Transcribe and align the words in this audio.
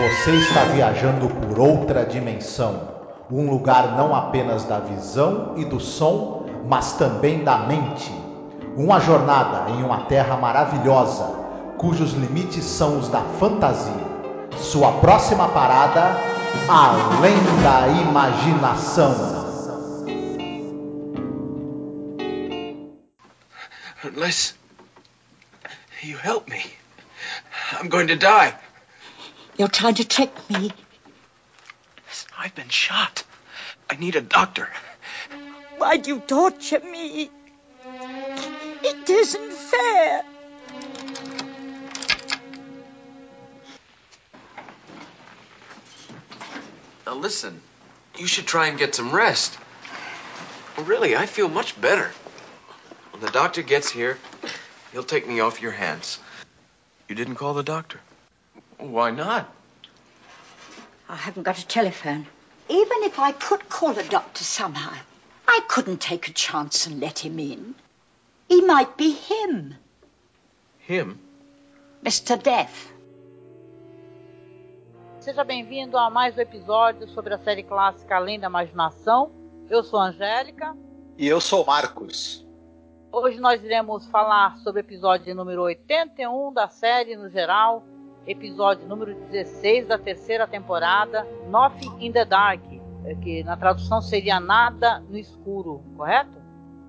Você 0.00 0.30
está 0.30 0.64
viajando 0.64 1.28
por 1.28 1.58
outra 1.58 2.06
dimensão. 2.06 2.88
Um 3.30 3.50
lugar 3.50 3.98
não 3.98 4.14
apenas 4.14 4.64
da 4.64 4.78
visão 4.78 5.52
e 5.58 5.64
do 5.66 5.78
som, 5.78 6.46
mas 6.66 6.94
também 6.94 7.44
da 7.44 7.58
mente. 7.58 8.10
Uma 8.78 8.98
jornada 8.98 9.70
em 9.72 9.82
uma 9.82 10.04
terra 10.04 10.38
maravilhosa, 10.38 11.24
cujos 11.76 12.14
limites 12.14 12.64
são 12.64 12.98
os 12.98 13.10
da 13.10 13.20
fantasia. 13.38 13.92
Sua 14.56 14.90
próxima 15.00 15.48
parada, 15.48 16.16
além 16.66 17.36
da 17.62 17.88
imaginação. 18.00 19.14
Unless 24.02 24.54
you 26.02 26.16
help 26.16 26.48
me, 26.48 26.64
I'm 27.78 27.90
going 27.90 28.06
to 28.06 28.16
die. 28.16 28.54
You're 29.60 29.68
trying 29.68 29.96
to 29.96 30.08
trick 30.08 30.32
me. 30.48 30.72
I've 32.38 32.54
been 32.54 32.70
shot. 32.70 33.24
I 33.90 33.96
need 33.96 34.16
a 34.16 34.22
doctor. 34.22 34.70
Why 35.76 35.98
do 35.98 36.14
you 36.14 36.20
torture 36.20 36.80
me? 36.80 37.28
It 38.82 39.10
isn't 39.10 39.52
fair. 39.52 40.22
Now 47.04 47.16
listen, 47.16 47.60
you 48.16 48.26
should 48.26 48.46
try 48.46 48.68
and 48.68 48.78
get 48.78 48.94
some 48.94 49.12
rest. 49.12 49.58
Well, 50.78 50.86
really, 50.86 51.14
I 51.14 51.26
feel 51.26 51.50
much 51.50 51.78
better. 51.78 52.10
When 53.10 53.20
the 53.20 53.30
doctor 53.30 53.60
gets 53.60 53.90
here, 53.90 54.16
he'll 54.92 55.02
take 55.02 55.28
me 55.28 55.40
off 55.40 55.60
your 55.60 55.72
hands. 55.72 56.18
You 57.10 57.14
didn't 57.14 57.34
call 57.34 57.52
the 57.52 57.62
doctor. 57.62 58.00
Why 58.80 59.10
not? 59.10 59.46
I 61.08 61.16
haven't 61.16 61.42
got 61.42 61.58
a 61.58 61.66
telephone. 61.66 62.26
Even 62.68 63.02
if 63.02 63.18
I 63.18 63.32
could 63.32 63.68
call 63.68 63.98
a 63.98 64.02
doctor 64.04 64.42
somehow, 64.42 64.96
I 65.46 65.60
couldn't 65.68 66.00
take 66.00 66.28
a 66.28 66.32
chance 66.32 66.86
and 66.86 67.00
let 67.00 67.18
him 67.18 67.38
in. 67.38 67.74
He 68.48 68.62
might 68.62 68.96
be 68.96 69.10
him, 69.12 69.74
Him? 70.78 71.18
Mr. 72.02 72.42
Death. 72.42 72.92
Seja 75.20 75.44
bem-vindo 75.44 75.98
a 75.98 76.08
mais 76.08 76.36
um 76.36 76.40
episódio 76.40 77.06
sobre 77.08 77.34
a 77.34 77.38
série 77.38 77.62
clássica 77.62 78.16
Além 78.16 78.40
da 78.40 78.48
Imaginação. 78.48 79.30
Eu 79.68 79.84
sou 79.84 80.00
a 80.00 80.06
Angélica. 80.06 80.74
E 81.18 81.28
eu 81.28 81.40
sou 81.40 81.62
o 81.62 81.66
Marcos. 81.66 82.46
Hoje 83.12 83.38
nós 83.38 83.62
iremos 83.62 84.06
falar 84.06 84.56
sobre 84.58 84.80
o 84.80 84.84
episódio 84.84 85.34
número 85.34 85.62
81 85.62 86.52
da 86.52 86.68
série 86.68 87.16
no 87.16 87.28
geral, 87.28 87.84
episódio 88.26 88.86
número 88.86 89.14
16 89.30 89.86
da 89.86 89.98
terceira 89.98 90.46
temporada, 90.46 91.26
Nothing 91.48 92.06
in 92.06 92.12
the 92.12 92.24
Dark, 92.24 92.62
que 93.22 93.42
na 93.44 93.56
tradução 93.56 94.00
seria 94.00 94.38
Nada 94.38 95.00
no 95.00 95.16
Escuro, 95.18 95.82
correto? 95.96 96.38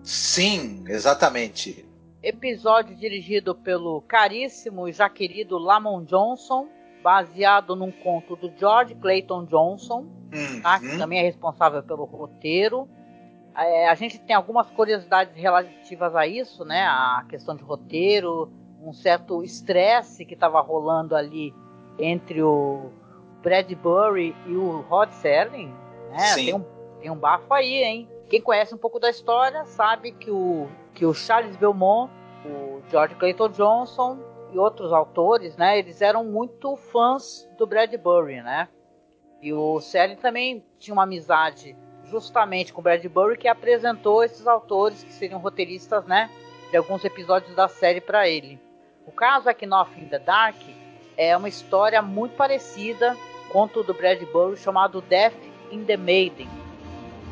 Sim, 0.03 0.83
exatamente. 0.87 1.85
Episódio 2.21 2.95
dirigido 2.95 3.55
pelo 3.55 4.01
caríssimo 4.01 4.87
e 4.87 4.93
já 4.93 5.09
querido 5.09 5.57
Lamont 5.57 6.07
Johnson, 6.07 6.67
baseado 7.03 7.75
num 7.75 7.91
conto 7.91 8.35
do 8.35 8.51
George 8.57 8.93
Clayton 8.95 9.45
Johnson, 9.45 10.05
tá? 10.61 10.79
que 10.79 10.87
Uhum. 10.87 10.97
também 10.99 11.19
é 11.19 11.23
responsável 11.23 11.81
pelo 11.81 12.05
roteiro. 12.05 12.87
É, 13.55 13.89
a 13.89 13.95
gente 13.95 14.19
tem 14.19 14.35
algumas 14.35 14.69
curiosidades 14.69 15.35
relativas 15.35 16.15
a 16.15 16.25
isso, 16.27 16.63
né? 16.63 16.83
A 16.83 17.25
questão 17.27 17.55
de 17.55 17.63
roteiro, 17.63 18.51
um 18.81 18.93
certo 18.93 19.43
estresse 19.43 20.25
que 20.25 20.33
estava 20.33 20.59
rolando 20.61 21.15
ali 21.15 21.53
entre 21.99 22.41
o 22.41 22.91
Bradbury 23.41 24.35
e 24.47 24.55
o 24.55 24.81
Rod 24.81 25.11
Serling, 25.11 25.73
né? 26.09 26.35
Tem 26.35 26.53
um, 26.53 26.65
tem 26.99 27.11
um 27.11 27.15
bafo 27.15 27.53
aí, 27.53 27.83
hein? 27.83 28.09
Quem 28.29 28.41
conhece 28.41 28.73
um 28.73 28.77
pouco 28.77 28.99
da 28.99 29.09
história 29.09 29.65
sabe 29.65 30.11
que 30.11 30.31
o, 30.31 30.67
que 30.93 31.05
o 31.05 31.13
Charles 31.13 31.55
Belmont, 31.55 32.11
o 32.45 32.81
George 32.89 33.15
Clayton 33.15 33.49
Johnson 33.49 34.17
e 34.53 34.57
outros 34.57 34.91
autores, 34.91 35.55
né? 35.57 35.77
Eles 35.77 36.01
eram 36.01 36.23
muito 36.23 36.75
fãs 36.75 37.47
do 37.57 37.67
Bradbury, 37.67 38.41
né? 38.41 38.67
E 39.41 39.51
o 39.53 39.79
Serling 39.79 40.15
também 40.15 40.63
tinha 40.77 40.93
uma 40.93 41.03
amizade 41.03 41.75
justamente 42.05 42.73
com 42.73 42.81
o 42.81 42.83
Bradbury 42.83 43.37
que 43.37 43.47
apresentou 43.47 44.23
esses 44.23 44.45
autores 44.45 45.03
que 45.03 45.11
seriam 45.13 45.39
roteiristas, 45.39 46.05
né, 46.05 46.29
de 46.69 46.77
alguns 46.77 47.03
episódios 47.05 47.55
da 47.55 47.67
série 47.67 48.01
para 48.01 48.27
ele. 48.27 48.59
O 49.05 49.11
caso 49.11 49.49
é 49.49 49.53
que 49.53 49.65
Nothing 49.65 50.01
in 50.01 50.07
the 50.07 50.19
Dark 50.19 50.55
é 51.17 51.35
uma 51.35 51.49
história 51.49 52.01
muito 52.01 52.35
parecida 52.35 53.15
conto 53.51 53.83
do 53.83 53.93
Bradbury 53.93 54.57
chamado 54.57 55.01
Death 55.01 55.35
in 55.71 55.83
the 55.83 55.97
Maiden, 55.97 56.47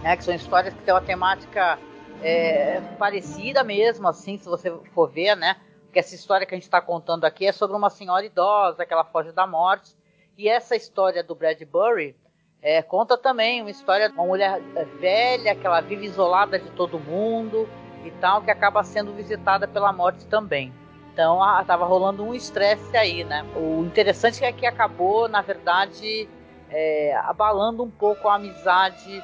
né, 0.02 0.18
que 0.18 0.24
são 0.24 0.34
histórias 0.34 0.74
que 0.74 0.82
têm 0.82 0.94
uma 0.94 1.02
temática 1.02 1.80
é, 2.22 2.82
parecida 2.98 3.64
mesmo, 3.64 4.08
assim, 4.08 4.38
se 4.38 4.46
você 4.46 4.70
for 4.94 5.10
ver, 5.10 5.36
né, 5.36 5.56
porque 5.90 6.00
essa 6.00 6.14
história 6.14 6.46
que 6.46 6.54
a 6.54 6.58
gente 6.58 6.66
está 6.66 6.80
contando 6.80 7.26
aqui 7.26 7.48
é 7.48 7.52
sobre 7.52 7.76
uma 7.76 7.90
senhora 7.90 8.24
idosa 8.24 8.86
que 8.86 8.94
ela 8.94 9.04
foge 9.04 9.32
da 9.32 9.48
morte. 9.48 9.98
E 10.38 10.48
essa 10.48 10.76
história 10.76 11.24
do 11.24 11.34
Bradbury 11.34 12.16
é, 12.62 12.84
conta 12.84 13.18
também 13.18 13.62
uma 13.62 13.72
história 13.72 14.08
de 14.08 14.14
uma 14.14 14.26
mulher 14.26 14.62
velha 15.00 15.56
que 15.56 15.66
ela 15.66 15.82
vive 15.82 16.06
isolada 16.06 16.60
de 16.60 16.70
todo 16.72 17.00
mundo 17.00 17.68
e 18.06 18.12
tal, 18.12 18.44
que 18.44 18.52
acaba 18.52 18.84
sendo 18.84 19.14
visitada 19.14 19.68
pela 19.68 19.92
morte 19.92 20.28
também. 20.28 20.72
Então 21.14 21.42
a- 21.44 21.64
tava 21.64 21.86
rolando 21.86 22.24
um 22.24 22.34
estresse 22.34 22.96
aí, 22.96 23.24
né? 23.24 23.46
O 23.56 23.84
interessante 23.84 24.44
é 24.44 24.52
que 24.52 24.66
acabou, 24.66 25.28
na 25.28 25.42
verdade, 25.42 26.28
é, 26.70 27.16
abalando 27.26 27.84
um 27.84 27.90
pouco 27.92 28.28
a 28.28 28.36
amizade 28.36 29.24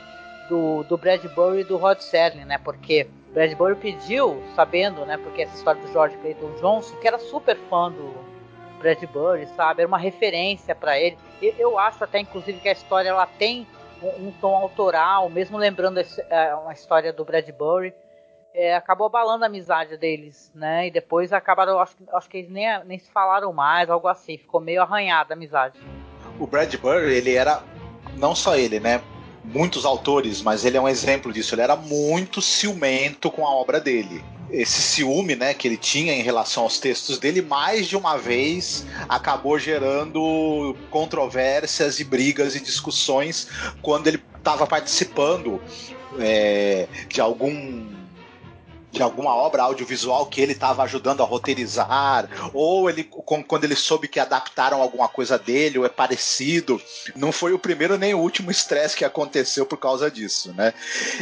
do, 0.49 0.83
do 0.83 0.97
Bradbury 0.97 1.61
e 1.61 1.63
do 1.63 1.77
Rod 1.77 1.99
Serling, 1.99 2.45
né? 2.45 2.57
Porque 2.57 3.07
Bradbury 3.33 3.75
pediu, 3.75 4.41
sabendo, 4.55 5.05
né? 5.05 5.17
Porque 5.17 5.43
essa 5.43 5.55
história 5.55 5.81
do 5.81 5.91
George 5.91 6.17
Clayton 6.17 6.51
Johnson, 6.61 6.95
que 6.97 7.07
era 7.07 7.19
super 7.19 7.57
fã 7.69 7.91
do 7.91 8.13
Bradbury, 8.79 9.47
sabe? 9.55 9.81
Era 9.81 9.87
uma 9.87 9.97
referência 9.97 10.75
para 10.75 10.99
ele. 10.99 11.17
Eu, 11.41 11.77
acho 11.79 12.03
até, 12.03 12.19
inclusive, 12.19 12.59
que 12.59 12.69
a 12.69 12.73
história 12.73 13.09
ela 13.09 13.25
tem 13.25 13.65
um, 14.01 14.27
um 14.27 14.31
tom 14.41 14.55
autoral, 14.55 15.29
mesmo 15.29 15.57
lembrando 15.57 15.99
esse- 15.99 16.23
é, 16.29 16.53
uma 16.55 16.73
história 16.73 17.11
do 17.13 17.23
Bradbury. 17.25 17.93
É, 18.57 18.73
acabou 18.73 19.07
abalando 19.07 19.43
a 19.43 19.47
amizade 19.47 19.97
deles, 19.97 20.49
né? 20.55 20.87
E 20.87 20.91
depois 20.91 21.33
acabaram, 21.33 21.77
acho, 21.77 21.93
acho 22.13 22.29
que 22.29 22.37
eles 22.37 22.49
nem, 22.49 22.65
nem 22.85 22.97
se 22.97 23.11
falaram 23.11 23.51
mais, 23.51 23.89
algo 23.89 24.07
assim. 24.07 24.37
Ficou 24.37 24.61
meio 24.61 24.81
arranhada 24.81 25.33
a 25.33 25.35
amizade. 25.35 25.77
O 26.39 26.47
Bradbury, 26.47 27.13
ele 27.13 27.35
era 27.35 27.61
não 28.15 28.33
só 28.33 28.55
ele, 28.55 28.79
né? 28.79 29.01
Muitos 29.43 29.85
autores, 29.85 30.41
mas 30.41 30.63
ele 30.63 30.77
é 30.77 30.81
um 30.81 30.87
exemplo 30.87 31.33
disso. 31.33 31.53
Ele 31.53 31.63
era 31.63 31.75
muito 31.75 32.41
ciumento 32.41 33.29
com 33.29 33.45
a 33.45 33.53
obra 33.53 33.79
dele. 33.81 34.23
Esse 34.49 34.81
ciúme, 34.81 35.35
né, 35.35 35.53
que 35.53 35.67
ele 35.67 35.75
tinha 35.75 36.13
em 36.13 36.21
relação 36.21 36.63
aos 36.63 36.79
textos 36.79 37.19
dele, 37.19 37.41
mais 37.41 37.87
de 37.87 37.97
uma 37.97 38.15
vez 38.15 38.85
acabou 39.09 39.59
gerando 39.59 40.77
controvérsias 40.89 41.99
e 41.99 42.05
brigas 42.05 42.55
e 42.55 42.61
discussões 42.61 43.49
quando 43.81 44.07
ele 44.07 44.23
estava 44.37 44.65
participando 44.65 45.61
é, 46.19 46.87
de 47.09 47.19
algum 47.19 48.04
de 48.95 49.03
alguma 49.03 49.35
obra 49.35 49.63
audiovisual 49.63 50.25
que 50.25 50.39
ele 50.41 50.53
estava 50.53 50.81
ajudando 50.83 51.21
a 51.21 51.25
roteirizar, 51.25 52.29
ou 52.53 52.89
ele 52.89 53.03
quando 53.03 53.65
ele 53.65 53.75
soube 53.75 54.07
que 54.07 54.19
adaptaram 54.19 54.81
alguma 54.81 55.07
coisa 55.09 55.37
dele, 55.37 55.77
ou 55.77 55.85
é 55.85 55.89
parecido, 55.89 56.81
não 57.15 57.31
foi 57.31 57.51
o 57.53 57.59
primeiro 57.59 57.97
nem 57.97 58.13
o 58.13 58.19
último 58.19 58.49
estresse 58.49 58.95
que 58.95 59.03
aconteceu 59.03 59.65
por 59.65 59.77
causa 59.77 60.09
disso, 60.09 60.53
né? 60.53 60.73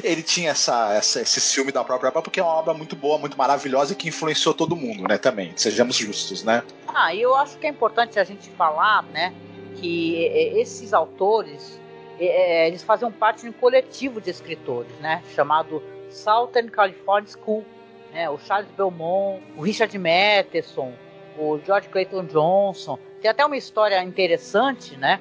Ele 0.04 0.22
tinha 0.22 0.52
essa, 0.52 0.94
essa- 0.94 1.22
esse 1.22 1.42
ciúme 1.42 1.72
da 1.72 1.84
própria 1.84 2.10
obra 2.10 2.22
porque 2.22 2.40
é 2.40 2.44
uma 2.44 2.54
obra 2.54 2.74
muito 2.76 2.96
boa, 2.96 3.18
muito 3.18 3.38
maravilhosa 3.38 3.94
e 3.94 3.96
que 3.96 4.08
influenciou 4.08 4.54
todo 4.54 4.76
mundo, 4.76 5.04
né? 5.08 5.18
Também, 5.18 5.52
sejamos 5.56 5.96
justos, 5.96 6.44
né? 6.44 6.64
Ah, 6.94 7.14
e 7.14 7.22
eu 7.22 7.36
acho 7.36 7.58
que 7.58 7.66
é 7.66 7.70
importante 7.72 8.20
a 8.20 8.24
gente 8.24 8.50
falar, 8.52 9.02
né, 9.06 9.34
que 9.78 10.26
esses 10.56 10.94
autores, 10.94 11.80
eles 12.20 12.84
faziam 12.84 13.12
parte 13.12 13.42
de 13.42 13.50
um 13.50 13.52
coletivo 13.52 14.22
de 14.22 14.30
escritores, 14.30 14.92
né, 15.00 15.24
chamado 15.36 15.82
Southern 16.14 16.70
California 16.70 17.30
School, 17.30 17.66
né, 18.14 18.30
o 18.30 18.38
Charles 18.38 18.70
Belmont, 18.72 19.44
o 19.58 19.62
Richard 19.62 19.98
Matheson, 19.98 20.94
o 21.38 21.60
George 21.66 21.90
Clayton 21.90 22.26
Johnson. 22.26 22.98
Tem 23.22 23.30
até 23.30 23.46
uma 23.46 23.58
história 23.58 24.02
interessante, 24.04 24.96
né, 24.96 25.20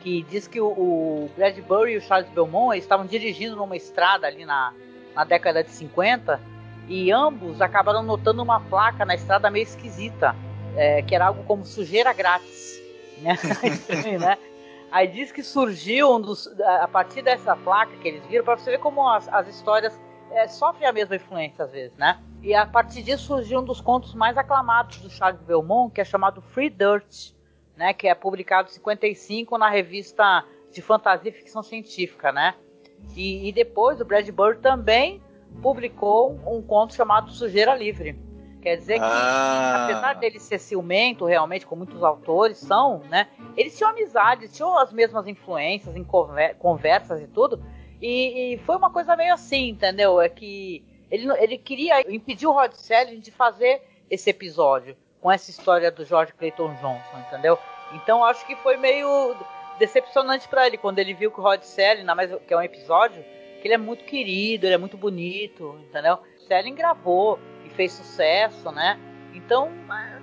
que 0.00 0.22
diz 0.22 0.48
que 0.48 0.60
o, 0.60 1.28
Bradbury 1.36 1.92
e 1.92 1.96
o 1.98 2.00
Charles 2.00 2.30
Belmont 2.30 2.76
estavam 2.78 3.06
dirigindo 3.06 3.54
numa 3.54 3.76
estrada 3.76 4.26
ali 4.26 4.44
na, 4.44 4.72
na 5.14 5.24
década 5.24 5.62
de 5.62 5.70
50 5.70 6.40
e 6.88 7.12
ambos 7.12 7.60
acabaram 7.60 8.02
notando 8.02 8.42
uma 8.42 8.60
placa 8.60 9.04
na 9.04 9.14
estrada 9.14 9.50
meio 9.50 9.62
esquisita 9.62 10.34
é, 10.76 11.02
que 11.02 11.14
era 11.14 11.26
algo 11.26 11.42
como 11.44 11.64
sujeira 11.64 12.12
grátis, 12.12 12.80
né? 13.18 13.36
Né? 14.18 14.38
Aí 14.90 15.06
diz 15.06 15.30
que 15.30 15.42
surgiu 15.42 16.16
um 16.16 16.20
dos, 16.20 16.48
a 16.80 16.88
partir 16.88 17.22
dessa 17.22 17.54
placa 17.54 17.92
que 17.98 18.08
eles 18.08 18.26
viram, 18.26 18.44
para 18.44 18.56
você 18.56 18.72
ver 18.72 18.78
como 18.78 19.08
as, 19.08 19.28
as 19.28 19.46
histórias 19.46 19.98
é, 20.32 20.48
sofrem 20.48 20.88
a 20.88 20.92
mesma 20.92 21.16
influência 21.16 21.64
às 21.64 21.72
vezes, 21.72 21.96
né? 21.96 22.20
E 22.42 22.54
a 22.54 22.66
partir 22.66 23.02
disso 23.02 23.24
surgiu 23.24 23.60
um 23.60 23.64
dos 23.64 23.80
contos 23.80 24.14
mais 24.14 24.36
aclamados 24.38 24.98
do 24.98 25.10
Charles 25.10 25.42
Belmont, 25.42 25.92
que 25.92 26.00
é 26.00 26.04
chamado 26.04 26.40
Free 26.40 26.70
Dirt, 26.70 27.32
né, 27.76 27.92
que 27.92 28.08
é 28.08 28.14
publicado 28.14 28.68
em 28.68 28.72
55 28.72 29.58
na 29.58 29.68
revista 29.68 30.44
de 30.72 30.80
fantasia 30.82 31.30
e 31.30 31.32
ficção 31.32 31.62
científica, 31.62 32.32
né? 32.32 32.54
E, 33.16 33.48
e 33.48 33.52
depois 33.52 34.00
o 34.00 34.04
Bradbury 34.04 34.58
também 34.58 35.22
publicou 35.62 36.38
um 36.46 36.62
conto 36.62 36.94
chamado 36.94 37.30
Sujeira 37.30 37.74
Livre. 37.74 38.18
Quer 38.60 38.76
dizer 38.76 38.94
que, 38.98 39.04
ah. 39.04 39.84
apesar 39.84 40.14
dele 40.14 40.38
ser 40.38 40.58
ciumento, 40.58 41.24
realmente, 41.24 41.66
como 41.66 41.84
muitos 41.84 42.02
autores 42.02 42.58
são, 42.58 42.98
né? 43.08 43.28
Eles 43.56 43.76
tinham 43.76 43.90
amizade, 43.90 44.48
tinham 44.48 44.76
as 44.78 44.92
mesmas 44.92 45.26
influências 45.26 45.96
em 45.96 46.04
conversas 46.04 47.22
e 47.22 47.26
tudo. 47.26 47.62
E, 48.00 48.54
e, 48.54 48.58
foi 48.58 48.76
uma 48.76 48.90
coisa 48.90 49.14
meio 49.14 49.34
assim, 49.34 49.68
entendeu? 49.68 50.20
É 50.20 50.28
que 50.28 50.84
ele, 51.10 51.30
ele 51.38 51.58
queria 51.58 52.00
impedir 52.12 52.46
o 52.46 52.52
Rod 52.52 52.72
Serling 52.72 53.20
de 53.20 53.30
fazer 53.30 53.82
esse 54.08 54.30
episódio 54.30 54.96
com 55.20 55.30
essa 55.30 55.50
história 55.50 55.90
do 55.90 56.04
George 56.04 56.32
Clayton 56.32 56.74
Johnson, 56.74 57.18
entendeu? 57.28 57.58
Então 57.92 58.24
acho 58.24 58.46
que 58.46 58.56
foi 58.56 58.76
meio 58.76 59.36
decepcionante 59.78 60.48
para 60.48 60.66
ele 60.66 60.78
quando 60.78 60.98
ele 60.98 61.12
viu 61.12 61.30
que 61.30 61.40
o 61.40 61.42
Rod 61.42 61.62
Serling, 61.62 62.06
que 62.46 62.54
é 62.54 62.56
um 62.56 62.62
episódio, 62.62 63.22
que 63.60 63.68
ele 63.68 63.74
é 63.74 63.78
muito 63.78 64.04
querido, 64.04 64.66
ele 64.66 64.74
é 64.74 64.78
muito 64.78 64.96
bonito, 64.96 65.78
entendeu? 65.88 66.18
Serling 66.46 66.74
gravou 66.74 67.38
e 67.64 67.70
fez 67.70 67.92
sucesso, 67.92 68.70
né? 68.72 68.98
Então, 69.34 69.70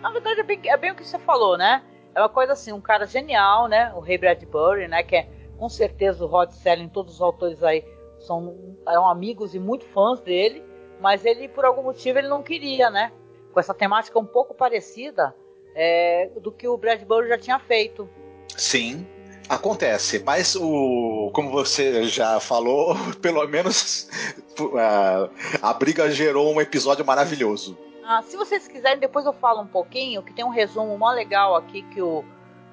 na 0.01 0.09
verdade, 0.11 0.39
é 0.39 0.43
bem, 0.43 0.59
é 0.65 0.77
bem 0.77 0.91
o 0.91 0.95
que 0.95 1.05
você 1.05 1.19
falou, 1.19 1.57
né? 1.57 1.83
É 2.13 2.19
uma 2.19 2.29
coisa 2.29 2.53
assim, 2.53 2.71
um 2.71 2.81
cara 2.81 3.05
genial, 3.05 3.67
né? 3.67 3.93
O 3.95 3.99
Ray 3.99 4.17
Bradbury, 4.17 4.87
né? 4.87 5.03
Que 5.03 5.17
é 5.17 5.29
com 5.57 5.69
certeza 5.69 6.23
o 6.23 6.27
Rod 6.27 6.51
Serling, 6.51 6.89
todos 6.89 7.15
os 7.15 7.21
autores 7.21 7.63
aí 7.63 7.83
são 8.19 8.75
eram 8.87 9.07
amigos 9.07 9.53
e 9.53 9.59
muito 9.59 9.85
fãs 9.85 10.19
dele, 10.21 10.63
mas 10.99 11.25
ele 11.25 11.47
por 11.47 11.65
algum 11.65 11.83
motivo 11.83 12.19
ele 12.19 12.27
não 12.27 12.41
queria, 12.41 12.89
né? 12.89 13.11
Com 13.53 13.59
essa 13.59 13.73
temática 13.73 14.17
um 14.19 14.25
pouco 14.25 14.53
parecida 14.53 15.35
é, 15.75 16.29
do 16.41 16.51
que 16.51 16.67
o 16.67 16.77
Bradbury 16.77 17.29
já 17.29 17.37
tinha 17.37 17.59
feito. 17.59 18.09
Sim, 18.55 19.05
Acontece, 19.49 20.19
mas 20.19 20.57
o, 20.57 21.31
como 21.33 21.49
você 21.49 22.03
já 22.03 22.37
falou, 22.37 22.95
pelo 23.21 23.47
menos 23.47 24.09
a, 24.77 25.29
a 25.69 25.73
briga 25.73 26.11
gerou 26.11 26.53
um 26.53 26.59
episódio 26.59 27.05
maravilhoso. 27.05 27.77
Ah, 28.03 28.21
se 28.21 28.35
vocês 28.35 28.67
quiserem, 28.67 28.99
depois 28.99 29.25
eu 29.25 29.31
falo 29.31 29.61
um 29.61 29.67
pouquinho, 29.67 30.21
que 30.21 30.33
tem 30.33 30.43
um 30.43 30.49
resumo 30.49 30.97
mó 30.97 31.11
legal 31.11 31.55
aqui 31.55 31.81
que 31.83 32.01
o, 32.01 32.25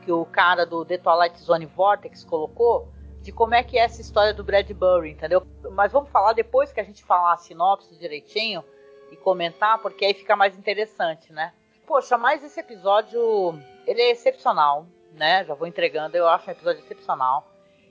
que 0.05 0.13
o 0.13 0.25
cara 0.25 0.67
do 0.67 0.85
The 0.85 0.99
Twilight 0.99 1.39
Zone 1.41 1.67
Vortex 1.67 2.25
colocou, 2.25 2.89
de 3.23 3.33
como 3.33 3.55
é 3.55 3.63
que 3.63 3.79
é 3.79 3.83
essa 3.83 4.01
história 4.01 4.35
do 4.35 4.45
Bradbury, 4.45 5.13
entendeu? 5.13 5.47
Mas 5.73 5.93
vamos 5.93 6.11
falar 6.11 6.33
depois 6.33 6.73
que 6.73 6.81
a 6.81 6.85
gente 6.85 7.03
falar 7.03 7.33
a 7.33 7.39
sinopse 7.39 7.99
direitinho 7.99 8.63
e 9.11 9.17
comentar, 9.17 9.79
porque 9.79 10.05
aí 10.05 10.15
fica 10.15 10.37
mais 10.37 10.57
interessante, 10.59 11.33
né? 11.33 11.53
Poxa, 11.87 12.19
mas 12.19 12.43
esse 12.45 12.61
episódio, 12.61 13.59
ele 13.87 14.03
é 14.03 14.11
excepcional 14.11 14.87
né? 15.15 15.45
Já 15.45 15.55
vou 15.55 15.67
entregando, 15.67 16.17
eu 16.17 16.29
acho 16.29 16.49
um 16.49 16.53
episódio 16.53 16.81
excepcional. 16.81 17.47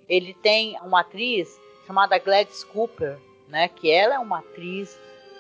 Ele 0.08 0.34
tem 0.34 0.78
uma 0.82 1.02
atriz 1.02 1.60
chamada 1.88 2.18
Gladys 2.18 2.64
Cooper, 2.66 3.18
né? 3.48 3.68
Que 3.68 3.92
ela 3.92 4.16
é 4.16 4.20
uma 4.20 4.40
atriz, 4.40 4.98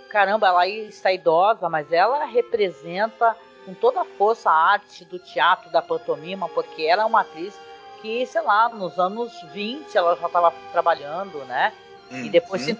caramba, 0.09 0.47
ela 0.47 0.67
está 0.67 1.11
idosa, 1.11 1.69
mas 1.69 1.91
ela 1.91 2.25
representa 2.25 3.35
com 3.65 3.73
toda 3.73 4.01
a 4.01 4.05
força 4.05 4.49
a 4.49 4.71
arte 4.71 5.05
do 5.05 5.19
teatro, 5.19 5.71
da 5.71 5.81
pantomima, 5.81 6.49
porque 6.49 6.83
ela 6.83 7.03
é 7.03 7.05
uma 7.05 7.21
atriz 7.21 7.57
que, 8.01 8.25
sei 8.25 8.41
lá, 8.41 8.69
nos 8.69 8.99
anos 8.99 9.31
20 9.53 9.97
ela 9.97 10.15
já 10.15 10.27
estava 10.27 10.53
trabalhando, 10.71 11.37
né? 11.45 11.73
Hum, 12.11 12.25
e 12.25 12.29
depois 12.29 12.67
hum. 12.67 12.75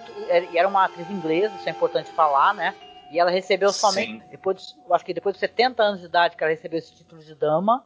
e 0.52 0.58
era 0.58 0.68
uma 0.68 0.84
atriz 0.84 1.10
inglesa, 1.10 1.54
isso 1.56 1.68
é 1.68 1.72
importante 1.72 2.10
falar, 2.12 2.54
né? 2.54 2.74
E 3.10 3.18
ela 3.18 3.30
recebeu 3.30 3.72
somente, 3.72 4.22
Sim. 4.24 4.30
depois, 4.30 4.76
acho 4.90 5.04
que 5.04 5.14
depois 5.14 5.34
de 5.34 5.40
70 5.40 5.82
anos 5.82 6.00
de 6.00 6.06
idade 6.06 6.36
que 6.36 6.42
ela 6.42 6.52
recebeu 6.52 6.78
esse 6.78 6.94
título 6.94 7.22
de 7.22 7.34
dama, 7.34 7.84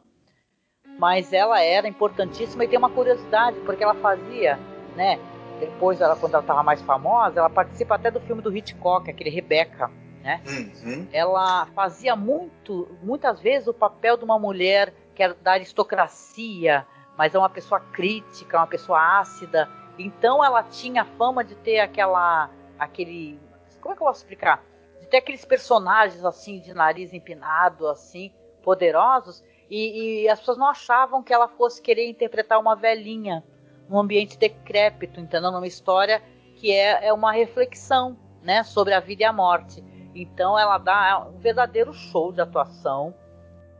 mas 0.97 1.31
ela 1.31 1.61
era 1.61 1.87
importantíssima 1.87 2.63
e 2.63 2.67
tem 2.67 2.77
uma 2.77 2.89
curiosidade, 2.89 3.59
porque 3.61 3.83
ela 3.83 3.95
fazia, 3.95 4.57
né? 4.95 5.19
Depois, 5.59 6.01
ela, 6.01 6.15
quando 6.15 6.33
ela 6.33 6.41
estava 6.41 6.63
mais 6.63 6.81
famosa, 6.81 7.39
ela 7.39 7.49
participa 7.49 7.95
até 7.95 8.09
do 8.09 8.19
filme 8.21 8.41
do 8.41 8.55
Hitchcock, 8.55 9.09
aquele 9.09 9.29
Rebecca, 9.29 9.91
né? 10.21 10.41
Uhum. 10.47 11.07
Ela 11.11 11.65
fazia 11.67 12.15
muito, 12.15 12.87
muitas 13.01 13.39
vezes 13.39 13.67
o 13.67 13.73
papel 13.73 14.17
de 14.17 14.23
uma 14.23 14.37
mulher 14.37 14.93
que 15.15 15.23
era 15.23 15.33
da 15.33 15.53
aristocracia, 15.53 16.85
mas 17.17 17.35
é 17.35 17.39
uma 17.39 17.49
pessoa 17.49 17.79
crítica, 17.79 18.57
uma 18.57 18.67
pessoa 18.67 19.19
ácida. 19.19 19.69
Então 19.97 20.43
ela 20.43 20.63
tinha 20.63 21.03
fama 21.03 21.43
de 21.43 21.55
ter 21.55 21.79
aquela, 21.79 22.49
aquele, 22.77 23.39
como 23.81 23.93
é 23.93 23.97
que 23.97 24.01
eu 24.01 24.07
posso 24.07 24.21
explicar? 24.21 24.63
De 24.99 25.07
ter 25.07 25.17
aqueles 25.17 25.43
personagens 25.45 26.23
assim 26.23 26.59
de 26.59 26.73
nariz 26.73 27.13
empinado, 27.13 27.87
assim, 27.87 28.31
poderosos 28.63 29.43
e, 29.69 30.23
e, 30.23 30.29
as 30.29 30.39
pessoas 30.39 30.57
não 30.57 30.67
achavam 30.67 31.21
que 31.21 31.31
ela 31.31 31.47
fosse 31.47 31.81
querer 31.81 32.09
interpretar 32.09 32.59
uma 32.59 32.75
velhinha 32.75 33.43
num 33.87 33.99
ambiente 33.99 34.37
decrépito, 34.37 35.19
entendeu? 35.19 35.51
Numa 35.51 35.67
história 35.67 36.21
que 36.55 36.71
é, 36.71 37.07
é 37.07 37.13
uma 37.13 37.31
reflexão 37.31 38.17
né, 38.41 38.63
sobre 38.63 38.93
a 38.93 38.99
vida 38.99 39.23
e 39.23 39.25
a 39.25 39.33
morte. 39.33 39.83
Então 40.21 40.59
ela 40.59 40.77
dá 40.77 41.25
um 41.27 41.37
verdadeiro 41.37 41.93
show 41.93 42.33
de 42.33 42.41
atuação. 42.41 43.13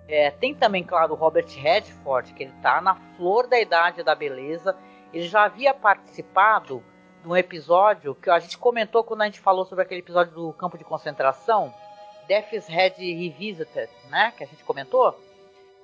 É, 0.07 0.31
tem 0.31 0.55
também, 0.55 0.83
claro, 0.83 1.13
o 1.13 1.17
Robert 1.17 1.47
Redford, 1.47 2.33
que 2.33 2.43
ele 2.43 2.53
está 2.55 2.79
na 2.79 2.95
flor 3.17 3.45
da 3.45 3.59
idade 3.59 4.03
da 4.03 4.15
beleza. 4.15 4.75
Ele 5.13 5.27
já 5.27 5.43
havia 5.43 5.73
participado 5.73 6.81
de 7.21 7.27
um 7.27 7.35
episódio 7.35 8.15
que 8.15 8.29
a 8.29 8.39
gente 8.39 8.57
comentou 8.57 9.03
quando 9.03 9.21
a 9.21 9.25
gente 9.25 9.41
falou 9.41 9.65
sobre 9.65 9.83
aquele 9.83 9.99
episódio 9.99 10.33
do 10.33 10.53
campo 10.53 10.77
de 10.77 10.85
concentração, 10.85 11.73
Death's 12.25 12.67
Head 12.67 12.95
Revisited, 12.97 13.89
né? 14.09 14.31
Que 14.37 14.45
a 14.45 14.47
gente 14.47 14.63
comentou. 14.63 15.19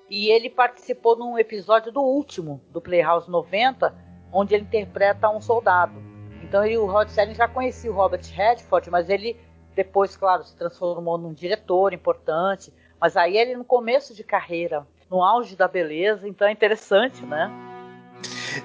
E 0.09 0.29
ele 0.29 0.49
participou 0.49 1.17
num 1.17 1.37
episódio 1.37 1.91
do 1.91 2.01
último, 2.01 2.61
do 2.69 2.79
Playhouse 2.79 3.29
90, 3.29 3.93
onde 4.31 4.53
ele 4.53 4.63
interpreta 4.63 5.29
um 5.29 5.41
soldado. 5.41 6.01
Então 6.41 6.63
ele, 6.63 6.77
o 6.77 6.85
Rod 6.85 7.09
Serling 7.09 7.33
já 7.33 7.47
conhecia 7.47 7.91
o 7.91 7.95
Robert 7.95 8.23
Redford, 8.31 8.89
mas 8.89 9.09
ele 9.09 9.35
depois, 9.75 10.15
claro, 10.15 10.43
se 10.43 10.55
transformou 10.55 11.17
num 11.17 11.33
diretor 11.33 11.93
importante. 11.93 12.71
Mas 12.99 13.17
aí 13.17 13.37
ele 13.37 13.55
no 13.55 13.65
começo 13.65 14.13
de 14.13 14.23
carreira, 14.23 14.87
no 15.11 15.21
auge 15.21 15.55
da 15.55 15.67
beleza, 15.67 16.27
então 16.27 16.47
é 16.47 16.51
interessante, 16.51 17.23
né? 17.25 17.51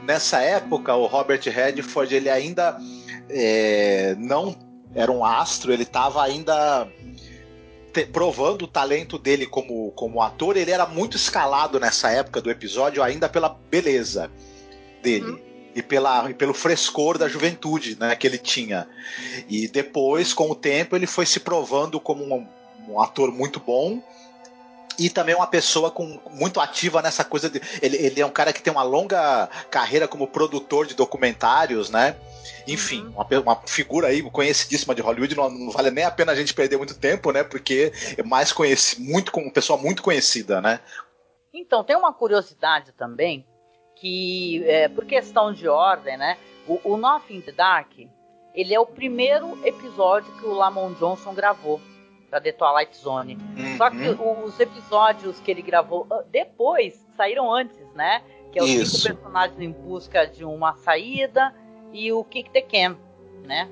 Nessa 0.04 0.40
época, 0.40 0.94
o 0.94 1.06
Robert 1.06 1.42
Redford 1.42 2.14
ele 2.14 2.30
ainda 2.30 2.78
é, 3.28 4.14
não 4.18 4.54
era 4.94 5.10
um 5.10 5.24
astro, 5.24 5.72
ele 5.72 5.82
estava 5.82 6.22
ainda 6.22 6.88
te, 7.92 8.06
provando 8.06 8.62
o 8.62 8.68
talento 8.68 9.18
dele 9.18 9.46
como, 9.46 9.90
como 9.92 10.22
ator, 10.22 10.56
ele 10.56 10.70
era 10.70 10.86
muito 10.86 11.16
escalado 11.16 11.78
nessa 11.80 12.10
época 12.10 12.40
do 12.40 12.50
episódio, 12.50 13.02
ainda 13.02 13.28
pela 13.28 13.48
beleza 13.48 14.30
dele. 15.02 15.30
Uhum. 15.30 15.49
E, 15.74 15.82
pela, 15.82 16.28
e 16.30 16.34
pelo 16.34 16.52
frescor 16.52 17.16
da 17.16 17.28
juventude 17.28 17.96
né, 17.98 18.16
que 18.16 18.26
ele 18.26 18.38
tinha. 18.38 18.88
E 19.48 19.68
depois, 19.68 20.32
com 20.32 20.50
o 20.50 20.54
tempo, 20.54 20.96
ele 20.96 21.06
foi 21.06 21.24
se 21.24 21.40
provando 21.40 22.00
como 22.00 22.24
um, 22.24 22.46
um 22.88 23.00
ator 23.00 23.30
muito 23.30 23.60
bom 23.60 24.02
e 25.00 25.08
também 25.08 25.34
uma 25.34 25.46
pessoa 25.46 25.90
com, 25.90 26.20
muito 26.30 26.60
ativa 26.60 27.00
nessa 27.00 27.24
coisa 27.24 27.48
de. 27.48 27.60
Ele, 27.80 27.96
ele, 27.96 28.20
é 28.20 28.26
um 28.26 28.30
cara 28.30 28.52
que 28.52 28.62
tem 28.62 28.70
uma 28.70 28.82
longa 28.82 29.48
carreira 29.70 30.06
como 30.06 30.26
produtor 30.26 30.86
de 30.86 30.94
documentários, 30.94 31.88
né? 31.88 32.16
Enfim, 32.66 33.04
uhum. 33.04 33.12
uma, 33.12 33.40
uma, 33.40 33.62
figura 33.66 34.08
aí 34.08 34.22
conhecidíssima 34.22 34.94
de 34.94 35.00
Hollywood, 35.00 35.34
não, 35.34 35.48
não, 35.48 35.70
vale 35.70 35.90
nem 35.90 36.04
a 36.04 36.10
pena 36.10 36.32
a 36.32 36.34
gente 36.34 36.52
perder 36.52 36.76
muito 36.76 36.98
tempo, 36.98 37.32
né? 37.32 37.42
Porque 37.42 37.92
é 38.16 38.22
mais 38.22 38.52
conhecido, 38.52 39.02
muito 39.02 39.32
como 39.32 39.50
pessoa 39.50 39.78
muito 39.78 40.02
conhecida, 40.02 40.60
né? 40.60 40.80
Então, 41.52 41.82
tem 41.82 41.96
uma 41.96 42.12
curiosidade 42.12 42.92
também, 42.92 43.46
que 44.00 44.64
é, 44.66 44.88
por 44.88 45.04
questão 45.04 45.52
de 45.52 45.68
ordem, 45.68 46.16
né? 46.16 46.38
O, 46.66 46.80
o 46.84 46.96
Nothing 46.96 47.36
in 47.36 47.40
the 47.42 47.52
Dark, 47.52 47.92
ele 48.54 48.74
é 48.74 48.80
o 48.80 48.86
primeiro 48.86 49.58
episódio 49.64 50.32
que 50.38 50.46
o 50.46 50.52
Lamont 50.52 50.98
Johnson 50.98 51.34
gravou 51.34 51.80
da 52.30 52.40
The 52.40 52.52
Twilight 52.52 52.96
Zone. 52.96 53.36
Uhum. 53.36 53.76
Só 53.76 53.90
que 53.90 54.08
os 54.08 54.58
episódios 54.58 55.38
que 55.40 55.50
ele 55.50 55.62
gravou 55.62 56.06
depois 56.30 57.06
saíram 57.16 57.52
antes, 57.52 57.92
né? 57.94 58.22
Que 58.50 58.58
é 58.58 58.62
os 58.62 58.70
Isso. 58.70 59.00
cinco 59.02 59.16
personagens 59.16 59.60
em 59.60 59.70
busca 59.70 60.26
de 60.26 60.44
uma 60.44 60.74
saída 60.74 61.54
e 61.92 62.10
o 62.12 62.24
Kick 62.24 62.50
the 62.50 62.62
Can, 62.62 62.96
né? 63.44 63.68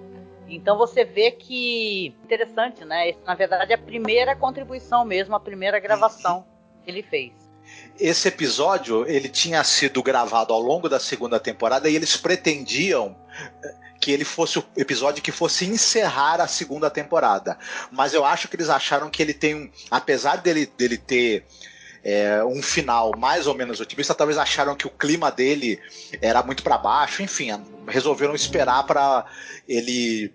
Então 0.48 0.76
você 0.76 1.04
vê 1.04 1.30
que 1.30 2.14
interessante, 2.24 2.84
né? 2.84 3.08
Esse, 3.08 3.20
na 3.24 3.34
verdade 3.34 3.72
é 3.72 3.74
a 3.74 3.78
primeira 3.78 4.36
contribuição 4.36 5.04
mesmo, 5.04 5.34
a 5.34 5.40
primeira 5.40 5.78
gravação 5.78 6.46
que 6.82 6.90
ele 6.90 7.02
fez. 7.02 7.47
Esse 7.98 8.28
episódio 8.28 9.04
ele 9.08 9.28
tinha 9.28 9.62
sido 9.64 10.02
gravado 10.02 10.52
ao 10.52 10.60
longo 10.60 10.88
da 10.88 11.00
segunda 11.00 11.40
temporada 11.40 11.88
e 11.88 11.96
eles 11.96 12.16
pretendiam 12.16 13.16
que 14.00 14.12
ele 14.12 14.24
fosse 14.24 14.58
o 14.58 14.64
episódio 14.76 15.22
que 15.22 15.32
fosse 15.32 15.66
encerrar 15.66 16.40
a 16.40 16.46
segunda 16.46 16.88
temporada. 16.88 17.58
Mas 17.90 18.14
eu 18.14 18.24
acho 18.24 18.48
que 18.48 18.56
eles 18.56 18.68
acharam 18.68 19.10
que 19.10 19.22
ele 19.22 19.34
tem 19.34 19.54
um. 19.54 19.70
Apesar 19.90 20.36
dele, 20.36 20.66
dele 20.66 20.96
ter. 20.96 21.44
É, 22.04 22.44
um 22.44 22.62
final 22.62 23.12
mais 23.18 23.48
ou 23.48 23.54
menos 23.54 23.80
otimista, 23.80 24.14
talvez 24.14 24.38
acharam 24.38 24.76
que 24.76 24.86
o 24.86 24.90
clima 24.90 25.32
dele 25.32 25.80
era 26.22 26.44
muito 26.44 26.62
para 26.62 26.78
baixo, 26.78 27.24
enfim, 27.24 27.50
resolveram 27.88 28.36
esperar 28.36 28.84
para 28.86 29.26
ele. 29.68 30.32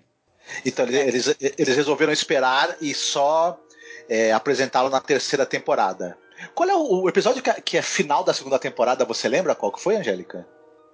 Então, 0.65 0.85
eles, 0.85 1.33
eles 1.39 1.75
resolveram 1.75 2.11
esperar 2.11 2.75
e 2.81 2.93
só 2.93 3.57
é, 4.09 4.33
apresentá-lo 4.33 4.89
na 4.89 4.99
terceira 4.99 5.45
temporada. 5.45 6.17
Qual 6.53 6.69
é 6.69 6.75
o, 6.75 7.03
o 7.03 7.09
episódio 7.09 7.41
que 7.41 7.49
é, 7.49 7.53
que 7.61 7.77
é, 7.77 7.81
final 7.81 8.23
da 8.23 8.33
segunda 8.33 8.59
temporada? 8.59 9.05
Você 9.05 9.27
lembra 9.27 9.55
qual 9.55 9.71
que 9.71 9.81
foi, 9.81 9.95
Angélica? 9.95 10.47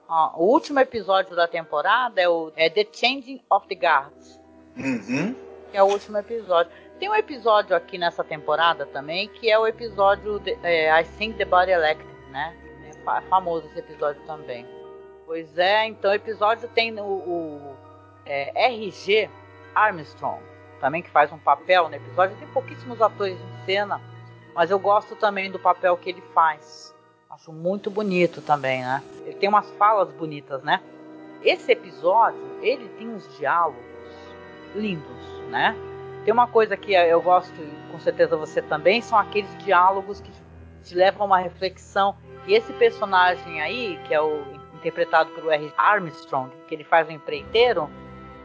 Ah, 0.08 0.32
o 0.36 0.46
último 0.46 0.80
episódio 0.80 1.36
da 1.36 1.48
temporada 1.48 2.20
é 2.20 2.28
o 2.28 2.52
é 2.56 2.70
The 2.70 2.88
Changing 2.92 3.42
of 3.50 3.68
the 3.68 3.76
Guards. 3.76 4.40
Uhum. 4.76 5.36
Que 5.72 5.78
é 5.78 5.84
o 5.84 5.88
último 5.88 6.18
episódio. 6.18 6.72
Tem 7.00 7.10
um 7.10 7.16
episódio 7.16 7.76
aqui 7.76 7.98
nessa 7.98 8.24
temporada 8.24 8.86
também 8.86 9.30
que 9.30 9.50
é 9.50 9.58
o 9.58 9.68
episódio 9.68 10.40
de, 10.40 10.58
é, 10.64 10.90
I 11.00 11.04
Think 11.04 11.38
the 11.38 11.46
Body 11.46 11.72
Electric, 11.72 12.12
né? 12.32 12.56
É 12.86 13.22
famoso 13.22 13.68
esse 13.68 13.80
episódio 13.80 14.22
também. 14.24 14.66
Pois 15.26 15.58
é, 15.58 15.86
então 15.86 16.12
o 16.12 16.14
episódio 16.14 16.68
tem 16.70 17.00
o, 17.00 17.04
o 17.04 17.78
é, 18.26 18.52
RG 18.68 19.30
Armstrong, 19.76 20.42
também 20.82 21.02
que 21.02 21.10
faz 21.10 21.32
um 21.32 21.38
papel 21.38 21.88
no 21.88 21.96
episódio. 21.96 22.36
Tem 22.38 22.48
pouquíssimos 22.48 23.02
atores 23.02 23.38
em 23.40 23.66
cena, 23.66 24.02
mas 24.54 24.72
eu 24.72 24.80
gosto 24.80 25.16
também 25.16 25.52
do 25.52 25.60
papel 25.60 25.96
que 25.98 26.10
ele 26.10 26.22
faz. 26.34 26.96
Acho 27.30 27.54
muito 27.54 27.90
bonito 27.90 28.42
também, 28.42 28.82
né? 28.82 29.04
Ele 29.26 29.36
tem 29.36 29.48
umas 29.48 29.70
falas 29.72 30.12
bonitas, 30.12 30.64
né? 30.64 30.82
Esse 31.44 31.72
episódio, 31.72 32.42
ele 32.62 32.90
tem 32.98 33.08
uns 33.08 33.38
diálogos 33.38 33.86
lindos, 34.76 35.42
né? 35.50 35.76
Tem 36.26 36.34
uma 36.34 36.48
coisa 36.48 36.76
que 36.76 36.94
eu 36.94 37.22
gosto, 37.22 37.54
e 37.62 37.92
com 37.92 38.00
certeza 38.00 38.36
você 38.36 38.62
também, 38.62 39.02
são 39.02 39.18
aqueles 39.18 39.56
diálogos 39.64 40.20
que 40.20 40.32
te 40.84 40.96
levam 40.96 41.24
a 41.24 41.26
uma 41.26 41.40
reflexão. 41.40 42.16
E 42.46 42.54
esse 42.54 42.74
personagem 42.74 43.62
aí, 43.62 44.00
que 44.06 44.14
é 44.14 44.22
o 44.22 44.44
interpretado 44.74 45.30
pelo 45.32 45.52
R. 45.52 45.72
Armstrong, 45.78 46.52
que 46.68 46.76
ele 46.76 46.84
faz 46.84 47.08
o 47.08 47.12
empreiteiro, 47.12 47.90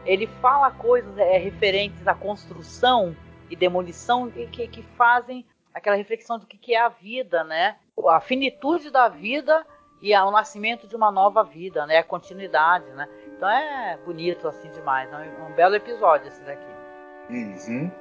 ele 0.05 0.27
fala 0.41 0.71
coisas 0.71 1.17
é, 1.17 1.37
referentes 1.37 2.07
à 2.07 2.13
construção 2.13 3.15
e 3.49 3.55
demolição 3.55 4.29
que, 4.29 4.67
que 4.67 4.83
fazem 4.97 5.45
aquela 5.75 5.97
reflexão 5.97 6.39
do 6.39 6.47
que, 6.47 6.57
que 6.57 6.73
é 6.73 6.79
a 6.79 6.87
vida, 6.87 7.43
né? 7.43 7.77
A 8.07 8.21
finitude 8.21 8.89
da 8.89 9.09
vida 9.09 9.67
e 10.01 10.15
o 10.15 10.31
nascimento 10.31 10.87
de 10.87 10.95
uma 10.95 11.11
nova 11.11 11.43
vida, 11.43 11.85
né? 11.85 11.97
A 11.97 12.03
continuidade, 12.03 12.89
né? 12.91 13.09
Então 13.27 13.49
é 13.49 13.97
bonito 14.05 14.47
assim 14.47 14.71
demais, 14.71 15.11
é 15.11 15.17
um, 15.17 15.47
um 15.47 15.51
belo 15.53 15.75
episódio 15.75 16.29
esse 16.29 16.41
daqui. 16.43 16.65
Uhum. 17.29 17.91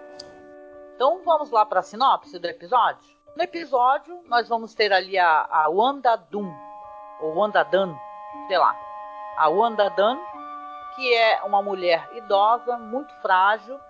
Então 0.95 1.21
vamos 1.25 1.51
lá 1.51 1.67
para 1.67 1.81
a 1.81 1.83
sinopse 1.83 2.39
do 2.39 2.47
episódio. 2.47 3.13
No 3.37 3.43
episódio 3.43 4.23
nós 4.29 4.49
vamos 4.49 4.73
ter 4.73 4.93
ali 4.93 5.19
a, 5.19 5.49
a 5.51 5.69
Wanda 5.69 6.15
Doom, 6.15 6.55
ou 7.21 7.35
Wanda 7.35 7.65
Dunn, 7.65 7.93
sei 8.47 8.59
lá. 8.59 8.79
A 9.37 9.49
Wanda 9.49 9.91
Dunn, 9.91 10.17
que 10.95 11.13
é 11.13 11.43
uma 11.43 11.61
mulher 11.61 12.09
idosa, 12.15 12.79
muito 12.79 13.13
frágil. 13.21 13.81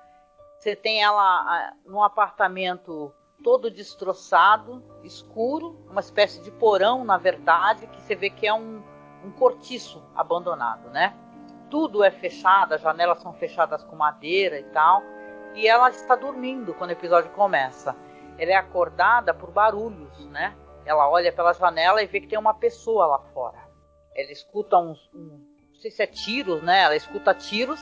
Você 0.58 0.74
tem 0.74 1.02
ela 1.02 1.74
num 1.84 2.02
apartamento 2.02 3.12
todo 3.44 3.70
destroçado, 3.70 4.82
escuro, 5.04 5.78
uma 5.90 6.00
espécie 6.00 6.40
de 6.40 6.50
porão, 6.50 7.04
na 7.04 7.18
verdade, 7.18 7.86
que 7.86 8.00
você 8.00 8.14
vê 8.14 8.30
que 8.30 8.46
é 8.46 8.54
um, 8.54 8.82
um 9.22 9.30
cortiço 9.30 10.02
abandonado, 10.16 10.88
né? 10.88 11.14
Tudo 11.70 12.02
é 12.02 12.10
fechado, 12.10 12.72
as 12.72 12.80
janelas 12.80 13.20
são 13.20 13.34
fechadas 13.34 13.84
com 13.84 13.94
madeira 13.94 14.58
e 14.58 14.64
tal. 14.64 15.02
E 15.54 15.68
ela 15.68 15.90
está 15.90 16.16
dormindo 16.16 16.72
quando 16.72 16.90
o 16.90 16.94
episódio 16.94 17.30
começa. 17.32 17.94
Ela 18.38 18.52
é 18.52 18.56
acordada 18.56 19.34
por 19.34 19.50
barulhos, 19.50 20.18
né? 20.30 20.56
Ela 20.86 21.08
olha 21.08 21.30
pela 21.30 21.52
janela 21.52 22.02
e 22.02 22.06
vê 22.06 22.20
que 22.20 22.28
tem 22.28 22.38
uma 22.38 22.54
pessoa 22.54 23.06
lá 23.06 23.18
fora. 23.34 23.58
Ela 24.16 24.32
escuta 24.32 24.78
uns, 24.78 24.98
um, 25.14 25.44
não 25.70 25.80
sei 25.80 25.90
se 25.90 26.02
é 26.02 26.06
tiros, 26.06 26.62
né? 26.62 26.82
Ela 26.84 26.96
escuta 26.96 27.34
tiros 27.34 27.80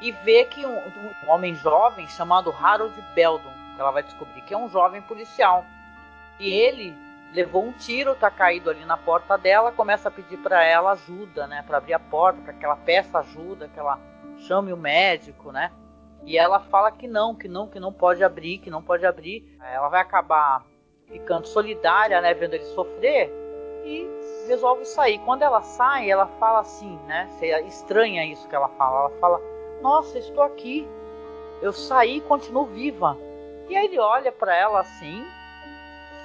e 0.00 0.12
vê 0.12 0.44
que 0.44 0.64
um, 0.64 0.76
um 0.76 1.30
homem 1.30 1.56
jovem 1.56 2.06
chamado 2.06 2.52
Harold 2.52 2.94
Beldon 3.14 3.61
ela 3.78 3.90
vai 3.90 4.02
descobrir 4.02 4.42
que 4.42 4.54
é 4.54 4.58
um 4.58 4.68
jovem 4.68 5.02
policial. 5.02 5.64
E 6.38 6.50
ele 6.52 6.94
levou 7.32 7.64
um 7.64 7.72
tiro, 7.72 8.14
tá 8.14 8.30
caído 8.30 8.70
ali 8.70 8.84
na 8.84 8.96
porta 8.96 9.38
dela, 9.38 9.72
começa 9.72 10.08
a 10.08 10.12
pedir 10.12 10.36
para 10.38 10.62
ela 10.62 10.92
ajuda, 10.92 11.46
né, 11.46 11.64
para 11.66 11.78
abrir 11.78 11.94
a 11.94 11.98
porta, 11.98 12.40
para 12.42 12.52
que 12.52 12.64
ela 12.64 12.76
peça 12.76 13.18
ajuda, 13.18 13.68
que 13.68 13.78
ela 13.78 13.98
chame 14.38 14.72
o 14.72 14.76
médico, 14.76 15.50
né? 15.50 15.72
E 16.24 16.38
ela 16.38 16.60
fala 16.60 16.92
que 16.92 17.08
não, 17.08 17.34
que 17.34 17.48
não, 17.48 17.66
que 17.66 17.80
não 17.80 17.92
pode 17.92 18.22
abrir, 18.22 18.58
que 18.58 18.70
não 18.70 18.82
pode 18.82 19.04
abrir. 19.04 19.58
Ela 19.60 19.88
vai 19.88 20.00
acabar 20.00 20.64
ficando 21.06 21.46
solidária, 21.46 22.20
né, 22.20 22.32
vendo 22.34 22.54
ele 22.54 22.64
sofrer 22.66 23.32
e 23.84 24.06
resolve 24.46 24.84
sair. 24.84 25.18
Quando 25.20 25.42
ela 25.42 25.62
sai, 25.62 26.10
ela 26.10 26.26
fala 26.38 26.60
assim, 26.60 26.96
né? 27.06 27.28
Você 27.30 27.46
estranha 27.62 28.24
isso 28.24 28.46
que 28.48 28.54
ela 28.54 28.68
fala. 28.68 29.00
Ela 29.00 29.20
fala: 29.20 29.40
"Nossa, 29.80 30.18
estou 30.18 30.42
aqui. 30.42 30.88
Eu 31.60 31.72
saí 31.72 32.18
e 32.18 32.20
continuo 32.20 32.66
viva." 32.66 33.16
E 33.72 33.76
aí 33.76 33.86
ele 33.86 33.98
olha 33.98 34.30
para 34.30 34.54
ela 34.54 34.80
assim 34.80 35.26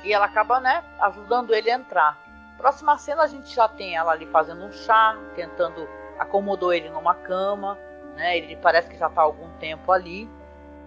e 0.03 0.11
ela 0.11 0.25
acaba, 0.25 0.59
né, 0.59 0.83
ajudando 0.99 1.55
ele 1.55 1.71
a 1.71 1.75
entrar. 1.75 2.17
Próxima 2.57 2.97
cena 2.97 3.23
a 3.23 3.27
gente 3.27 3.55
já 3.55 3.69
tem 3.69 3.95
ela 3.95 4.11
ali 4.11 4.25
fazendo 4.25 4.65
um 4.65 4.71
chá, 4.73 5.17
tentando 5.33 5.87
acomodou 6.19 6.73
ele 6.73 6.89
numa 6.89 7.15
cama, 7.15 7.79
né? 8.17 8.37
Ele 8.37 8.57
parece 8.57 8.89
que 8.89 8.97
já 8.97 9.07
está 9.07 9.21
há 9.21 9.23
algum 9.23 9.49
tempo 9.59 9.89
ali 9.93 10.29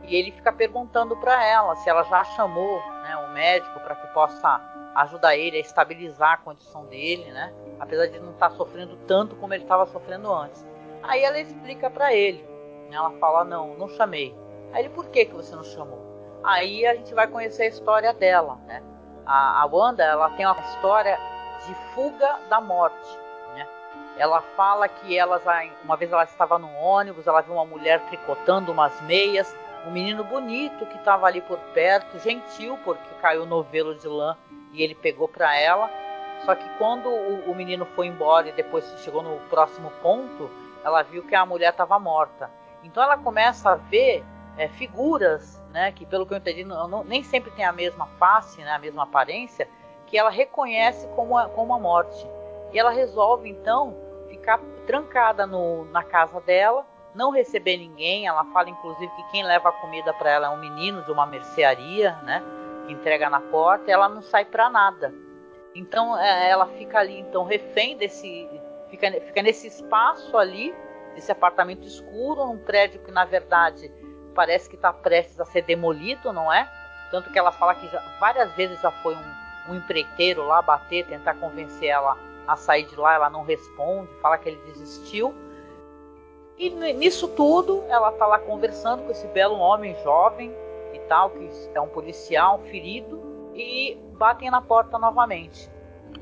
e 0.02 0.14
ele 0.14 0.32
fica 0.32 0.52
perguntando 0.52 1.16
para 1.16 1.42
ela 1.42 1.74
se 1.76 1.88
ela 1.88 2.02
já 2.02 2.22
chamou, 2.24 2.78
né, 3.04 3.16
um 3.16 3.32
médico 3.32 3.80
para 3.80 3.94
que 3.94 4.08
possa 4.08 4.60
ajudar 4.96 5.34
ele 5.34 5.56
a 5.56 5.60
estabilizar 5.60 6.32
a 6.32 6.36
condição 6.36 6.84
dele, 6.84 7.32
né? 7.32 7.54
Apesar 7.78 8.04
de 8.04 8.20
não 8.20 8.32
estar 8.32 8.50
tá 8.50 8.56
sofrendo 8.56 8.98
tanto 9.06 9.34
como 9.36 9.54
ele 9.54 9.62
estava 9.62 9.86
sofrendo 9.86 10.30
antes. 10.30 10.62
Aí 11.02 11.24
ela 11.24 11.40
explica 11.40 11.88
para 11.88 12.12
ele. 12.12 12.44
Né, 12.90 12.96
ela 12.96 13.12
fala 13.12 13.44
não, 13.44 13.78
não 13.78 13.88
chamei. 13.88 14.36
Aí 14.74 14.82
ele 14.82 14.90
por 14.90 15.06
que 15.06 15.24
que 15.24 15.34
você 15.34 15.56
não 15.56 15.64
chamou? 15.64 16.09
Aí 16.42 16.86
a 16.86 16.94
gente 16.94 17.14
vai 17.14 17.26
conhecer 17.26 17.64
a 17.64 17.68
história 17.68 18.12
dela, 18.12 18.58
né? 18.66 18.82
A, 19.26 19.62
a 19.62 19.66
Wanda, 19.66 20.02
ela 20.02 20.30
tem 20.30 20.46
uma 20.46 20.58
história 20.60 21.18
de 21.66 21.74
fuga 21.94 22.38
da 22.48 22.60
morte, 22.60 23.18
né? 23.54 23.66
Ela 24.16 24.40
fala 24.56 24.88
que 24.88 25.18
uma 25.84 25.96
vez 25.96 26.12
ela 26.12 26.24
estava 26.24 26.58
num 26.58 26.74
ônibus, 26.76 27.26
ela 27.26 27.40
viu 27.40 27.54
uma 27.54 27.64
mulher 27.64 28.00
tricotando 28.06 28.72
umas 28.72 29.00
meias, 29.02 29.54
um 29.86 29.90
menino 29.90 30.24
bonito 30.24 30.84
que 30.86 30.96
estava 30.96 31.26
ali 31.26 31.40
por 31.40 31.58
perto, 31.74 32.18
gentil 32.18 32.78
porque 32.84 33.14
caiu 33.20 33.40
no 33.40 33.56
novelo 33.56 33.94
de 33.94 34.08
lã 34.08 34.36
e 34.72 34.82
ele 34.82 34.94
pegou 34.94 35.28
para 35.28 35.56
ela. 35.58 35.90
Só 36.44 36.54
que 36.54 36.68
quando 36.78 37.08
o, 37.08 37.50
o 37.50 37.54
menino 37.54 37.84
foi 37.94 38.06
embora 38.06 38.48
e 38.48 38.52
depois 38.52 38.84
chegou 39.02 39.22
no 39.22 39.38
próximo 39.48 39.90
ponto, 40.02 40.50
ela 40.82 41.02
viu 41.02 41.22
que 41.26 41.34
a 41.34 41.44
mulher 41.44 41.70
estava 41.70 41.98
morta. 41.98 42.50
Então 42.82 43.02
ela 43.02 43.18
começa 43.18 43.70
a 43.70 43.74
ver 43.74 44.24
é, 44.56 44.68
figuras 44.68 45.59
né, 45.72 45.92
que 45.92 46.04
pelo 46.04 46.26
que 46.26 46.34
eu 46.34 46.38
entendi 46.38 46.64
não, 46.64 46.88
não, 46.88 47.04
nem 47.04 47.22
sempre 47.22 47.50
tem 47.52 47.64
a 47.64 47.72
mesma 47.72 48.06
face, 48.18 48.60
né, 48.60 48.72
a 48.72 48.78
mesma 48.78 49.04
aparência, 49.04 49.68
que 50.06 50.18
ela 50.18 50.30
reconhece 50.30 51.06
como 51.14 51.38
a, 51.38 51.48
como 51.48 51.74
a 51.74 51.78
morte. 51.78 52.26
E 52.72 52.78
ela 52.78 52.90
resolve 52.90 53.48
então 53.48 53.96
ficar 54.28 54.60
trancada 54.86 55.46
no, 55.46 55.84
na 55.86 56.02
casa 56.02 56.40
dela, 56.40 56.84
não 57.14 57.30
receber 57.30 57.76
ninguém. 57.76 58.26
Ela 58.26 58.44
fala 58.46 58.70
inclusive 58.70 59.10
que 59.14 59.30
quem 59.30 59.44
leva 59.44 59.68
a 59.68 59.72
comida 59.72 60.12
para 60.12 60.30
ela 60.30 60.46
é 60.48 60.50
um 60.50 60.58
menino 60.58 61.02
de 61.04 61.12
uma 61.12 61.26
mercearia, 61.26 62.12
né, 62.22 62.42
que 62.86 62.92
entrega 62.92 63.30
na 63.30 63.40
porta. 63.40 63.88
E 63.88 63.92
ela 63.92 64.08
não 64.08 64.22
sai 64.22 64.44
para 64.44 64.68
nada. 64.68 65.14
Então 65.74 66.18
é, 66.18 66.50
ela 66.50 66.66
fica 66.66 66.98
ali 66.98 67.20
então 67.20 67.44
refém 67.44 67.96
desse, 67.96 68.48
fica, 68.88 69.10
fica 69.12 69.42
nesse 69.42 69.68
espaço 69.68 70.36
ali, 70.36 70.74
desse 71.14 71.30
apartamento 71.30 71.86
escuro, 71.86 72.46
num 72.46 72.58
prédio 72.58 73.00
que 73.00 73.12
na 73.12 73.24
verdade 73.24 73.92
parece 74.34 74.68
que 74.68 74.76
está 74.76 74.92
prestes 74.92 75.40
a 75.40 75.44
ser 75.44 75.62
demolido, 75.62 76.32
não 76.32 76.52
é? 76.52 76.68
Tanto 77.10 77.30
que 77.30 77.38
ela 77.38 77.52
fala 77.52 77.74
que 77.74 77.88
já, 77.88 78.00
várias 78.18 78.52
vezes 78.52 78.80
já 78.80 78.90
foi 78.90 79.14
um, 79.14 79.72
um 79.72 79.74
empreiteiro 79.76 80.46
lá 80.46 80.62
bater, 80.62 81.06
tentar 81.06 81.34
convencer 81.34 81.88
ela 81.88 82.16
a 82.46 82.56
sair 82.56 82.84
de 82.84 82.96
lá, 82.96 83.14
ela 83.14 83.30
não 83.30 83.44
responde, 83.44 84.08
fala 84.20 84.38
que 84.38 84.48
ele 84.48 84.60
desistiu. 84.66 85.34
E 86.58 86.68
nisso 86.70 87.28
tudo, 87.28 87.84
ela 87.88 88.10
está 88.10 88.26
lá 88.26 88.38
conversando 88.38 89.04
com 89.04 89.10
esse 89.10 89.26
belo 89.28 89.58
homem 89.58 89.96
jovem 90.02 90.54
e 90.92 90.98
tal, 91.08 91.30
que 91.30 91.48
é 91.74 91.80
um 91.80 91.88
policial 91.88 92.58
ferido, 92.70 93.52
e 93.54 93.98
batem 94.12 94.50
na 94.50 94.60
porta 94.60 94.98
novamente. 94.98 95.70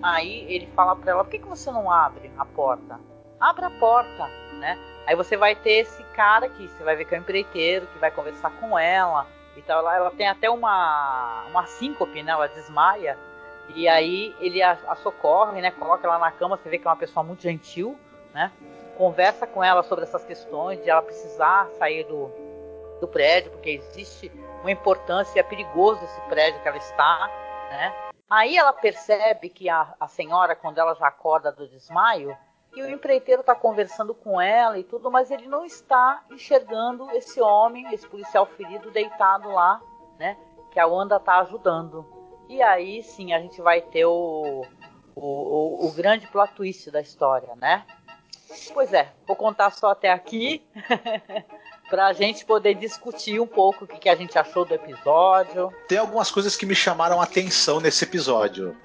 Aí 0.03 0.47
ele 0.49 0.67
fala 0.69 0.95
para 0.95 1.13
ela: 1.13 1.25
por 1.25 1.31
que, 1.31 1.39
que 1.39 1.49
você 1.49 1.71
não 1.71 1.91
abre 1.91 2.31
a 2.39 2.45
porta? 2.45 3.01
Abra 3.41 3.67
a 3.67 3.71
porta, 3.71 4.29
né? 4.61 4.79
Aí 5.09 5.17
você 5.17 5.39
vai 5.39 5.55
ter 5.55 5.71
esse 5.71 6.03
cara 6.13 6.51
que 6.51 6.69
você 6.69 6.85
vai 6.85 6.95
ver 6.95 7.07
que 7.07 7.15
é 7.15 7.19
um 7.19 7.23
empreiteiro, 7.23 7.87
que 7.87 7.99
vai 7.99 8.11
conversar 8.11 8.51
com 8.61 8.79
ela 8.79 9.27
e 9.57 9.63
tal. 9.63 9.79
Ela, 9.79 9.97
ela 9.97 10.11
tem 10.11 10.29
até 10.29 10.51
uma, 10.51 11.47
uma 11.49 11.65
síncope, 11.65 12.23
né? 12.23 12.31
Ela 12.31 12.47
desmaia. 12.47 13.17
E 13.75 13.89
aí 13.89 14.37
ele 14.39 14.63
a, 14.63 14.73
a, 14.87 14.95
socorre, 14.97 15.63
né? 15.63 15.71
Coloca 15.71 16.07
ela 16.07 16.19
na 16.19 16.31
cama, 16.31 16.59
você 16.59 16.69
vê 16.69 16.77
que 16.77 16.87
é 16.87 16.91
uma 16.91 16.97
pessoa 16.97 17.25
muito 17.25 17.43
gentil, 17.43 17.99
né? 18.35 18.53
Conversa 18.99 19.47
com 19.47 19.65
ela 19.65 19.83
sobre 19.83 20.05
essas 20.05 20.27
questões 20.27 20.83
de 20.83 20.91
ela 20.91 21.01
precisar 21.01 21.71
sair 21.79 22.05
do, 22.05 22.31
do 23.01 23.09
prédio, 23.09 23.51
porque 23.53 23.71
existe 23.71 24.31
uma 24.61 24.71
importância, 24.71 25.41
é 25.41 25.43
perigoso 25.43 26.05
esse 26.05 26.21
prédio 26.29 26.61
que 26.61 26.69
ela 26.69 26.77
está, 26.77 27.31
né? 27.71 27.95
Aí 28.29 28.59
ela 28.59 28.75
percebe 28.75 29.49
que 29.49 29.71
a, 29.71 29.95
a 29.99 30.07
senhora, 30.07 30.55
quando 30.55 30.77
ela 30.77 30.95
já 30.97 31.07
acorda 31.07 31.51
do 31.51 31.67
desmaio, 31.67 32.37
que 32.79 32.83
o 32.83 32.89
empreiteiro 32.89 33.41
está 33.41 33.57
conversando 33.57 34.15
com 34.15 34.41
ela 34.41 34.79
e 34.79 34.85
tudo, 34.85 35.11
mas 35.11 35.33
ele 35.33 35.49
não 35.49 35.65
está 35.65 36.23
enxergando 36.31 37.11
esse 37.11 37.41
homem, 37.41 37.93
esse 37.93 38.07
policial 38.07 38.47
ferido 38.47 38.93
deitado 38.93 39.51
lá, 39.51 39.81
né? 40.17 40.37
Que 40.71 40.79
a 40.79 40.87
Wanda 40.87 41.17
está 41.17 41.41
ajudando. 41.41 42.07
E 42.49 42.63
aí 42.63 43.03
sim 43.03 43.33
a 43.33 43.41
gente 43.41 43.61
vai 43.61 43.81
ter 43.81 44.05
o, 44.05 44.65
o, 45.17 45.27
o, 45.27 45.87
o 45.89 45.93
grande 45.93 46.29
plot 46.29 46.55
twist 46.55 46.89
da 46.93 47.01
história, 47.01 47.53
né? 47.57 47.85
Pois 48.73 48.93
é, 48.93 49.13
vou 49.27 49.35
contar 49.35 49.73
só 49.73 49.91
até 49.91 50.13
aqui. 50.13 50.65
para 51.91 52.07
a 52.07 52.13
gente 52.13 52.45
poder 52.45 52.75
discutir 52.75 53.41
um 53.41 53.47
pouco 53.47 53.87
o 53.87 53.89
que, 53.89 53.99
que, 53.99 54.09
a 54.11 54.15
gente 54.15 54.39
achou 54.39 54.65
do 54.65 54.75
episódio. 54.75 55.73
Tem 55.89 55.97
algumas 55.97 56.31
coisas 56.31 56.55
que 56.55 56.67
me 56.67 56.75
chamaram 56.75 57.19
a 57.19 57.25
atenção 57.25 57.81
nesse 57.81 58.05
episódio. 58.05 58.77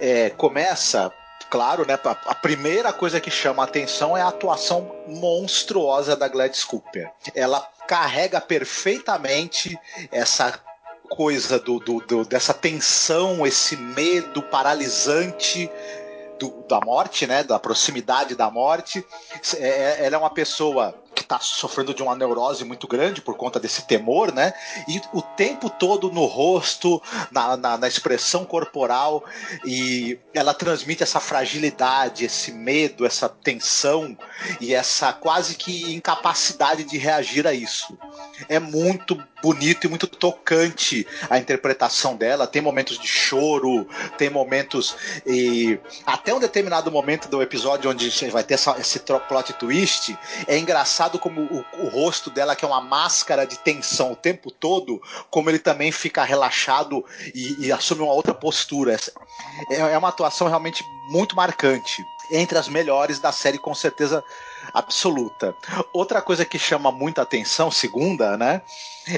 É, 0.00 0.30
começa 0.30 1.12
claro, 1.56 1.86
né? 1.86 1.98
A 2.26 2.34
primeira 2.34 2.92
coisa 2.92 3.18
que 3.18 3.30
chama 3.30 3.62
a 3.62 3.64
atenção 3.64 4.14
é 4.14 4.20
a 4.20 4.28
atuação 4.28 4.94
monstruosa 5.08 6.14
da 6.14 6.28
Gladys 6.28 6.62
Cooper. 6.64 7.10
Ela 7.34 7.60
carrega 7.88 8.42
perfeitamente 8.42 9.78
essa 10.12 10.60
coisa 11.08 11.58
do, 11.58 11.78
do, 11.78 12.00
do 12.00 12.24
dessa 12.26 12.52
tensão, 12.52 13.46
esse 13.46 13.74
medo 13.74 14.42
paralisante 14.42 15.70
do, 16.38 16.62
da 16.68 16.78
morte, 16.78 17.26
né? 17.26 17.42
Da 17.42 17.58
proximidade 17.58 18.34
da 18.34 18.50
morte. 18.50 19.02
É, 19.58 19.66
é 19.66 20.04
ela 20.04 20.16
é 20.16 20.18
uma 20.18 20.30
pessoa 20.30 20.94
está 21.26 21.40
sofrendo 21.40 21.92
de 21.92 22.02
uma 22.02 22.14
neurose 22.14 22.64
muito 22.64 22.86
grande 22.86 23.20
por 23.20 23.36
conta 23.36 23.60
desse 23.60 23.82
temor, 23.82 24.32
né? 24.32 24.54
E 24.88 25.00
o 25.12 25.20
tempo 25.20 25.68
todo 25.68 26.10
no 26.10 26.24
rosto, 26.24 27.02
na, 27.30 27.56
na, 27.56 27.76
na, 27.76 27.88
expressão 27.88 28.44
corporal, 28.44 29.24
e 29.64 30.18
ela 30.32 30.54
transmite 30.54 31.02
essa 31.02 31.20
fragilidade, 31.20 32.24
esse 32.24 32.52
medo, 32.52 33.04
essa 33.04 33.28
tensão 33.28 34.16
e 34.60 34.74
essa 34.74 35.12
quase 35.12 35.56
que 35.56 35.92
incapacidade 35.94 36.84
de 36.84 36.96
reagir 36.96 37.46
a 37.46 37.52
isso. 37.52 37.96
É 38.48 38.58
muito 38.58 39.20
bonito 39.42 39.86
e 39.86 39.88
muito 39.88 40.06
tocante 40.06 41.06
a 41.28 41.38
interpretação 41.38 42.16
dela. 42.16 42.46
Tem 42.46 42.62
momentos 42.62 42.98
de 42.98 43.06
choro, 43.06 43.86
tem 44.16 44.30
momentos 44.30 44.96
e 45.26 45.78
até 46.04 46.34
um 46.34 46.40
determinado 46.40 46.90
momento 46.90 47.28
do 47.28 47.42
episódio 47.42 47.90
onde 47.90 48.08
vai 48.30 48.42
ter 48.42 48.54
essa, 48.54 48.76
esse 48.78 49.00
plot 49.00 49.52
twist, 49.54 50.16
é 50.46 50.58
engraçado 50.58 51.15
como 51.18 51.42
o, 51.42 51.64
o, 51.84 51.88
rosto 51.88 52.30
dela 52.30 52.56
que 52.56 52.64
é 52.64 52.68
uma 52.68 52.80
máscara 52.80 53.46
de 53.46 53.58
tensão 53.58 54.12
o 54.12 54.16
tempo 54.16 54.50
todo, 54.50 55.00
como 55.30 55.50
ele 55.50 55.58
também 55.58 55.90
fica 55.92 56.24
relaxado 56.24 57.04
e, 57.34 57.66
e 57.66 57.72
assume 57.72 58.02
uma 58.02 58.12
outra 58.12 58.34
postura. 58.34 58.96
É, 59.70 59.76
é 59.76 59.98
uma 59.98 60.08
atuação 60.08 60.48
realmente 60.48 60.84
muito 61.10 61.36
marcante 61.36 62.04
entre 62.30 62.58
as 62.58 62.68
melhores 62.68 63.18
da 63.18 63.32
série, 63.32 63.58
com 63.58 63.74
certeza 63.74 64.22
absoluta. 64.74 65.54
Outra 65.92 66.20
coisa 66.20 66.44
que 66.44 66.58
chama 66.58 66.90
muita 66.90 67.22
atenção, 67.22 67.70
segunda, 67.70 68.36
né, 68.36 68.62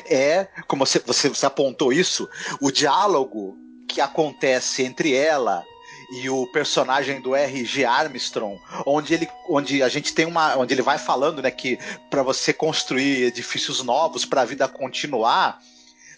é, 0.07 0.49
como 0.67 0.85
você, 0.85 0.99
você, 0.99 1.28
você 1.28 1.47
apontou 1.47 1.93
isso, 1.93 2.28
o 2.61 2.71
diálogo 2.71 3.57
que 3.88 4.00
acontece 4.00 4.83
entre 4.83 5.14
ela 5.14 5.64
e 6.11 6.31
o 6.31 6.47
personagem 6.47 7.21
do 7.21 7.35
R.G. 7.35 7.85
Armstrong, 7.85 8.59
onde 8.87 9.15
ele, 9.15 9.29
onde 9.49 9.83
a 9.83 9.88
gente 9.88 10.15
tem 10.15 10.27
uma, 10.27 10.57
onde 10.57 10.73
ele 10.73 10.83
vai 10.83 10.99
falando, 10.99 11.43
né, 11.43 11.50
que 11.50 11.79
para 12.09 12.23
você 12.23 12.53
construir 12.53 13.25
edifícios 13.25 13.83
novos 13.83 14.25
para 14.25 14.43
a 14.43 14.45
vida 14.45 14.67
continuar, 14.67 15.61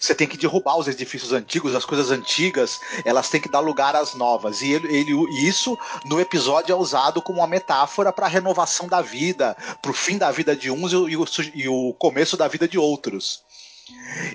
você 0.00 0.14
tem 0.14 0.26
que 0.26 0.38
derrubar 0.38 0.78
os 0.78 0.88
edifícios 0.88 1.30
antigos, 1.30 1.74
as 1.74 1.84
coisas 1.84 2.10
antigas, 2.10 2.80
elas 3.04 3.28
têm 3.28 3.40
que 3.40 3.50
dar 3.50 3.60
lugar 3.60 3.94
às 3.94 4.14
novas. 4.14 4.62
E 4.62 4.72
ele, 4.72 4.96
ele 4.96 5.12
isso 5.46 5.76
no 6.06 6.18
episódio 6.18 6.72
é 6.72 6.76
usado 6.76 7.20
como 7.20 7.40
uma 7.40 7.46
metáfora 7.46 8.10
para 8.10 8.24
a 8.24 8.28
renovação 8.28 8.88
da 8.88 9.02
vida, 9.02 9.54
para 9.82 9.90
o 9.90 9.94
fim 9.94 10.16
da 10.16 10.30
vida 10.30 10.56
de 10.56 10.70
uns 10.70 10.92
e 10.92 10.96
o, 10.96 11.26
e 11.54 11.68
o 11.68 11.92
começo 11.98 12.34
da 12.34 12.48
vida 12.48 12.66
de 12.66 12.78
outros. 12.78 13.42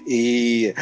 E 0.06 0.76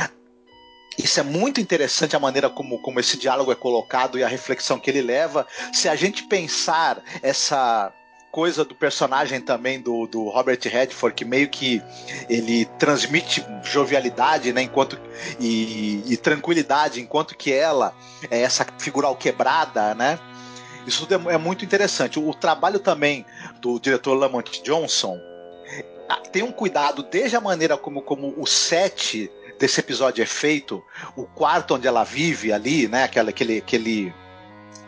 isso 0.98 1.20
é 1.20 1.24
muito 1.24 1.60
interessante 1.60 2.16
a 2.16 2.20
maneira 2.20 2.50
como, 2.50 2.79
como 2.79 3.00
esse 3.00 3.18
diálogo 3.18 3.51
é 3.51 3.56
colocado 3.56 4.18
e 4.18 4.24
a 4.24 4.27
reflexão 4.27 4.79
que 4.79 4.90
ele 4.90 5.01
leva. 5.01 5.48
Se 5.72 5.90
a 5.90 5.96
gente 5.96 6.24
pensar 6.24 7.01
essa 7.22 7.92
coisa 8.32 8.66
do 8.66 8.74
personagem 8.74 9.40
também 9.40 9.79
do, 9.79 10.08
do 10.08 10.27
Robert 10.27 10.60
Redford, 10.64 11.16
que 11.16 11.24
meio 11.24 11.50
que 11.50 11.84
ele 12.27 12.66
transmite 12.79 13.46
jovialidade, 13.62 14.51
né, 14.51 14.64
enquanto 14.64 15.00
e, 15.40 16.01
e 16.08 16.18
tranquilidade, 16.18 17.00
enquanto 17.00 17.38
que 17.38 17.53
ela 17.53 17.96
é 18.32 18.42
essa 18.42 18.66
figura 18.79 19.14
quebrada, 19.16 19.94
né? 19.94 20.18
Isso 20.88 21.08
é, 21.12 21.34
é 21.34 21.38
muito 21.38 21.64
interessante. 21.64 22.18
O, 22.18 22.27
o 22.27 22.34
trabalho 22.34 22.79
também 22.79 23.24
do 23.62 23.79
diretor 23.79 24.16
Lamont 24.16 24.64
Johnson 24.64 25.20
tem 26.32 26.42
um 26.42 26.51
cuidado 26.51 27.03
desde 27.03 27.36
a 27.36 27.42
maneira 27.42 27.77
como, 27.77 28.01
como 28.01 28.34
o 28.38 28.48
set 28.48 29.32
desse 29.64 29.80
episódio 29.80 30.22
é 30.22 30.26
feito, 30.26 30.84
o 31.16 31.24
quarto 31.24 31.76
onde 31.76 31.88
ela 31.88 32.04
vive 32.04 32.52
ali, 32.52 32.86
né, 32.90 33.06
aquela, 33.06 33.30
aquele, 33.30 33.60
aquele 33.60 34.14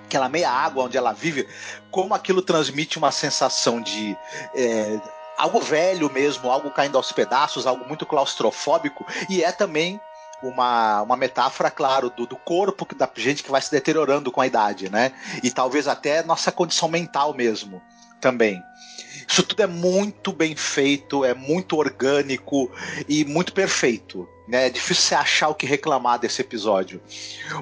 aquela 0.06 0.28
meia 0.28 0.52
água 0.52 0.84
onde 0.84 0.98
ela 0.98 1.14
vive, 1.14 1.48
como 1.90 2.14
aquilo 2.14 2.42
transmite 2.42 2.98
uma 2.98 3.10
sensação 3.10 3.80
de 3.80 4.18
é, 4.54 5.00
algo 5.38 5.62
velho 5.62 6.12
mesmo, 6.12 6.52
algo 6.52 6.70
caindo 6.72 6.98
aos 6.98 7.10
pedaços, 7.14 7.66
algo 7.66 7.88
muito 7.88 8.06
claustrofóbico, 8.06 9.06
e 9.30 9.42
é 9.42 9.52
também 9.54 9.98
uma, 10.44 11.04
uma 11.04 11.16
metáfora, 11.16 11.72
claro, 11.72 12.10
do, 12.10 12.28
do 12.28 12.36
corpo 12.36 12.86
da 12.94 13.10
gente 13.16 13.44
que 13.44 13.52
vai 13.52 13.62
se 13.62 13.72
deteriorando 13.72 14.30
com 14.30 14.42
a 14.42 14.48
idade, 14.48 14.90
né? 14.90 15.14
E 15.42 15.50
talvez 15.50 15.88
até 15.88 16.22
nossa 16.22 16.52
condição 16.52 16.90
mental 16.90 17.34
mesmo 17.34 17.82
também. 18.20 18.62
Isso 19.26 19.42
tudo 19.42 19.64
é 19.64 19.68
muito 19.68 20.34
bem 20.34 20.54
feito, 20.54 21.24
é 21.24 21.34
muito 21.34 21.78
orgânico 21.78 22.70
e 23.08 23.24
muito 23.24 23.54
perfeito. 23.54 24.28
Né? 24.48 24.68
É 24.68 24.70
difícil 24.70 25.04
você 25.04 25.16
achar 25.16 25.50
o 25.50 25.56
que 25.56 25.66
reclamar 25.66 26.20
desse 26.20 26.42
episódio. 26.42 27.02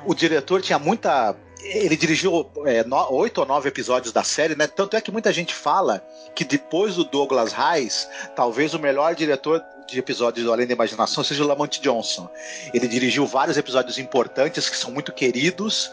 O 0.05 0.13
diretor 0.13 0.61
tinha 0.61 0.77
muita 0.77 1.35
ele 1.63 1.95
dirigiu 1.95 2.51
é, 2.65 2.83
oito 3.09 3.37
ou 3.39 3.47
nove 3.47 3.69
episódios 3.69 4.11
da 4.11 4.23
série, 4.23 4.55
né? 4.55 4.67
Tanto 4.67 4.97
é 4.97 5.01
que 5.01 5.11
muita 5.11 5.31
gente 5.31 5.55
fala 5.55 6.05
que 6.35 6.43
depois 6.43 6.95
do 6.95 7.05
Douglas 7.05 7.53
Reis, 7.53 8.07
talvez 8.35 8.73
o 8.73 8.79
melhor 8.79 9.15
diretor 9.15 9.63
de 9.87 9.97
episódios 9.99 10.45
do 10.45 10.51
Além 10.51 10.67
da 10.67 10.73
Imaginação 10.73 11.23
seja 11.23 11.43
o 11.43 11.47
Lamont 11.47 11.79
Johnson. 11.81 12.29
Ele 12.73 12.87
dirigiu 12.87 13.25
vários 13.25 13.57
episódios 13.57 13.97
importantes 13.97 14.69
que 14.69 14.77
são 14.77 14.91
muito 14.91 15.13
queridos. 15.13 15.89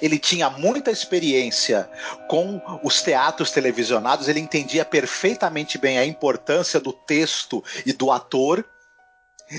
Ele 0.00 0.18
tinha 0.18 0.48
muita 0.48 0.90
experiência 0.90 1.88
com 2.28 2.60
os 2.82 3.02
teatros 3.02 3.50
televisionados, 3.50 4.28
ele 4.28 4.40
entendia 4.40 4.84
perfeitamente 4.84 5.76
bem 5.76 5.98
a 5.98 6.06
importância 6.06 6.80
do 6.80 6.92
texto 6.92 7.62
e 7.84 7.92
do 7.92 8.10
ator. 8.10 8.64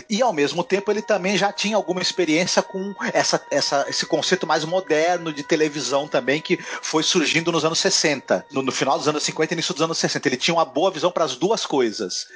E 0.10 0.22
ao 0.22 0.34
mesmo 0.34 0.64
tempo 0.64 0.92
ele 0.92 1.02
também 1.02 1.38
já 1.38 1.52
tinha 1.52 1.76
alguma 1.76 2.02
experiência 2.02 2.62
com 2.62 2.94
essa, 3.14 3.44
essa, 3.52 3.86
esse 3.88 4.06
conceito 4.06 4.48
mais 4.48 4.64
moderno 4.66 5.32
de 5.32 5.44
televisão 5.44 6.08
também 6.08 6.42
que 6.42 6.58
foi 6.82 7.04
surgindo 7.04 7.52
nos 7.52 7.66
anos 7.66 7.80
60, 7.80 8.46
no, 8.52 8.62
no 8.62 8.72
final 8.72 8.98
dos 8.98 9.08
anos 9.08 9.24
50 9.24 9.54
e 9.54 9.56
início 9.56 9.74
dos 9.74 9.84
anos 9.84 9.98
60. 9.98 10.28
Ele 10.28 10.38
tinha 10.38 10.56
uma 10.56 10.66
boa 10.66 10.92
visão 10.92 11.12
para 11.12 11.26
as 11.26 11.36
duas 11.36 11.66
coisas. 11.66 12.28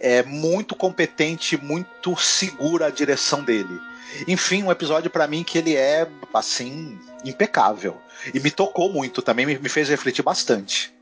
É 0.00 0.22
muito 0.22 0.74
competente, 0.74 1.56
muito 1.56 2.16
segura 2.16 2.86
a 2.86 2.90
direção 2.90 3.42
dele. 3.42 3.80
Enfim, 4.28 4.62
um 4.62 4.70
episódio 4.70 5.10
para 5.10 5.26
mim 5.26 5.42
que 5.42 5.58
ele 5.58 5.74
é 5.74 6.08
assim 6.32 6.98
impecável 7.24 8.00
e 8.32 8.40
me 8.40 8.50
tocou 8.50 8.92
muito 8.92 9.22
também, 9.22 9.46
me, 9.46 9.58
me 9.58 9.68
fez 9.68 9.88
refletir 9.88 10.22
bastante. 10.22 10.94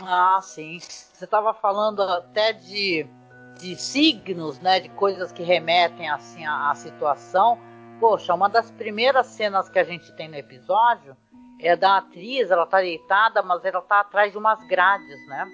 Ah, 0.00 0.40
sim. 0.42 0.80
Você 0.80 1.24
estava 1.24 1.54
falando 1.54 2.02
até 2.02 2.52
de 2.52 3.06
de 3.58 3.76
signos, 3.76 4.58
né, 4.60 4.80
de 4.80 4.88
coisas 4.90 5.32
que 5.32 5.42
remetem 5.42 6.08
assim 6.08 6.44
à, 6.44 6.70
à, 6.70 6.74
situação. 6.74 7.58
Poxa, 8.00 8.34
uma 8.34 8.48
das 8.48 8.70
primeiras 8.70 9.26
cenas 9.26 9.68
que 9.68 9.78
a 9.78 9.84
gente 9.84 10.10
tem 10.16 10.28
no 10.28 10.36
episódio 10.36 11.16
é 11.60 11.76
da 11.76 11.98
atriz, 11.98 12.50
ela 12.50 12.66
tá 12.66 12.80
deitada, 12.80 13.42
mas 13.42 13.64
ela 13.64 13.80
tá 13.80 14.00
atrás 14.00 14.32
de 14.32 14.38
umas 14.38 14.62
grades, 14.66 15.26
né? 15.28 15.48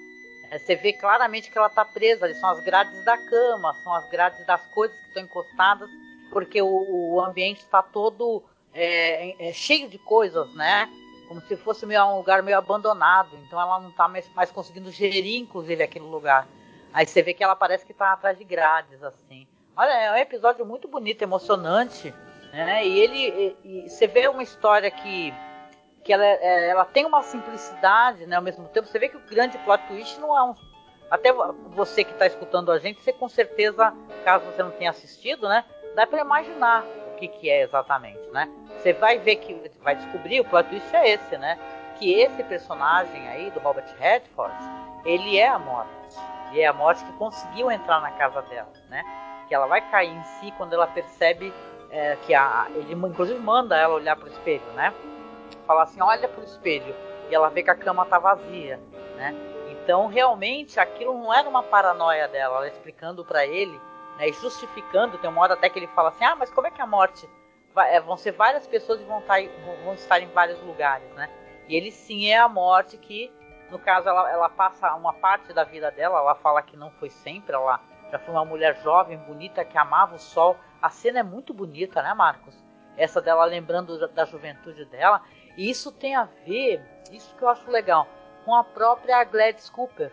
É, 0.50 0.58
você 0.58 0.74
vê 0.74 0.92
claramente 0.92 1.50
que 1.50 1.56
ela 1.56 1.68
tá 1.68 1.84
presa, 1.84 2.24
ali 2.24 2.34
são 2.34 2.50
as 2.50 2.64
grades 2.64 3.04
da 3.04 3.16
cama, 3.16 3.72
são 3.84 3.94
as 3.94 4.10
grades 4.10 4.44
das 4.46 4.64
coisas 4.72 4.98
que 4.98 5.06
estão 5.08 5.22
encostadas, 5.22 5.88
porque 6.32 6.60
o, 6.60 7.14
o 7.14 7.20
ambiente 7.20 7.60
está 7.60 7.82
todo 7.82 8.42
é, 8.74 9.48
é, 9.48 9.52
cheio 9.52 9.88
de 9.88 9.98
coisas, 9.98 10.52
né? 10.54 10.88
Como 11.28 11.40
se 11.42 11.56
fosse 11.56 11.86
meio, 11.86 12.04
um 12.06 12.16
lugar 12.16 12.42
meio 12.42 12.58
abandonado. 12.58 13.36
Então 13.46 13.60
ela 13.60 13.78
não 13.78 13.90
está 13.90 14.08
mais, 14.08 14.28
mais 14.34 14.50
conseguindo 14.50 14.90
gerir, 14.90 15.40
inclusive, 15.40 15.82
aquele 15.82 16.06
lugar. 16.06 16.48
Aí 16.92 17.06
você 17.06 17.22
vê 17.22 17.34
que 17.34 17.42
ela 17.42 17.54
parece 17.54 17.86
que 17.86 17.94
tá 17.94 18.12
atrás 18.12 18.36
de 18.36 18.44
grades, 18.44 19.02
assim. 19.02 19.46
Olha, 19.76 19.92
é 19.92 20.12
um 20.12 20.16
episódio 20.16 20.66
muito 20.66 20.88
bonito, 20.88 21.22
emocionante, 21.22 22.12
né? 22.52 22.86
E 22.86 22.98
ele, 22.98 23.56
e, 23.64 23.84
e 23.84 23.88
você 23.88 24.06
vê 24.06 24.28
uma 24.28 24.42
história 24.42 24.90
que, 24.90 25.32
que 26.04 26.12
ela, 26.12 26.24
é, 26.24 26.68
ela 26.68 26.84
tem 26.84 27.06
uma 27.06 27.22
simplicidade, 27.22 28.26
né? 28.26 28.36
Ao 28.36 28.42
mesmo 28.42 28.68
tempo, 28.68 28.88
você 28.88 28.98
vê 28.98 29.08
que 29.08 29.16
o 29.16 29.20
grande 29.20 29.56
plot 29.58 29.82
twist 29.86 30.18
não 30.20 30.36
é 30.36 30.42
um. 30.42 30.54
Até 31.10 31.32
você 31.32 32.04
que 32.04 32.12
está 32.12 32.26
escutando 32.26 32.70
a 32.70 32.78
gente, 32.78 33.00
você 33.00 33.12
com 33.12 33.28
certeza, 33.28 33.92
caso 34.24 34.44
você 34.46 34.62
não 34.62 34.70
tenha 34.70 34.90
assistido, 34.90 35.48
né? 35.48 35.64
Dá 35.94 36.06
para 36.06 36.20
imaginar 36.20 36.84
o 36.84 37.16
que, 37.16 37.26
que 37.26 37.50
é 37.50 37.62
exatamente, 37.62 38.28
né? 38.30 38.48
Você 38.78 38.92
vai 38.92 39.18
ver 39.18 39.36
que 39.36 39.70
vai 39.80 39.96
descobrir 39.96 40.40
o 40.40 40.44
plot 40.44 40.68
twist 40.68 40.94
é 40.94 41.10
esse, 41.10 41.36
né? 41.36 41.58
Que 41.98 42.12
esse 42.14 42.42
personagem 42.44 43.28
aí 43.28 43.50
do 43.50 43.60
Robert 43.60 43.92
Redford, 43.98 44.54
ele 45.04 45.36
é 45.36 45.48
a 45.48 45.58
morte. 45.58 45.99
E 46.52 46.60
é 46.60 46.66
a 46.66 46.72
morte 46.72 47.04
que 47.04 47.12
conseguiu 47.12 47.70
entrar 47.70 48.00
na 48.00 48.10
casa 48.12 48.42
dela, 48.42 48.72
né? 48.88 49.04
Que 49.48 49.54
ela 49.54 49.66
vai 49.66 49.80
cair 49.90 50.10
em 50.10 50.22
si 50.22 50.52
quando 50.56 50.72
ela 50.72 50.86
percebe 50.86 51.52
é, 51.90 52.16
que 52.16 52.34
a, 52.34 52.66
ele 52.74 52.92
inclusive 52.92 53.38
manda 53.38 53.76
ela 53.76 53.94
olhar 53.94 54.16
pro 54.16 54.28
espelho, 54.28 54.72
né? 54.74 54.92
Falar 55.66 55.84
assim, 55.84 56.00
olha 56.00 56.28
pro 56.28 56.42
espelho. 56.44 56.94
E 57.30 57.34
ela 57.34 57.48
vê 57.48 57.62
que 57.62 57.70
a 57.70 57.74
cama 57.74 58.04
tá 58.04 58.18
vazia, 58.18 58.80
né? 59.16 59.34
Então, 59.82 60.06
realmente, 60.06 60.78
aquilo 60.78 61.14
não 61.14 61.32
era 61.32 61.48
uma 61.48 61.62
paranoia 61.62 62.28
dela, 62.28 62.58
ela 62.58 62.68
explicando 62.68 63.24
para 63.24 63.46
ele, 63.46 63.80
né, 64.18 64.30
justificando, 64.32 65.18
tem 65.18 65.30
uma 65.30 65.40
hora 65.40 65.54
até 65.54 65.68
que 65.68 65.78
ele 65.78 65.86
fala 65.88 66.10
assim, 66.10 66.24
ah, 66.24 66.36
mas 66.36 66.50
como 66.50 66.66
é 66.66 66.70
que 66.70 66.82
a 66.82 66.86
morte 66.86 67.28
vai, 67.74 67.94
é, 67.94 68.00
vão 68.00 68.16
ser 68.16 68.32
várias 68.32 68.66
pessoas 68.66 69.00
e 69.00 69.04
vão 69.04 69.20
estar, 69.20 69.42
tá 69.42 69.48
vão 69.84 69.94
estar 69.94 70.20
em 70.20 70.28
vários 70.28 70.60
lugares, 70.62 71.08
né? 71.14 71.30
E 71.66 71.74
ele 71.76 71.90
sim 71.90 72.28
é 72.28 72.38
a 72.38 72.48
morte 72.48 72.96
que, 72.98 73.32
no 73.70 73.78
caso, 73.78 74.08
ela, 74.08 74.30
ela 74.30 74.48
passa 74.48 74.94
uma 74.94 75.12
parte 75.12 75.52
da 75.52 75.64
vida 75.64 75.90
dela, 75.90 76.18
ela 76.18 76.34
fala 76.34 76.62
que 76.62 76.76
não 76.76 76.90
foi 76.92 77.08
sempre, 77.08 77.54
ela 77.54 77.80
já 78.10 78.18
foi 78.18 78.34
uma 78.34 78.44
mulher 78.44 78.76
jovem, 78.82 79.16
bonita, 79.18 79.64
que 79.64 79.78
amava 79.78 80.16
o 80.16 80.18
sol. 80.18 80.56
A 80.82 80.90
cena 80.90 81.20
é 81.20 81.22
muito 81.22 81.54
bonita, 81.54 82.02
né, 82.02 82.12
Marcos? 82.12 82.54
Essa 82.96 83.20
dela 83.20 83.44
lembrando 83.44 83.98
da, 83.98 84.06
da 84.08 84.24
juventude 84.24 84.84
dela. 84.84 85.22
E 85.56 85.70
isso 85.70 85.92
tem 85.92 86.16
a 86.16 86.24
ver, 86.24 86.82
isso 87.12 87.34
que 87.36 87.42
eu 87.42 87.48
acho 87.48 87.70
legal, 87.70 88.06
com 88.44 88.54
a 88.54 88.64
própria 88.64 89.22
Gladys 89.24 89.70
Cooper. 89.70 90.12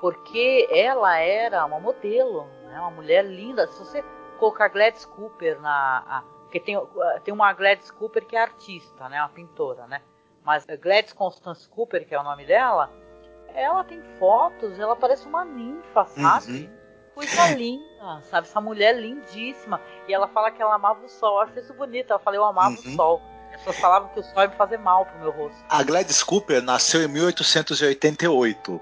Porque 0.00 0.68
ela 0.70 1.16
era 1.18 1.64
uma 1.64 1.80
modelo, 1.80 2.44
né, 2.64 2.78
uma 2.80 2.90
mulher 2.90 3.24
linda. 3.24 3.66
Se 3.68 3.78
você 3.78 4.04
colocar 4.38 4.68
Gladys 4.68 5.06
Cooper 5.06 5.60
na. 5.60 6.04
A, 6.06 6.22
porque 6.42 6.60
tem, 6.60 6.76
tem 7.24 7.32
uma 7.32 7.52
Gladys 7.52 7.90
Cooper 7.90 8.26
que 8.26 8.36
é 8.36 8.42
artista, 8.42 9.08
né, 9.08 9.20
uma 9.20 9.28
pintora, 9.30 9.86
né? 9.86 10.02
Mas 10.44 10.64
Gladys 10.66 11.12
Constance 11.12 11.68
Cooper, 11.68 12.06
que 12.06 12.14
é 12.14 12.20
o 12.20 12.22
nome 12.22 12.44
dela, 12.44 12.90
ela 13.54 13.84
tem 13.84 14.02
fotos, 14.18 14.78
ela 14.78 14.96
parece 14.96 15.26
uma 15.26 15.44
ninfa, 15.44 16.06
sabe? 16.06 16.52
Uhum. 16.52 16.82
Coisa 17.14 17.48
linda, 17.54 18.22
sabe? 18.30 18.48
Essa 18.48 18.60
mulher 18.60 18.98
lindíssima. 18.98 19.80
E 20.08 20.14
ela 20.14 20.26
fala 20.28 20.50
que 20.50 20.62
ela 20.62 20.74
amava 20.74 21.04
o 21.04 21.08
sol. 21.08 21.36
Eu 21.36 21.40
acho 21.42 21.58
isso 21.58 21.74
bonito. 21.74 22.10
Ela 22.10 22.18
fala, 22.18 22.36
eu 22.36 22.44
amava 22.44 22.70
uhum. 22.70 22.92
o 22.92 22.96
sol. 22.96 23.22
As 23.50 23.58
pessoas 23.58 23.78
falavam 23.80 24.08
que 24.08 24.20
o 24.20 24.22
sol 24.22 24.42
ia 24.42 24.48
me 24.48 24.56
fazer 24.56 24.78
mal 24.78 25.04
pro 25.04 25.18
meu 25.18 25.30
rosto. 25.30 25.62
A 25.68 25.82
Gladys 25.82 26.22
Cooper 26.22 26.62
nasceu 26.62 27.02
em 27.02 27.08
1888. 27.08 28.80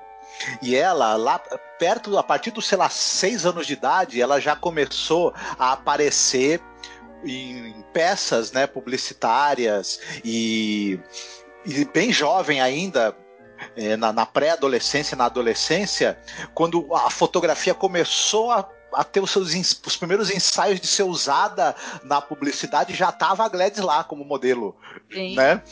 E 0.62 0.76
ela, 0.76 1.16
lá 1.16 1.40
perto, 1.78 2.16
a 2.16 2.22
partir 2.22 2.52
dos, 2.52 2.68
sei 2.68 2.78
lá, 2.78 2.88
seis 2.88 3.44
anos 3.44 3.66
de 3.66 3.72
idade, 3.72 4.22
ela 4.22 4.40
já 4.40 4.54
começou 4.54 5.34
a 5.58 5.72
aparecer 5.72 6.60
em 7.24 7.84
peças 7.92 8.52
né, 8.52 8.66
publicitárias 8.66 10.00
e, 10.24 10.98
e 11.64 11.84
bem 11.84 12.12
jovem 12.12 12.60
ainda, 12.60 13.16
é, 13.76 13.96
na, 13.96 14.12
na 14.12 14.26
pré-adolescência, 14.26 15.16
na 15.16 15.26
adolescência, 15.26 16.18
quando 16.54 16.94
a 16.94 17.10
fotografia 17.10 17.74
começou 17.74 18.50
a 18.50 18.68
a 18.92 19.04
ter 19.04 19.20
os 19.20 19.30
seus 19.30 19.54
os 19.86 19.96
primeiros 19.96 20.30
ensaios 20.30 20.80
de 20.80 20.86
ser 20.86 21.02
usada 21.02 21.74
na 22.02 22.20
publicidade 22.20 22.94
já 22.94 23.10
estava 23.10 23.44
a 23.44 23.48
Gladys 23.48 23.80
lá 23.80 24.04
como 24.04 24.24
modelo, 24.24 24.76
Sim. 25.12 25.34
né? 25.34 25.62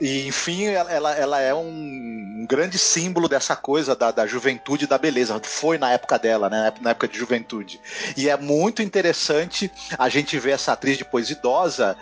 e 0.00 0.26
enfim, 0.26 0.66
ela, 0.66 1.14
ela 1.14 1.40
é 1.40 1.54
um, 1.54 1.68
um, 1.68 2.46
grande 2.48 2.78
símbolo 2.78 3.28
dessa 3.28 3.56
coisa 3.56 3.94
da, 3.94 4.10
da 4.10 4.26
juventude 4.26 4.84
e 4.84 4.88
da 4.88 4.98
beleza. 4.98 5.40
Foi 5.42 5.78
na 5.78 5.92
época 5.92 6.18
dela, 6.18 6.48
né? 6.48 6.72
Na 6.80 6.90
época 6.90 7.08
de 7.08 7.18
juventude. 7.18 7.80
E 8.16 8.28
é 8.28 8.36
muito 8.36 8.82
interessante 8.82 9.70
a 9.98 10.08
gente 10.08 10.38
ver 10.38 10.52
essa 10.52 10.72
atriz 10.72 10.98
depois 10.98 11.30
idosa 11.30 11.96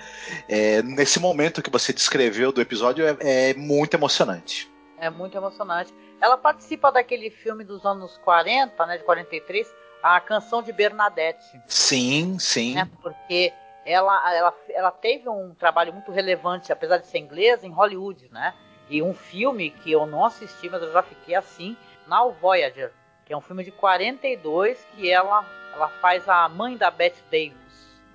é, 0.49 0.83
nesse 0.83 1.19
momento 1.19 1.63
que 1.63 1.71
você 1.71 1.93
descreveu 1.93 2.53
do 2.53 2.61
episódio 2.61 3.07
é, 3.07 3.51
é 3.51 3.55
muito 3.55 3.95
emocionante. 3.95 4.71
É 5.01 5.09
muito 5.11 5.37
emocionante. 5.37 5.95
Ela 6.21 6.37
participa 6.37 6.91
daquele 6.91 7.31
filme 7.31 7.65
dos 7.65 7.85
anos 7.85 8.19
40, 8.25 8.87
né, 8.87 8.99
de 8.99 9.05
43, 9.05 9.69
a 10.03 10.21
canção 10.21 10.63
de 10.63 10.73
Bernadette. 10.73 11.61
Sim, 11.67 12.39
sim. 12.39 12.75
Né? 12.75 12.89
Porque 13.03 13.53
ela, 13.85 14.35
ela, 14.35 14.55
ela 14.71 14.91
teve 14.91 15.29
um 15.29 15.55
trabalho 15.55 15.93
muito 15.93 16.13
relevante, 16.13 16.73
apesar 16.73 16.99
de 16.99 17.07
ser 17.07 17.19
inglesa, 17.19 17.67
em 17.67 17.71
Hollywood, 17.71 18.29
né? 18.31 18.55
E 18.91 19.03
um 19.03 19.15
filme 19.15 19.71
que 19.71 19.93
eu 19.93 20.07
não 20.07 20.25
assisti, 20.25 20.69
mas 20.69 20.83
eu 20.83 20.93
já 20.93 21.03
fiquei 21.03 21.35
assim, 21.35 21.77
Now 22.07 22.33
Voyager, 22.33 22.93
que 23.25 23.33
é 23.33 23.37
um 23.37 23.41
filme 23.41 23.65
de 23.65 23.71
42 23.71 24.87
que 24.95 25.11
ela, 25.11 25.45
ela 25.75 25.89
faz 26.01 26.29
a 26.29 26.49
mãe 26.49 26.77
da 26.77 26.91
Bette 26.91 27.23
Davis. 27.31 27.55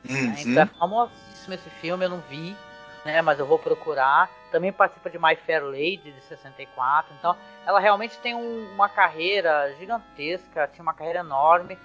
Né? 0.03 0.19
Uhum. 0.19 0.27
Né? 0.27 0.35
Então 0.39 0.63
é 0.63 0.65
famosíssimo 0.65 1.53
esse 1.53 1.69
filme, 1.69 2.05
eu 2.05 2.09
não 2.09 2.19
vi, 2.21 2.55
né? 3.05 3.21
Mas 3.21 3.39
eu 3.39 3.45
vou 3.45 3.59
procurar. 3.59 4.29
Também 4.51 4.71
participa 4.71 5.09
de 5.09 5.19
My 5.19 5.35
Fair 5.35 5.63
Lady 5.63 6.11
de 6.11 6.21
64. 6.21 7.13
Então, 7.17 7.35
ela 7.65 7.79
realmente 7.79 8.17
tem 8.19 8.35
um, 8.35 8.73
uma 8.73 8.89
carreira 8.89 9.73
gigantesca, 9.79 10.67
tinha 10.67 10.83
uma 10.83 10.93
carreira 10.93 11.19
enorme 11.19 11.77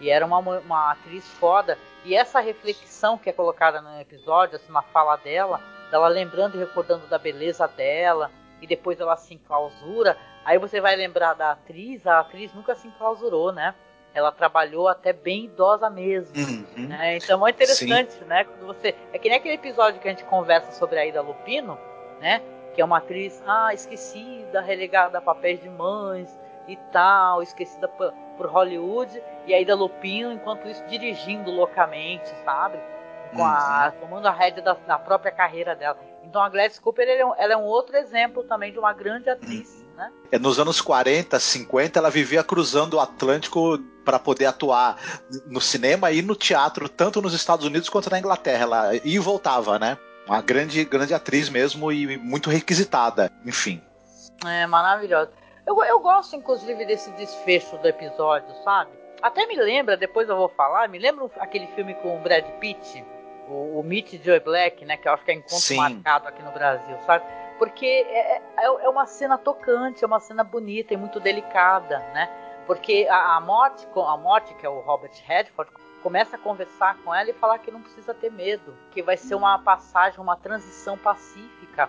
e 0.00 0.10
era 0.10 0.24
uma, 0.24 0.38
uma 0.38 0.92
atriz 0.92 1.26
foda. 1.38 1.78
E 2.04 2.14
essa 2.14 2.40
reflexão 2.40 3.16
que 3.16 3.30
é 3.30 3.32
colocada 3.32 3.80
no 3.80 4.00
episódio, 4.00 4.56
assim, 4.56 4.72
na 4.72 4.82
fala 4.82 5.16
dela, 5.16 5.60
dela 5.90 6.08
lembrando 6.08 6.56
e 6.56 6.60
recordando 6.60 7.06
da 7.06 7.18
beleza 7.18 7.66
dela, 7.68 8.30
e 8.60 8.66
depois 8.66 9.00
ela 9.00 9.16
se 9.16 9.34
enclausura, 9.34 10.16
aí 10.44 10.58
você 10.58 10.80
vai 10.80 10.96
lembrar 10.96 11.34
da 11.34 11.52
atriz, 11.52 12.06
a 12.06 12.20
atriz 12.20 12.52
nunca 12.54 12.74
se 12.74 12.88
enclausurou, 12.88 13.52
né? 13.52 13.74
Ela 14.14 14.30
trabalhou 14.30 14.88
até 14.88 15.12
bem 15.12 15.46
idosa 15.46 15.90
mesmo. 15.90 16.34
Uhum. 16.36 16.86
Né? 16.88 17.16
Então 17.16 17.46
é 17.46 17.50
interessante, 17.50 18.12
Sim. 18.12 18.24
né? 18.24 18.44
Quando 18.44 18.66
você. 18.66 18.94
É 19.12 19.18
que 19.18 19.28
nem 19.28 19.38
aquele 19.38 19.54
episódio 19.54 20.00
que 20.00 20.06
a 20.06 20.10
gente 20.10 20.24
conversa 20.24 20.70
sobre 20.72 20.98
a 20.98 21.04
Ida 21.04 21.20
Lupino, 21.20 21.76
né? 22.20 22.40
Que 22.74 22.80
é 22.80 22.84
uma 22.84 22.98
atriz, 22.98 23.42
ah, 23.46 23.74
esquecida, 23.74 24.60
relegada 24.60 25.18
a 25.18 25.20
papéis 25.20 25.60
de 25.60 25.68
mães 25.68 26.38
e 26.68 26.76
tal, 26.92 27.42
esquecida 27.42 27.88
por, 27.88 28.12
por 28.36 28.46
Hollywood, 28.46 29.22
e 29.46 29.52
a 29.52 29.60
Ida 29.60 29.74
Lupino, 29.74 30.32
enquanto 30.32 30.66
isso, 30.68 30.82
dirigindo 30.86 31.50
loucamente, 31.50 32.28
sabe? 32.44 32.78
Com 33.34 33.44
a, 33.44 33.92
uhum. 33.92 34.00
tomando 34.00 34.26
a 34.26 34.30
rédea 34.30 34.62
da, 34.62 34.74
da, 34.74 34.98
própria 34.98 35.32
carreira 35.32 35.74
dela. 35.74 35.98
Então 36.22 36.40
a 36.40 36.48
Gladys 36.48 36.78
Cooper 36.78 37.08
ela 37.08 37.20
é, 37.20 37.26
um, 37.26 37.34
ela 37.36 37.52
é 37.52 37.56
um 37.56 37.64
outro 37.64 37.96
exemplo 37.96 38.44
também 38.44 38.72
de 38.72 38.78
uma 38.78 38.92
grande 38.92 39.28
atriz. 39.28 39.78
Uhum. 39.78 39.83
Né? 39.96 40.10
É, 40.32 40.38
nos 40.38 40.58
anos 40.58 40.80
40, 40.80 41.38
50, 41.38 41.98
ela 41.98 42.10
vivia 42.10 42.42
cruzando 42.42 42.94
o 42.94 43.00
Atlântico 43.00 43.78
para 44.04 44.18
poder 44.18 44.46
atuar 44.46 44.96
no 45.46 45.60
cinema 45.60 46.10
e 46.12 46.20
no 46.20 46.36
teatro, 46.36 46.88
tanto 46.88 47.22
nos 47.22 47.32
Estados 47.32 47.64
Unidos 47.64 47.88
quanto 47.88 48.10
na 48.10 48.18
Inglaterra. 48.18 48.62
Ela 48.62 48.94
ia 48.96 49.00
e 49.04 49.18
voltava, 49.18 49.78
né? 49.78 49.96
Uma 50.26 50.40
grande, 50.40 50.84
grande 50.84 51.14
atriz 51.14 51.48
mesmo 51.48 51.92
e 51.92 52.16
muito 52.16 52.50
requisitada, 52.50 53.30
enfim. 53.44 53.82
É 54.44 54.66
maravilhosa. 54.66 55.30
Eu, 55.66 55.82
eu 55.84 56.00
gosto, 56.00 56.36
inclusive, 56.36 56.84
desse 56.84 57.10
desfecho 57.12 57.76
do 57.78 57.88
episódio, 57.88 58.48
sabe? 58.62 58.90
Até 59.22 59.46
me 59.46 59.56
lembra, 59.56 59.96
depois 59.96 60.28
eu 60.28 60.36
vou 60.36 60.50
falar, 60.50 60.88
me 60.88 60.98
lembra 60.98 61.30
aquele 61.38 61.66
filme 61.68 61.94
com 61.94 62.16
o 62.16 62.20
Brad 62.20 62.44
Pitt, 62.60 63.02
o, 63.48 63.80
o 63.80 63.82
Meet 63.82 64.22
Joe 64.22 64.40
Black, 64.40 64.84
né? 64.84 64.96
Que 64.98 65.08
eu 65.08 65.12
acho 65.12 65.24
que 65.24 65.30
é 65.30 65.34
encontro 65.34 65.56
Sim. 65.56 65.76
marcado 65.76 66.28
aqui 66.28 66.42
no 66.42 66.52
Brasil, 66.52 66.96
sabe? 67.06 67.24
Porque 67.58 67.86
é, 67.86 68.36
é, 68.36 68.64
é 68.64 68.88
uma 68.88 69.06
cena 69.06 69.38
tocante, 69.38 70.02
é 70.02 70.06
uma 70.06 70.20
cena 70.20 70.42
bonita 70.42 70.92
e 70.92 70.96
muito 70.96 71.20
delicada, 71.20 71.98
né? 72.12 72.28
Porque 72.66 73.06
a, 73.08 73.36
a 73.36 73.40
morte, 73.40 73.86
a 73.94 74.16
morte, 74.16 74.54
que 74.54 74.66
é 74.66 74.68
o 74.68 74.80
Robert 74.80 75.12
Redford, 75.24 75.70
começa 76.02 76.36
a 76.36 76.38
conversar 76.38 76.98
com 77.02 77.14
ela 77.14 77.30
e 77.30 77.34
falar 77.34 77.58
que 77.58 77.70
não 77.70 77.82
precisa 77.82 78.12
ter 78.12 78.30
medo, 78.30 78.76
que 78.90 79.02
vai 79.02 79.16
ser 79.16 79.34
uma 79.34 79.58
passagem, 79.58 80.20
uma 80.20 80.36
transição 80.36 80.98
pacífica 80.98 81.88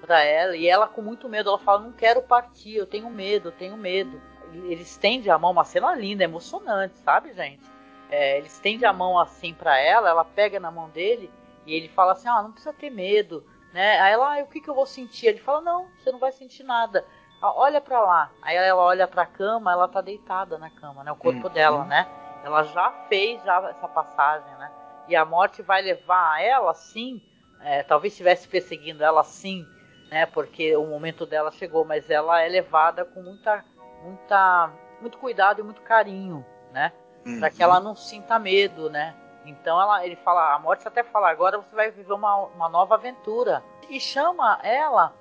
para 0.00 0.22
ela. 0.22 0.56
E 0.56 0.66
ela 0.66 0.86
com 0.86 1.00
muito 1.00 1.28
medo, 1.28 1.48
ela 1.48 1.58
fala: 1.58 1.82
"Não 1.82 1.92
quero 1.92 2.22
partir, 2.22 2.76
eu 2.76 2.86
tenho 2.86 3.08
medo, 3.10 3.48
eu 3.48 3.52
tenho 3.52 3.76
medo". 3.76 4.20
Ele 4.52 4.82
estende 4.82 5.30
a 5.30 5.38
mão, 5.38 5.50
uma 5.50 5.64
cena 5.64 5.94
linda, 5.94 6.24
emocionante, 6.24 6.98
sabe, 6.98 7.32
gente? 7.32 7.62
É, 8.10 8.38
ele 8.38 8.46
estende 8.46 8.84
a 8.84 8.92
mão 8.92 9.18
assim 9.18 9.52
para 9.54 9.78
ela, 9.78 10.08
ela 10.08 10.24
pega 10.24 10.60
na 10.60 10.70
mão 10.70 10.88
dele 10.90 11.32
e 11.66 11.74
ele 11.74 11.88
fala 11.88 12.12
assim: 12.12 12.28
"Ah, 12.28 12.42
não 12.42 12.52
precisa 12.52 12.72
ter 12.72 12.90
medo", 12.90 13.44
né? 13.74 14.00
Aí 14.00 14.14
ela: 14.14 14.38
ah, 14.38 14.42
"O 14.42 14.46
que 14.46 14.60
que 14.60 14.70
eu 14.70 14.74
vou 14.74 14.86
sentir?". 14.86 15.26
Ele 15.26 15.38
fala: 15.38 15.60
"Não, 15.60 15.88
você 15.98 16.10
não 16.10 16.18
vai 16.18 16.32
sentir 16.32 16.62
nada" 16.62 17.04
olha 17.52 17.80
para 17.80 18.00
lá. 18.00 18.30
Aí 18.42 18.56
ela 18.56 18.80
olha 18.80 19.06
para 19.06 19.22
a 19.22 19.26
cama, 19.26 19.72
ela 19.72 19.88
tá 19.88 20.00
deitada 20.00 20.56
na 20.58 20.70
cama, 20.70 21.04
né? 21.04 21.12
O 21.12 21.16
corpo 21.16 21.48
uhum. 21.48 21.52
dela, 21.52 21.84
né? 21.84 22.08
Ela 22.42 22.62
já 22.62 22.90
fez 23.08 23.42
já 23.42 23.58
essa 23.68 23.88
passagem, 23.88 24.50
né? 24.56 24.70
E 25.08 25.16
a 25.16 25.24
morte 25.24 25.62
vai 25.62 25.82
levar 25.82 26.42
ela 26.42 26.72
sim, 26.72 27.20
é, 27.60 27.82
talvez 27.82 28.12
estivesse 28.12 28.48
perseguindo 28.48 29.04
ela 29.04 29.22
sim, 29.22 29.66
né? 30.10 30.26
Porque 30.26 30.74
o 30.76 30.86
momento 30.86 31.26
dela 31.26 31.50
chegou, 31.50 31.84
mas 31.84 32.08
ela 32.08 32.40
é 32.40 32.48
levada 32.48 33.04
com 33.04 33.22
muita, 33.22 33.64
muita, 34.02 34.70
muito 35.00 35.18
cuidado 35.18 35.60
e 35.60 35.64
muito 35.64 35.82
carinho, 35.82 36.44
né? 36.72 36.92
Uhum. 37.26 37.40
Para 37.40 37.50
que 37.50 37.62
ela 37.62 37.80
não 37.80 37.94
sinta 37.94 38.38
medo, 38.38 38.88
né? 38.88 39.14
Então 39.44 39.80
ela, 39.80 40.04
ele 40.04 40.16
fala, 40.16 40.54
a 40.54 40.58
morte 40.58 40.86
até 40.88 41.02
fala, 41.02 41.30
agora 41.30 41.58
você 41.58 41.74
vai 41.74 41.90
viver 41.90 42.12
uma, 42.12 42.36
uma 42.36 42.68
nova 42.68 42.94
aventura. 42.94 43.62
E 43.88 44.00
chama 44.00 44.58
ela 44.62 45.14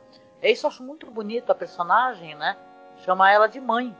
é 0.43 0.51
isso 0.51 0.65
eu 0.65 0.69
acho 0.69 0.83
muito 0.83 1.09
bonito 1.09 1.49
a 1.51 1.55
personagem, 1.55 2.35
né? 2.35 2.57
Chama 2.97 3.31
ela 3.31 3.47
de 3.47 3.61
mãe. 3.61 3.95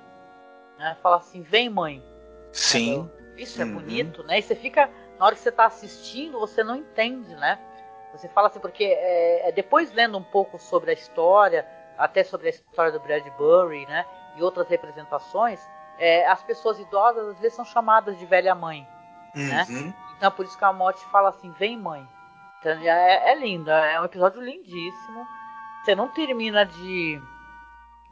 Né? 0.77 0.97
Fala 1.01 1.15
assim, 1.15 1.41
vem 1.41 1.69
mãe. 1.69 2.03
Sim. 2.51 3.09
Isso 3.37 3.61
é 3.61 3.65
uhum. 3.65 3.75
bonito, 3.75 4.23
né? 4.23 4.39
E 4.39 4.41
você 4.41 4.53
fica, 4.53 4.89
na 5.17 5.25
hora 5.25 5.35
que 5.35 5.41
você 5.41 5.47
está 5.47 5.65
assistindo, 5.65 6.37
você 6.37 6.61
não 6.61 6.75
entende, 6.75 7.33
né? 7.35 7.57
Você 8.11 8.27
fala 8.27 8.49
assim, 8.49 8.59
porque 8.59 8.83
é, 8.83 9.47
é, 9.47 9.51
depois 9.53 9.93
lendo 9.93 10.17
um 10.17 10.23
pouco 10.23 10.59
sobre 10.59 10.91
a 10.91 10.93
história, 10.93 11.65
até 11.97 12.25
sobre 12.25 12.47
a 12.47 12.49
história 12.49 12.91
do 12.91 12.99
Bradbury, 12.99 13.85
né? 13.85 14.05
E 14.35 14.43
outras 14.43 14.67
representações, 14.67 15.65
é, 15.97 16.27
as 16.27 16.43
pessoas 16.43 16.77
idosas 16.77 17.29
às 17.29 17.39
vezes 17.39 17.55
são 17.55 17.63
chamadas 17.63 18.19
de 18.19 18.25
velha 18.25 18.53
mãe, 18.53 18.85
né? 19.33 19.65
uhum. 19.69 19.85
né? 19.85 19.93
Então 20.23 20.31
por 20.31 20.45
isso 20.45 20.57
que 20.57 20.63
a 20.63 20.71
morte 20.71 21.03
fala 21.07 21.27
assim, 21.27 21.51
vem 21.51 21.77
mãe. 21.77 22.07
Então, 22.57 22.71
é, 22.71 23.33
é 23.33 23.35
lindo, 23.35 23.69
é 23.69 23.99
um 23.99 24.05
episódio 24.05 24.41
lindíssimo. 24.41 25.27
Você 25.83 25.93
não 25.95 26.07
termina 26.07 26.65
de, 26.65 27.21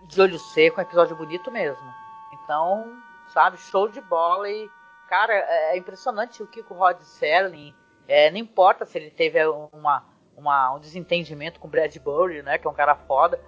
de 0.08 0.22
olho 0.22 0.38
seco, 0.38 0.82
é 0.82 0.84
um 0.84 0.88
episódio 0.88 1.16
bonito 1.16 1.50
mesmo. 1.50 1.90
Então, 2.34 3.02
sabe, 3.30 3.58
show 3.58 3.88
de 3.88 4.02
bola 4.02 4.50
e, 4.50 4.70
cara, 5.08 5.34
é, 5.34 5.72
é 5.72 5.78
impressionante 5.78 6.44
o 6.44 6.48
que 6.48 6.60
o 6.60 6.74
Rod 6.74 7.00
Serling, 7.00 7.74
é, 8.10 8.30
não 8.30 8.40
importa 8.40 8.86
se 8.86 8.98
ele 8.98 9.10
teve 9.10 9.42
uma, 9.72 10.04
uma, 10.36 10.76
um 10.76 10.80
desentendimento 10.80 11.62
com 11.62 11.70
o 11.70 11.72
Bradbury, 11.72 12.42
né, 12.42 12.58
que 12.58 12.68
é 12.68 12.70
um 12.70 12.74
cara 12.74 12.94
foda, 12.94 13.40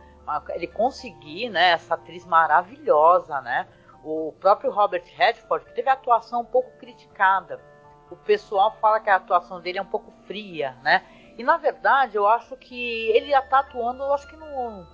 ele 0.52 0.68
conseguir, 0.68 1.50
né, 1.50 1.72
essa 1.72 1.96
atriz 1.96 2.26
maravilhosa, 2.26 3.42
né, 3.42 3.68
o 4.06 4.34
próprio 4.40 4.72
Robert 4.72 5.04
Redford, 5.18 5.66
que 5.66 5.74
teve 5.74 5.90
a 5.90 5.94
atuação 5.94 6.40
um 6.40 6.46
pouco 6.46 6.72
criticada. 6.78 7.73
O 8.14 8.26
pessoal 8.26 8.78
fala 8.80 9.00
que 9.00 9.10
a 9.10 9.16
atuação 9.16 9.60
dele 9.60 9.80
é 9.80 9.82
um 9.82 9.86
pouco 9.86 10.14
fria, 10.28 10.76
né? 10.84 11.04
E 11.38 11.44
na 11.44 11.58
verdade 11.58 12.16
eu 12.16 12.28
acho 12.28 12.56
que 12.58 13.10
ele 13.10 13.34
está 13.34 13.60
atuando, 13.60 14.04
eu 14.04 14.14
acho 14.14 14.28
que 14.28 14.36
no, 14.36 14.86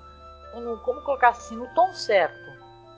no, 0.55 0.79
como 0.79 1.01
colocar 1.01 1.29
assim, 1.29 1.55
no 1.55 1.67
tom 1.73 1.93
certo. 1.93 2.49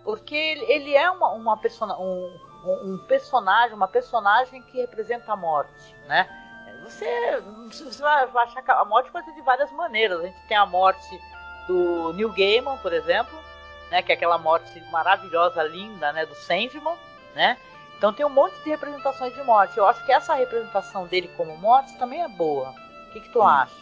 Porque 0.04 0.36
ele, 0.36 0.66
ele 0.72 0.96
é 0.96 1.10
uma, 1.10 1.32
uma 1.32 1.58
persona, 1.58 1.98
um, 1.98 2.40
um, 2.84 2.98
personagem, 3.08 3.76
uma 3.76 3.88
personagem 3.88 4.62
que 4.64 4.80
representa 4.80 5.34
a 5.34 5.36
morte, 5.36 5.96
né? 6.08 6.30
Você, 6.84 7.42
você 7.72 8.02
vai 8.02 8.44
achar 8.44 8.62
que 8.62 8.72
a 8.72 8.86
morte 8.86 9.12
pode 9.12 9.26
ser 9.26 9.34
de 9.34 9.42
várias 9.42 9.72
maneiras. 9.72 10.20
A 10.20 10.24
gente 10.24 10.48
tem 10.48 10.58
a 10.58 10.66
morte 10.66 11.20
do 11.68 12.14
Neil 12.14 12.32
Gaiman, 12.32 12.78
por 12.78 12.94
exemplo, 12.94 13.38
né? 13.90 14.02
Que 14.02 14.12
é 14.12 14.16
aquela 14.16 14.38
morte 14.38 14.80
maravilhosa, 14.92 15.64
linda, 15.64 16.12
né? 16.12 16.26
Do 16.26 16.36
Sandman, 16.36 16.98
né? 17.36 17.58
Então 18.02 18.12
tem 18.12 18.26
um 18.26 18.30
monte 18.30 18.56
de 18.64 18.70
representações 18.72 19.32
de 19.36 19.44
morte. 19.44 19.78
Eu 19.78 19.86
acho 19.86 20.04
que 20.04 20.12
essa 20.12 20.34
representação 20.34 21.06
dele 21.06 21.30
como 21.38 21.56
morte 21.56 21.96
também 22.00 22.24
é 22.24 22.28
boa. 22.28 22.72
O 22.72 23.12
que, 23.14 23.20
que 23.20 23.30
tu 23.30 23.38
hum. 23.38 23.44
acha? 23.44 23.76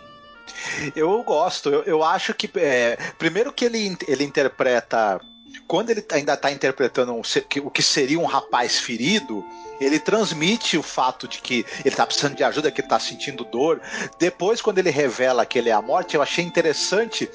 Eu 0.94 1.24
gosto. 1.24 1.70
Eu, 1.70 1.84
eu 1.84 2.04
acho 2.04 2.34
que 2.34 2.52
é, 2.60 2.98
primeiro 3.18 3.54
que 3.54 3.64
ele, 3.64 3.98
ele 4.10 4.26
interpreta 4.26 5.22
quando 5.66 5.92
ele 5.92 6.06
ainda 6.12 6.34
está 6.34 6.52
interpretando 6.52 7.14
um, 7.14 7.22
o 7.64 7.72
que 7.72 7.82
seria 7.82 8.20
um 8.20 8.26
rapaz 8.26 8.78
ferido, 8.78 9.42
ele 9.80 10.00
transmite 10.00 10.78
o 10.78 10.84
fato 10.84 11.28
de 11.28 11.40
que 11.40 11.66
ele 11.80 11.90
está 11.90 12.06
precisando 12.06 12.36
de 12.36 12.44
ajuda, 12.44 12.72
que 12.72 12.82
ele 12.82 12.86
está 12.86 13.00
sentindo 13.00 13.44
dor. 13.44 13.82
Depois, 14.18 14.62
quando 14.62 14.80
ele 14.80 14.90
revela 14.90 15.46
que 15.46 15.58
ele 15.58 15.70
é 15.70 15.74
a 15.74 15.82
morte, 15.82 16.16
eu 16.16 16.22
achei 16.22 16.44
interessante 16.44 17.30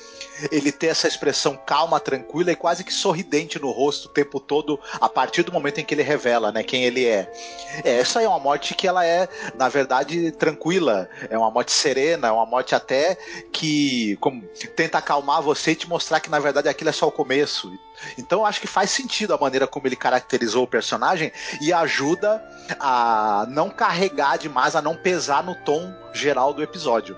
ele 0.51 0.73
ter 0.73 0.89
essa 0.89 1.07
expressão 1.07 1.57
calma, 1.57 2.01
tranquila 2.01 2.53
e 2.53 2.57
quase 2.57 2.85
que 2.85 2.93
sorridente 2.93 3.61
no 3.61 3.71
rosto 3.71 4.07
o 4.07 4.13
tempo 4.13 4.41
todo, 4.41 4.79
a 5.01 5.09
partir 5.09 5.43
do 5.43 5.53
momento 5.53 5.79
em 5.79 5.85
que 5.85 5.95
ele 5.95 6.03
revela, 6.03 6.51
né, 6.51 6.63
quem 6.63 6.85
ele 6.85 7.07
é. 7.07 7.31
é 7.85 7.99
essa 7.99 8.23
é 8.23 8.29
uma 8.29 8.41
morte 8.41 8.75
que 8.75 8.87
ela 8.87 9.07
é, 9.07 9.29
na 9.55 9.69
verdade, 9.69 10.33
tranquila, 10.33 11.09
é 11.31 11.39
uma 11.39 11.51
morte 11.51 11.73
serena, 11.73 12.29
é 12.29 12.33
uma 12.33 12.47
morte 12.47 12.75
até 12.75 13.17
que 13.53 14.17
como, 14.21 14.43
tenta 14.77 14.99
acalmar 14.99 15.43
você 15.43 15.73
e 15.73 15.77
te 15.77 15.89
mostrar 15.89 16.21
que 16.21 16.31
na 16.31 16.39
verdade 16.39 16.69
aquilo 16.69 16.91
é 16.91 16.93
só 16.93 17.07
o 17.07 17.13
começo. 17.13 17.73
Então 18.19 18.41
eu 18.41 18.47
acho 18.47 18.61
que 18.61 18.67
faz 18.67 18.91
sentido 18.91 19.35
a 19.35 19.39
maneira 19.39 19.67
como 19.67 19.87
ele 19.87 19.97
caracterizou 19.97 20.65
o 20.65 20.69
personagem 20.69 21.33
e 21.61 21.73
ajuda 21.73 22.43
a 22.81 23.47
não 23.49 23.71
carregar 23.71 24.39
demais, 24.39 24.77
a 24.77 24.83
não 24.83 24.97
pesar 24.97 25.43
no 25.43 25.55
tom 25.65 25.93
geral 26.13 26.53
do 26.53 26.63
episódio. 26.63 27.17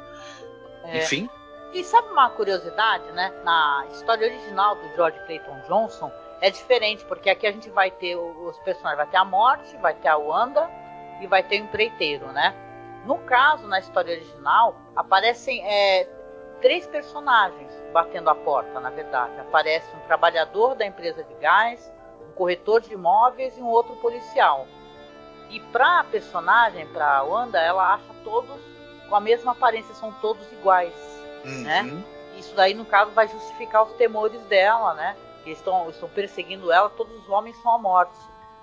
É. 0.84 0.98
Enfim, 0.98 1.28
e 1.76 1.84
sabe 1.84 2.08
uma 2.08 2.30
curiosidade, 2.30 3.04
né? 3.12 3.32
Na 3.44 3.84
história 3.90 4.26
original 4.26 4.76
do 4.76 4.94
George 4.94 5.18
Clayton 5.26 5.60
Johnson 5.68 6.10
é 6.40 6.50
diferente, 6.50 7.04
porque 7.04 7.28
aqui 7.28 7.46
a 7.46 7.52
gente 7.52 7.68
vai 7.68 7.90
ter 7.90 8.16
os 8.16 8.58
personagens, 8.60 8.96
vai 8.96 9.06
ter 9.06 9.16
a 9.18 9.24
morte, 9.24 9.76
vai 9.76 9.94
ter 9.94 10.08
a 10.08 10.16
Wanda 10.16 10.70
e 11.20 11.26
vai 11.26 11.42
ter 11.42 11.60
o 11.60 11.64
empreiteiro, 11.64 12.32
né? 12.32 12.54
No 13.04 13.18
caso, 13.18 13.66
na 13.66 13.78
história 13.78 14.14
original, 14.14 14.74
aparecem 14.96 15.62
é, 15.66 16.08
três 16.62 16.86
personagens 16.86 17.70
batendo 17.96 18.28
a 18.28 18.34
porta, 18.34 18.78
na 18.78 18.90
verdade. 18.90 19.40
Aparece 19.40 19.86
um 19.96 20.00
trabalhador 20.00 20.74
da 20.74 20.84
empresa 20.84 21.24
de 21.24 21.32
gás, 21.36 21.90
um 22.28 22.32
corretor 22.32 22.82
de 22.82 22.92
imóveis 22.92 23.56
e 23.56 23.62
um 23.62 23.68
outro 23.68 23.96
policial. 23.96 24.66
E 25.48 25.60
para 25.60 26.00
a 26.00 26.04
personagem, 26.04 26.86
para 26.88 27.18
a 27.18 27.22
Wanda, 27.22 27.58
ela 27.58 27.94
acha 27.94 28.12
todos 28.22 28.60
com 29.08 29.16
a 29.16 29.20
mesma 29.20 29.52
aparência, 29.52 29.94
são 29.94 30.12
todos 30.20 30.44
iguais 30.52 30.92
uhum. 31.46 31.62
né? 31.62 32.04
Isso 32.36 32.54
daí, 32.54 32.74
no 32.74 32.84
caso, 32.84 33.12
vai 33.12 33.28
justificar 33.28 33.84
os 33.84 33.92
temores 33.94 34.42
dela, 34.42 34.92
né? 34.92 35.16
Que 35.42 35.52
estão, 35.52 35.88
estão 35.88 36.08
perseguindo 36.10 36.70
ela, 36.70 36.90
todos 36.90 37.16
os 37.22 37.30
homens 37.30 37.56
são 37.62 37.76
a 37.76 37.78
morte. 37.78 38.18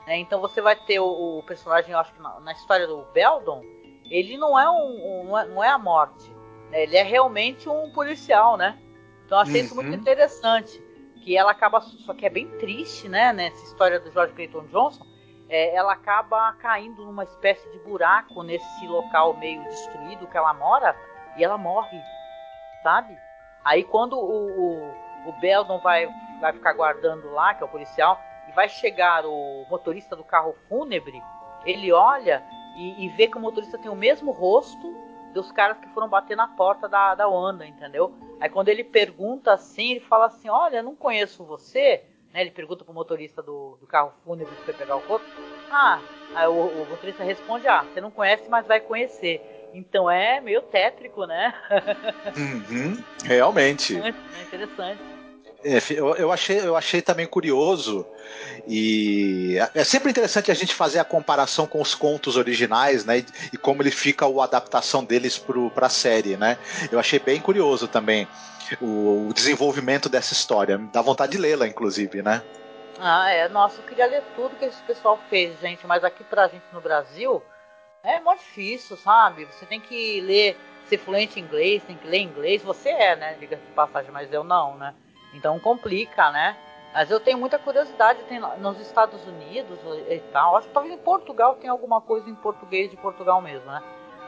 Né? 0.05 0.17
Então 0.17 0.39
você 0.39 0.61
vai 0.61 0.75
ter 0.75 0.99
o, 0.99 1.39
o 1.39 1.43
personagem, 1.43 1.91
eu 1.91 1.97
acho 1.97 2.13
que 2.13 2.21
na, 2.21 2.39
na, 2.41 2.51
história 2.51 2.85
do 2.85 3.01
Beldon, 3.13 3.63
ele 4.11 4.37
não 4.37 4.59
é, 4.59 4.69
um, 4.69 5.21
um 5.21 5.23
não, 5.23 5.39
é, 5.39 5.45
não 5.47 5.63
é 5.63 5.69
a 5.69 5.77
morte. 5.77 6.29
Né? 6.69 6.83
Ele 6.83 6.97
é 6.97 7.01
realmente 7.01 7.67
um 7.67 7.89
policial, 7.91 8.57
né? 8.57 8.77
Então 9.25 9.37
eu 9.37 9.41
achei 9.41 9.59
uhum. 9.59 9.65
isso 9.65 9.75
muito 9.75 9.89
uhum. 9.89 9.95
interessante. 9.95 10.81
Que 11.23 11.37
ela 11.37 11.51
acaba, 11.51 11.79
só 11.79 12.13
que 12.13 12.25
é 12.25 12.29
bem 12.29 12.47
triste, 12.57 13.07
né? 13.07 13.31
Nessa 13.31 13.63
história 13.63 13.99
do 13.99 14.11
George 14.11 14.33
Clayton 14.33 14.65
Johnson, 14.65 15.05
é, 15.47 15.73
ela 15.73 15.93
acaba 15.93 16.53
caindo 16.53 17.05
numa 17.05 17.23
espécie 17.23 17.69
de 17.71 17.79
buraco 17.79 18.43
nesse 18.43 18.87
local 18.87 19.37
meio 19.37 19.63
destruído 19.63 20.27
que 20.27 20.37
ela 20.37 20.53
mora 20.53 20.95
e 21.37 21.43
ela 21.43 21.57
morre 21.57 22.01
sabe? 22.83 23.17
Aí 23.63 23.83
quando 23.83 24.19
o, 24.19 24.49
o, 24.51 25.29
o 25.29 25.31
Beldon 25.39 25.79
vai, 25.79 26.07
vai 26.41 26.51
ficar 26.51 26.73
guardando 26.73 27.31
lá, 27.31 27.53
que 27.53 27.63
é 27.63 27.65
o 27.65 27.69
policial, 27.69 28.21
e 28.49 28.51
vai 28.51 28.67
chegar 28.67 29.25
o 29.25 29.65
motorista 29.69 30.15
do 30.15 30.23
carro 30.23 30.53
fúnebre, 30.67 31.23
ele 31.65 31.91
olha 31.93 32.43
e, 32.75 33.05
e 33.05 33.09
vê 33.09 33.27
que 33.27 33.37
o 33.37 33.41
motorista 33.41 33.77
tem 33.77 33.89
o 33.89 33.95
mesmo 33.95 34.31
rosto 34.31 34.93
dos 35.33 35.51
caras 35.51 35.77
que 35.77 35.87
foram 35.89 36.09
bater 36.09 36.35
na 36.35 36.47
porta 36.49 36.87
da, 36.87 37.15
da 37.15 37.27
Wanda, 37.27 37.65
entendeu? 37.65 38.13
Aí 38.43 38.49
quando 38.49 38.67
ele 38.67 38.83
pergunta 38.83 39.53
assim, 39.53 39.91
ele 39.91 39.99
fala 40.01 40.25
assim, 40.25 40.49
olha, 40.49 40.83
não 40.83 40.93
conheço 40.93 41.45
você, 41.45 42.03
né? 42.33 42.41
Ele 42.41 42.51
pergunta 42.51 42.83
pro 42.83 42.93
motorista 42.93 43.41
do, 43.41 43.77
do 43.79 43.87
carro 43.87 44.11
fúnebre 44.21 44.53
que 44.53 44.65
foi 44.65 44.73
pegar 44.73 44.97
o 44.97 45.01
corpo. 45.01 45.25
Ah, 45.71 46.01
aí 46.35 46.45
o, 46.47 46.51
o 46.51 46.85
motorista 46.89 47.23
responde, 47.23 47.69
ah, 47.69 47.83
você 47.83 48.01
não 48.01 48.11
conhece, 48.11 48.49
mas 48.49 48.67
vai 48.67 48.81
conhecer. 48.81 49.41
Então 49.73 50.11
é 50.11 50.41
meio 50.41 50.61
tétrico, 50.61 51.25
né? 51.25 51.53
Uhum, 52.35 53.01
realmente. 53.23 53.93
É, 54.35 54.43
interessante. 54.43 55.12
É, 55.63 55.79
eu, 55.91 56.15
eu, 56.15 56.31
achei, 56.31 56.59
eu 56.59 56.75
achei 56.75 57.01
também 57.01 57.25
curioso 57.25 58.05
e 58.67 59.57
é, 59.57 59.81
é 59.81 59.83
sempre 59.83 60.11
interessante 60.11 60.51
a 60.51 60.53
gente 60.53 60.75
fazer 60.75 60.99
a 60.99 61.05
comparação 61.05 61.65
com 61.65 61.81
os 61.81 61.95
contos 61.95 62.35
originais, 62.35 63.05
né? 63.05 63.23
E, 63.51 63.57
como 63.57 63.81
ele 63.81 63.91
fica 63.91 64.25
a 64.25 64.43
adaptação 64.43 65.03
deles 65.03 65.37
para 65.37 65.87
a 65.87 65.89
série, 65.89 66.35
né? 66.35 66.57
Eu 66.91 66.99
achei 66.99 67.19
bem 67.19 67.39
curioso 67.39 67.87
também 67.87 68.27
o, 68.81 69.27
o 69.29 69.33
desenvolvimento 69.33 70.09
dessa 70.09 70.33
história. 70.33 70.77
Dá 70.91 71.01
vontade 71.01 71.33
de 71.33 71.37
lê-la, 71.37 71.67
inclusive, 71.67 72.21
né? 72.21 72.43
Ah, 72.99 73.29
é. 73.29 73.47
Nossa, 73.49 73.79
eu 73.79 73.85
queria 73.85 74.05
ler 74.05 74.23
tudo 74.35 74.55
que 74.55 74.65
esse 74.65 74.81
pessoal 74.83 75.19
fez, 75.29 75.59
gente. 75.59 75.85
Mas 75.87 76.03
aqui 76.03 76.23
pra 76.23 76.47
gente 76.47 76.65
no 76.71 76.81
Brasil, 76.81 77.41
é 78.03 78.19
muito 78.19 78.39
difícil, 78.39 78.97
sabe? 78.97 79.45
Você 79.45 79.65
tem 79.65 79.79
que 79.79 80.21
ler, 80.21 80.57
ser 80.87 80.97
fluente 80.97 81.39
em 81.39 81.43
inglês, 81.43 81.83
tem 81.83 81.97
que 81.97 82.07
ler 82.07 82.19
inglês. 82.19 82.61
Você 82.63 82.89
é, 82.89 83.15
né? 83.15 83.35
Diga 83.39 83.55
de 83.55 83.71
passagem, 83.73 84.11
mas 84.11 84.31
eu 84.31 84.43
não, 84.43 84.77
né? 84.77 84.93
Então 85.33 85.59
complica, 85.59 86.31
né? 86.31 86.55
Mas 86.93 87.09
eu 87.09 87.19
tenho 87.19 87.39
muita 87.39 87.57
curiosidade, 87.57 88.21
tem 88.23 88.39
nos 88.39 88.79
Estados 88.79 89.25
Unidos 89.25 89.79
e 90.09 90.19
tal. 90.31 90.57
Acho 90.57 90.67
que 90.67 90.73
talvez 90.73 90.93
em 90.93 90.97
Portugal 90.97 91.55
tem 91.55 91.69
alguma 91.69 91.99
coisa 91.99 92.29
em 92.29 92.35
português 92.35 92.89
de 92.91 92.97
Portugal 92.97 93.41
mesmo, 93.41 93.65
né? 93.65 93.81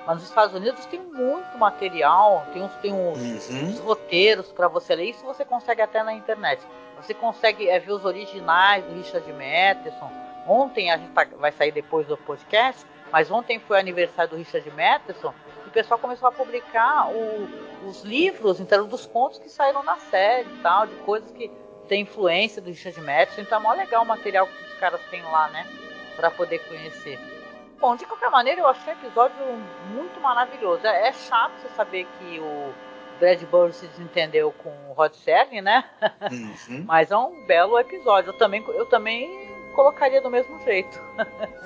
Mas 0.08 0.18
nos 0.18 0.26
Estados 0.26 0.56
Unidos 0.56 0.86
tem 0.88 1.00
muito 1.00 1.58
material, 1.58 2.46
tem 2.54 2.63
uns, 2.63 2.74
tem 2.76 2.94
uns, 2.94 3.50
uhum. 3.50 3.65
uns 3.65 3.80
roteiros 3.80 4.52
para 4.52 4.68
você 4.68 4.96
ler. 4.96 5.12
Isso 5.12 5.24
você 5.24 5.46
consegue 5.46 5.82
até 5.82 6.02
na 6.04 6.13
internet. 6.13 6.62
Você 6.98 7.13
consegue 7.13 7.70
é, 7.70 7.80
ver 7.80 7.91
os 7.91 8.06
originais 8.06 8.84
do 8.86 8.94
Richard 8.96 9.32
Matheson. 9.32 10.12
Ontem 10.48 10.91
a 10.91 10.98
gente 10.98 11.12
tá, 11.12 11.26
vai 11.38 11.52
sair 11.52 11.72
depois 11.72 12.08
do 12.08 12.18
podcast 12.18 12.86
mas 13.12 13.32
ontem 13.32 13.60
foi 13.60 13.78
o 13.78 13.80
aniversário 13.80 14.32
do 14.32 14.38
Richard 14.38 14.70
Matheson 14.72 15.34
pessoal 15.76 16.00
começou 16.00 16.30
a 16.30 16.32
publicar 16.32 17.10
o, 17.10 17.50
os 17.88 18.02
livros, 18.04 18.62
então, 18.62 18.88
dos 18.88 19.06
contos 19.06 19.38
que 19.38 19.50
saíram 19.50 19.84
na 19.84 19.98
série 19.98 20.50
e 20.50 20.62
tal, 20.62 20.88
de 20.88 20.96
coisas 20.98 21.30
que 21.32 21.52
tem 21.90 22.02
influência 22.02 22.62
do 22.62 22.70
Richard 22.70 23.00
Matheson. 23.02 23.42
Então 23.42 23.60
é 23.60 23.62
mó 23.62 23.74
legal 23.74 24.04
o 24.04 24.08
material 24.08 24.48
que 24.48 24.64
os 24.64 24.80
caras 24.80 25.02
têm 25.12 25.22
lá, 25.24 25.50
né? 25.50 25.68
Pra 26.16 26.32
poder 26.32 26.60
conhecer. 26.60 27.20
Bom, 27.78 27.96
de 27.98 28.06
qualquer 28.06 28.32
maneira, 28.32 28.62
eu 28.62 28.68
achei 28.68 28.94
o 28.94 28.98
episódio 28.98 29.36
muito 29.94 30.20
maravilhoso. 30.22 30.88
É, 30.88 31.10
é 31.10 31.14
chato 31.14 31.52
você 31.60 31.68
saber 31.76 32.08
que 32.18 32.40
o 32.40 32.74
Brad 33.20 33.42
Burr 33.44 33.74
se 33.74 33.86
desentendeu 33.88 34.54
com 34.54 34.70
o 34.90 34.94
Rod 34.94 35.14
Serling, 35.14 35.62
né? 35.62 35.84
Uhum. 36.32 36.84
Mas 36.88 37.12
é 37.12 37.18
um 37.18 37.46
belo 37.46 37.78
episódio. 37.78 38.30
Eu 38.30 38.38
também, 38.38 38.64
eu 38.70 38.86
também 38.86 39.55
colocaria 39.76 40.22
do 40.22 40.30
mesmo 40.30 40.60
jeito. 40.64 41.00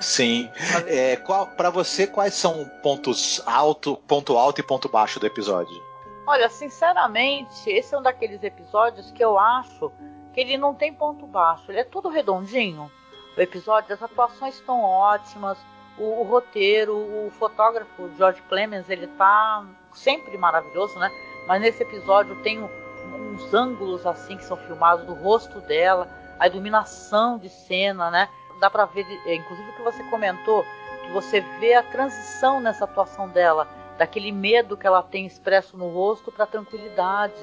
Sim. 0.00 0.50
É, 0.86 1.16
para 1.56 1.70
você, 1.70 2.06
quais 2.06 2.34
são 2.34 2.68
pontos 2.82 3.40
alto, 3.46 3.96
ponto 4.08 4.36
alto 4.36 4.60
e 4.60 4.62
ponto 4.62 4.88
baixo 4.88 5.20
do 5.20 5.26
episódio? 5.26 5.80
Olha, 6.26 6.48
sinceramente, 6.48 7.70
esse 7.70 7.94
é 7.94 7.98
um 7.98 8.02
daqueles 8.02 8.42
episódios 8.42 9.10
que 9.10 9.24
eu 9.24 9.38
acho 9.38 9.90
que 10.32 10.40
ele 10.40 10.56
não 10.56 10.74
tem 10.74 10.92
ponto 10.92 11.26
baixo. 11.26 11.70
Ele 11.70 11.80
é 11.80 11.84
todo 11.84 12.08
redondinho. 12.08 12.90
O 13.36 13.40
episódio, 13.40 13.94
as 13.94 14.02
atuações 14.02 14.54
estão 14.54 14.82
ótimas. 14.82 15.56
o, 15.98 16.20
o 16.20 16.22
roteiro, 16.24 16.96
o 16.96 17.30
fotógrafo 17.38 18.10
George 18.16 18.42
Clemens, 18.48 18.88
ele 18.88 19.06
tá 19.06 19.64
sempre 19.92 20.36
maravilhoso, 20.38 20.98
né? 20.98 21.10
Mas 21.46 21.60
nesse 21.60 21.82
episódio 21.82 22.34
tem 22.42 22.60
uns 22.60 23.52
ângulos 23.54 24.06
assim 24.06 24.36
que 24.36 24.44
são 24.44 24.56
filmados 24.56 25.06
do 25.06 25.14
rosto 25.14 25.60
dela, 25.60 26.08
a 26.40 26.48
iluminação 26.48 27.38
de 27.38 27.50
cena, 27.50 28.10
né? 28.10 28.28
Dá 28.58 28.70
para 28.70 28.86
ver, 28.86 29.06
é, 29.26 29.34
inclusive 29.34 29.68
o 29.68 29.72
que 29.74 29.82
você 29.82 30.02
comentou, 30.04 30.64
que 31.02 31.12
você 31.12 31.40
vê 31.60 31.74
a 31.74 31.82
transição 31.82 32.60
nessa 32.60 32.84
atuação 32.84 33.28
dela, 33.28 33.68
daquele 33.98 34.32
medo 34.32 34.76
que 34.76 34.86
ela 34.86 35.02
tem 35.02 35.26
expresso 35.26 35.76
no 35.76 35.88
rosto 35.88 36.32
para 36.32 36.46
tranquilidade, 36.46 37.34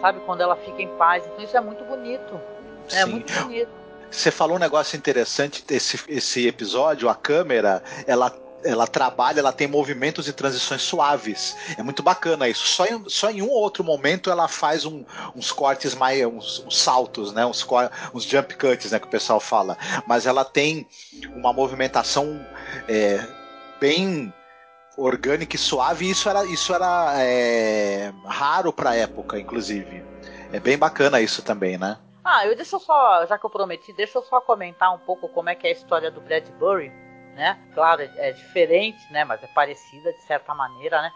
sabe? 0.00 0.20
Quando 0.20 0.42
ela 0.42 0.54
fica 0.56 0.82
em 0.82 0.88
paz. 0.96 1.26
Então 1.26 1.42
isso 1.42 1.56
é 1.56 1.60
muito 1.60 1.82
bonito. 1.84 2.40
É 2.92 3.04
muito 3.06 3.32
bonito. 3.32 3.70
Você 4.10 4.30
falou 4.30 4.56
um 4.56 4.60
negócio 4.60 4.96
interessante 4.96 5.64
esse, 5.70 5.98
esse 6.08 6.46
episódio, 6.46 7.08
a 7.08 7.14
câmera, 7.14 7.82
ela 8.06 8.30
ela 8.64 8.86
trabalha, 8.86 9.40
ela 9.40 9.52
tem 9.52 9.68
movimentos 9.68 10.26
e 10.26 10.32
transições 10.32 10.82
suaves. 10.82 11.56
É 11.76 11.82
muito 11.82 12.02
bacana 12.02 12.48
isso. 12.48 12.66
Só 12.66 12.86
em, 12.86 13.08
só 13.08 13.30
em 13.30 13.42
um 13.42 13.50
outro 13.50 13.84
momento 13.84 14.30
ela 14.30 14.48
faz 14.48 14.84
um, 14.84 15.04
uns 15.36 15.52
cortes 15.52 15.94
mais. 15.94 16.24
Uns, 16.26 16.64
uns 16.66 16.78
saltos, 16.78 17.32
né? 17.32 17.44
Uns, 17.44 17.66
uns, 18.14 18.24
jump 18.24 18.54
cuts, 18.56 18.90
né? 18.90 18.98
Que 18.98 19.06
o 19.06 19.10
pessoal 19.10 19.38
fala. 19.38 19.76
Mas 20.06 20.26
ela 20.26 20.44
tem 20.44 20.86
uma 21.34 21.52
movimentação 21.52 22.44
é, 22.88 23.26
bem 23.78 24.32
orgânica 24.96 25.56
e 25.56 25.58
suave. 25.58 26.06
E 26.06 26.10
isso 26.10 26.28
era, 26.28 26.44
isso 26.46 26.74
era 26.74 27.14
é, 27.18 28.12
raro 28.24 28.72
pra 28.72 28.96
época, 28.96 29.38
inclusive. 29.38 30.02
É 30.52 30.58
bem 30.58 30.78
bacana 30.78 31.20
isso 31.20 31.42
também, 31.42 31.76
né? 31.76 31.98
Ah, 32.24 32.46
eu 32.46 32.56
deixa 32.56 32.76
eu 32.76 32.80
só, 32.80 33.26
já 33.26 33.36
que 33.36 33.44
eu 33.44 33.50
prometi, 33.50 33.92
deixa 33.92 34.16
eu 34.16 34.22
só 34.22 34.40
comentar 34.40 34.94
um 34.94 34.98
pouco 34.98 35.28
como 35.28 35.50
é 35.50 35.54
que 35.54 35.66
é 35.66 35.70
a 35.70 35.72
história 35.74 36.10
do 36.10 36.22
Bradbury, 36.22 36.90
né? 37.34 37.58
Claro, 37.74 38.02
é, 38.02 38.10
é 38.16 38.32
diferente, 38.32 39.00
né? 39.12 39.24
Mas 39.24 39.42
é 39.42 39.46
parecida 39.48 40.12
de 40.12 40.20
certa 40.22 40.54
maneira, 40.54 41.02
né? 41.02 41.12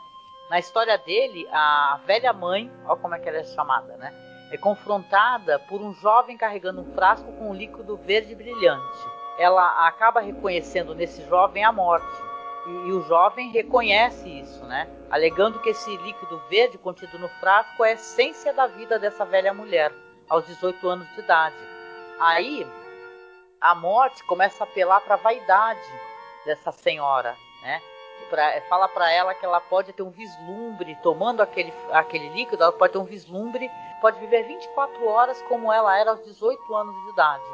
Na 0.50 0.58
história 0.58 0.96
dele, 0.98 1.46
a 1.52 2.00
velha 2.06 2.32
mãe, 2.32 2.72
olha 2.86 3.00
como 3.00 3.14
é 3.14 3.18
que 3.18 3.28
ela 3.28 3.38
é 3.38 3.44
chamada, 3.44 3.96
né? 3.96 4.12
É 4.50 4.56
confrontada 4.56 5.58
por 5.58 5.80
um 5.80 5.92
jovem 5.94 6.36
carregando 6.36 6.80
um 6.80 6.94
frasco 6.94 7.30
com 7.32 7.50
um 7.50 7.54
líquido 7.54 7.96
verde 7.98 8.34
brilhante. 8.34 8.98
Ela 9.38 9.86
acaba 9.86 10.20
reconhecendo 10.20 10.94
nesse 10.94 11.22
jovem 11.28 11.64
a 11.64 11.70
morte. 11.70 12.06
E, 12.66 12.70
e 12.88 12.92
o 12.92 13.02
jovem 13.02 13.50
reconhece 13.50 14.26
isso, 14.40 14.64
né? 14.64 14.88
Alegando 15.10 15.60
que 15.60 15.68
esse 15.68 15.94
líquido 15.98 16.42
verde 16.48 16.78
contido 16.78 17.18
no 17.18 17.28
frasco 17.28 17.84
é 17.84 17.90
a 17.90 17.92
essência 17.92 18.52
da 18.54 18.66
vida 18.66 18.98
dessa 18.98 19.24
velha 19.26 19.52
mulher 19.52 19.92
aos 20.28 20.46
18 20.46 20.88
anos 20.88 21.08
de 21.14 21.20
idade. 21.20 21.56
Aí 22.18 22.66
a 23.60 23.74
morte 23.74 24.24
começa 24.24 24.64
a 24.64 24.66
apelar 24.66 25.00
para 25.02 25.14
a 25.14 25.18
vaidade 25.18 26.07
dessa 26.48 26.72
senhora, 26.72 27.36
né? 27.62 27.80
Pra, 28.30 28.60
fala 28.68 28.88
para 28.88 29.10
ela 29.12 29.34
que 29.34 29.44
ela 29.44 29.60
pode 29.60 29.92
ter 29.92 30.02
um 30.02 30.10
vislumbre, 30.10 30.96
tomando 31.02 31.40
aquele, 31.40 31.72
aquele 31.92 32.28
líquido, 32.30 32.62
ela 32.62 32.72
pode 32.72 32.92
ter 32.92 32.98
um 32.98 33.04
vislumbre, 33.04 33.70
pode 34.00 34.18
viver 34.18 34.42
24 34.42 35.06
horas 35.06 35.40
como 35.42 35.72
ela 35.72 35.98
era 35.98 36.10
aos 36.10 36.24
18 36.24 36.74
anos 36.74 36.94
de 37.04 37.10
idade. 37.10 37.44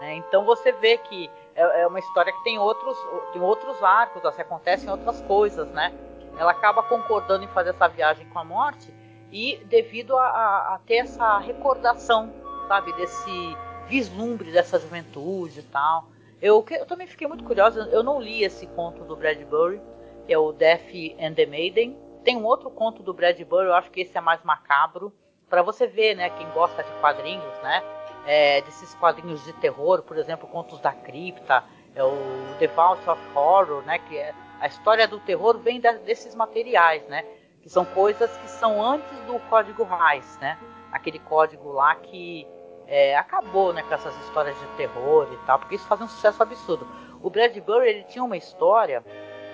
Né? 0.00 0.14
Então 0.16 0.44
você 0.44 0.70
vê 0.72 0.98
que 0.98 1.30
é, 1.54 1.82
é, 1.82 1.86
uma 1.86 1.98
história 1.98 2.32
que 2.32 2.44
tem 2.44 2.58
outros, 2.58 2.96
tem 3.32 3.42
outros 3.42 3.82
arcos, 3.82 4.24
assim, 4.24 4.42
acontecem 4.42 4.90
outras 4.90 5.20
coisas, 5.22 5.68
né? 5.68 5.92
Ela 6.38 6.52
acaba 6.52 6.82
concordando 6.82 7.44
em 7.44 7.48
fazer 7.48 7.70
essa 7.70 7.88
viagem 7.88 8.28
com 8.30 8.38
a 8.38 8.44
morte 8.44 8.92
e 9.30 9.56
devido 9.66 10.16
a, 10.16 10.24
a, 10.24 10.74
a 10.74 10.78
ter 10.86 10.98
essa 10.98 11.38
recordação, 11.38 12.32
sabe, 12.68 12.92
desse 12.94 13.56
vislumbre 13.88 14.50
dessa 14.50 14.78
juventude 14.78 15.60
e 15.60 15.64
tal. 15.64 16.11
Eu, 16.42 16.64
eu 16.70 16.84
também 16.86 17.06
fiquei 17.06 17.28
muito 17.28 17.44
curiosa, 17.44 17.88
eu 17.92 18.02
não 18.02 18.20
li 18.20 18.42
esse 18.42 18.66
conto 18.66 19.04
do 19.04 19.14
Bradbury, 19.14 19.80
que 20.26 20.32
é 20.32 20.36
o 20.36 20.52
Death 20.52 20.90
and 21.20 21.34
the 21.34 21.46
Maiden. 21.46 21.96
Tem 22.24 22.36
um 22.36 22.44
outro 22.44 22.68
conto 22.68 23.00
do 23.00 23.14
Bradbury, 23.14 23.66
eu 23.66 23.74
acho 23.74 23.92
que 23.92 24.00
esse 24.00 24.18
é 24.18 24.20
mais 24.20 24.42
macabro, 24.42 25.12
para 25.48 25.62
você 25.62 25.86
ver, 25.86 26.16
né, 26.16 26.30
quem 26.30 26.48
gosta 26.50 26.82
de 26.82 26.90
quadrinhos, 27.00 27.62
né, 27.62 27.82
é, 28.26 28.60
desses 28.62 28.92
quadrinhos 28.96 29.44
de 29.44 29.52
terror, 29.54 30.02
por 30.02 30.16
exemplo, 30.16 30.48
Contos 30.48 30.80
da 30.80 30.92
Cripta, 30.92 31.62
é 31.94 32.02
o 32.02 32.16
The 32.58 32.66
Vault 32.68 33.08
of 33.08 33.20
Horror, 33.36 33.82
né, 33.84 33.98
que 33.98 34.18
é 34.18 34.34
a 34.60 34.66
história 34.66 35.06
do 35.06 35.20
terror 35.20 35.58
vem 35.58 35.80
da, 35.80 35.92
desses 35.92 36.34
materiais, 36.34 37.06
né, 37.06 37.24
que 37.62 37.68
são 37.68 37.84
coisas 37.84 38.36
que 38.38 38.50
são 38.50 38.84
antes 38.84 39.16
do 39.26 39.38
código 39.48 39.84
Reis, 39.84 40.38
né? 40.40 40.58
Aquele 40.90 41.20
código 41.20 41.70
lá 41.70 41.94
que 41.94 42.46
é, 42.92 43.16
acabou, 43.16 43.72
né, 43.72 43.82
com 43.82 43.94
essas 43.94 44.14
histórias 44.20 44.54
de 44.60 44.66
terror 44.76 45.26
e 45.32 45.36
tal, 45.46 45.58
porque 45.58 45.76
isso 45.76 45.86
fazia 45.86 46.04
um 46.04 46.08
sucesso 46.08 46.42
absurdo. 46.42 46.86
O 47.22 47.30
Bradbury 47.30 47.88
ele 47.88 48.02
tinha 48.04 48.22
uma 48.22 48.36
história 48.36 49.02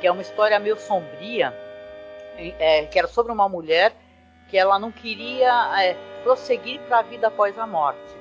que 0.00 0.08
é 0.08 0.10
uma 0.10 0.22
história 0.22 0.58
meio 0.58 0.76
sombria, 0.76 1.56
é, 2.36 2.86
que 2.86 2.98
era 2.98 3.06
sobre 3.06 3.30
uma 3.30 3.48
mulher 3.48 3.94
que 4.48 4.58
ela 4.58 4.76
não 4.76 4.90
queria 4.90 5.52
é, 5.80 5.94
prosseguir 6.24 6.80
para 6.88 6.98
a 6.98 7.02
vida 7.02 7.28
após 7.28 7.56
a 7.56 7.64
morte. 7.64 8.18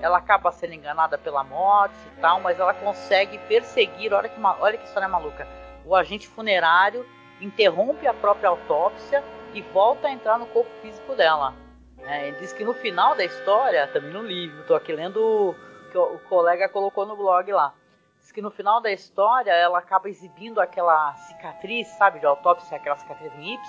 Ela 0.00 0.18
acaba 0.18 0.52
sendo 0.52 0.74
enganada 0.74 1.18
pela 1.18 1.42
morte 1.42 1.96
e 2.16 2.20
tal, 2.20 2.40
mas 2.40 2.60
ela 2.60 2.72
consegue 2.72 3.38
perseguir. 3.48 4.12
Olha 4.12 4.28
que, 4.28 4.40
olha 4.40 4.78
que 4.78 4.84
história 4.84 5.08
maluca! 5.08 5.48
O 5.84 5.96
agente 5.96 6.28
funerário 6.28 7.04
interrompe 7.40 8.06
a 8.06 8.14
própria 8.14 8.50
autópsia 8.50 9.24
e 9.52 9.62
volta 9.62 10.06
a 10.06 10.12
entrar 10.12 10.38
no 10.38 10.46
corpo 10.46 10.70
físico 10.80 11.16
dela. 11.16 11.54
É, 12.10 12.32
diz 12.32 12.52
que 12.52 12.64
no 12.64 12.74
final 12.74 13.14
da 13.14 13.24
história, 13.24 13.86
também 13.86 14.10
no 14.10 14.20
livro, 14.20 14.62
estou 14.62 14.76
aqui 14.76 14.92
lendo 14.92 15.20
o 15.20 15.54
que 15.92 15.96
o 15.96 16.18
colega 16.28 16.68
colocou 16.68 17.06
no 17.06 17.16
blog 17.16 17.52
lá. 17.52 17.72
Diz 18.20 18.32
que 18.32 18.42
no 18.42 18.50
final 18.50 18.80
da 18.80 18.90
história 18.90 19.52
ela 19.52 19.78
acaba 19.78 20.08
exibindo 20.08 20.60
aquela 20.60 21.14
cicatriz, 21.14 21.86
sabe, 21.96 22.18
de 22.18 22.26
autópsia, 22.26 22.76
aquela 22.76 22.96
cicatriz 22.96 23.32
em 23.36 23.54
Y, 23.54 23.60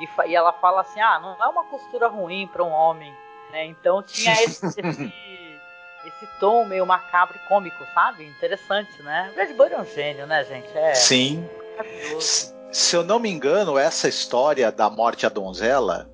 e, 0.00 0.30
e 0.30 0.34
ela 0.34 0.54
fala 0.54 0.80
assim: 0.80 0.98
ah, 0.98 1.20
não 1.20 1.44
é 1.44 1.46
uma 1.46 1.64
costura 1.64 2.08
ruim 2.08 2.46
para 2.46 2.64
um 2.64 2.70
homem. 2.70 3.14
Né? 3.52 3.66
Então 3.66 4.02
tinha 4.02 4.32
esse, 4.42 4.66
esse, 4.66 4.80
esse, 6.06 6.26
tom 6.40 6.64
meio 6.64 6.86
macabro 6.86 7.36
e 7.36 7.48
cômico, 7.48 7.84
sabe? 7.92 8.24
Interessante, 8.24 9.02
né? 9.02 9.28
O 9.30 9.34
Bradbury 9.34 9.74
é 9.74 9.80
um 9.80 9.84
gênio, 9.84 10.26
né, 10.26 10.42
gente? 10.44 10.74
É 10.74 10.94
Sim. 10.94 11.46
Maravilhoso 11.76 12.54
se 12.74 12.96
eu 12.96 13.04
não 13.04 13.20
me 13.20 13.30
engano, 13.30 13.78
essa 13.78 14.08
história 14.08 14.72
da 14.72 14.90
morte 14.90 15.22
da 15.22 15.28
donzela, 15.28 16.10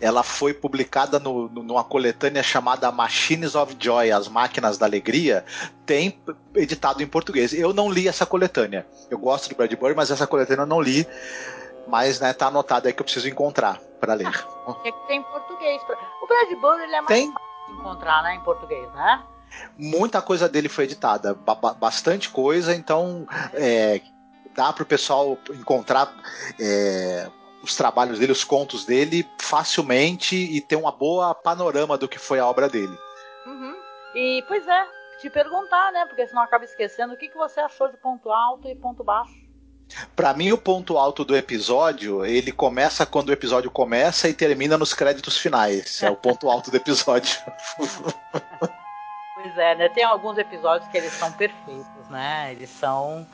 ela 0.00 0.22
foi 0.22 0.54
publicada 0.54 1.18
no, 1.18 1.48
no, 1.48 1.62
numa 1.62 1.84
coletânea 1.84 2.42
chamada 2.42 2.90
Machines 2.90 3.54
of 3.54 3.76
Joy, 3.78 4.10
As 4.10 4.28
Máquinas 4.28 4.78
da 4.78 4.86
Alegria, 4.86 5.44
tem 5.84 6.18
editado 6.54 7.02
em 7.02 7.06
português. 7.06 7.52
Eu 7.52 7.72
não 7.72 7.90
li 7.90 8.08
essa 8.08 8.26
coletânea. 8.26 8.86
Eu 9.10 9.18
gosto 9.18 9.48
do 9.48 9.56
Bradbury, 9.56 9.94
mas 9.94 10.10
essa 10.10 10.26
coletânea 10.26 10.62
eu 10.62 10.66
não 10.66 10.80
li. 10.80 11.06
Mas 11.86 12.18
né, 12.18 12.32
tá 12.32 12.46
anotado 12.46 12.86
aí 12.86 12.94
que 12.94 13.00
eu 13.00 13.04
preciso 13.04 13.28
encontrar 13.28 13.78
para 14.00 14.14
ler. 14.14 14.26
Ah, 14.26 14.76
é 14.84 14.92
que 14.92 15.06
tem 15.06 15.20
em 15.20 15.22
português. 15.22 15.82
O 16.22 16.26
Bradbury 16.26 16.82
ele 16.82 16.94
é 16.94 17.00
mais 17.00 17.06
tem? 17.06 17.32
fácil 17.32 17.74
de 17.74 17.80
encontrar 17.80 18.22
né, 18.22 18.34
em 18.34 18.40
português, 18.40 18.92
né? 18.94 19.22
Muita 19.78 20.20
coisa 20.20 20.48
dele 20.48 20.68
foi 20.68 20.84
editada, 20.84 21.36
bastante 21.78 22.28
coisa, 22.28 22.74
então 22.74 23.24
é, 23.52 24.00
dá 24.54 24.72
para 24.72 24.82
o 24.82 24.86
pessoal 24.86 25.38
encontrar 25.50 26.12
é, 26.58 27.30
os 27.64 27.76
trabalhos 27.76 28.18
dele, 28.18 28.32
os 28.32 28.44
contos 28.44 28.84
dele 28.84 29.28
facilmente 29.40 30.36
e 30.36 30.60
ter 30.60 30.76
uma 30.76 30.92
boa 30.92 31.34
panorama 31.34 31.98
do 31.98 32.08
que 32.08 32.18
foi 32.18 32.38
a 32.38 32.46
obra 32.46 32.68
dele. 32.68 32.96
Uhum. 33.46 33.74
E 34.14 34.44
pois 34.46 34.66
é, 34.68 34.86
te 35.20 35.30
perguntar, 35.30 35.92
né? 35.92 36.06
Porque 36.06 36.26
senão 36.26 36.42
acaba 36.42 36.64
esquecendo 36.64 37.14
o 37.14 37.16
que, 37.16 37.28
que 37.28 37.36
você 37.36 37.60
achou 37.60 37.88
de 37.88 37.96
ponto 37.96 38.30
alto 38.30 38.68
e 38.68 38.74
ponto 38.74 39.02
baixo. 39.02 39.44
Para 40.16 40.32
mim, 40.32 40.50
o 40.50 40.58
ponto 40.58 40.96
alto 40.96 41.24
do 41.24 41.36
episódio, 41.36 42.24
ele 42.24 42.50
começa 42.52 43.04
quando 43.04 43.28
o 43.28 43.32
episódio 43.32 43.70
começa 43.70 44.28
e 44.28 44.34
termina 44.34 44.78
nos 44.78 44.94
créditos 44.94 45.36
finais. 45.36 46.02
É 46.02 46.10
o 46.10 46.16
ponto 46.16 46.48
alto 46.48 46.70
do 46.70 46.76
episódio. 46.76 47.38
pois 49.34 49.58
é, 49.58 49.74
né? 49.74 49.88
Tem 49.90 50.04
alguns 50.04 50.38
episódios 50.38 50.90
que 50.90 50.96
eles 50.96 51.12
são 51.12 51.30
perfeitos, 51.32 52.08
né? 52.08 52.52
Eles 52.52 52.70
são 52.70 53.26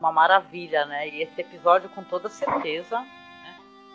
uma 0.00 0.10
maravilha, 0.10 0.86
né? 0.86 1.08
E 1.08 1.22
esse 1.22 1.40
episódio, 1.40 1.90
com 1.90 2.02
toda 2.02 2.28
certeza? 2.28 3.04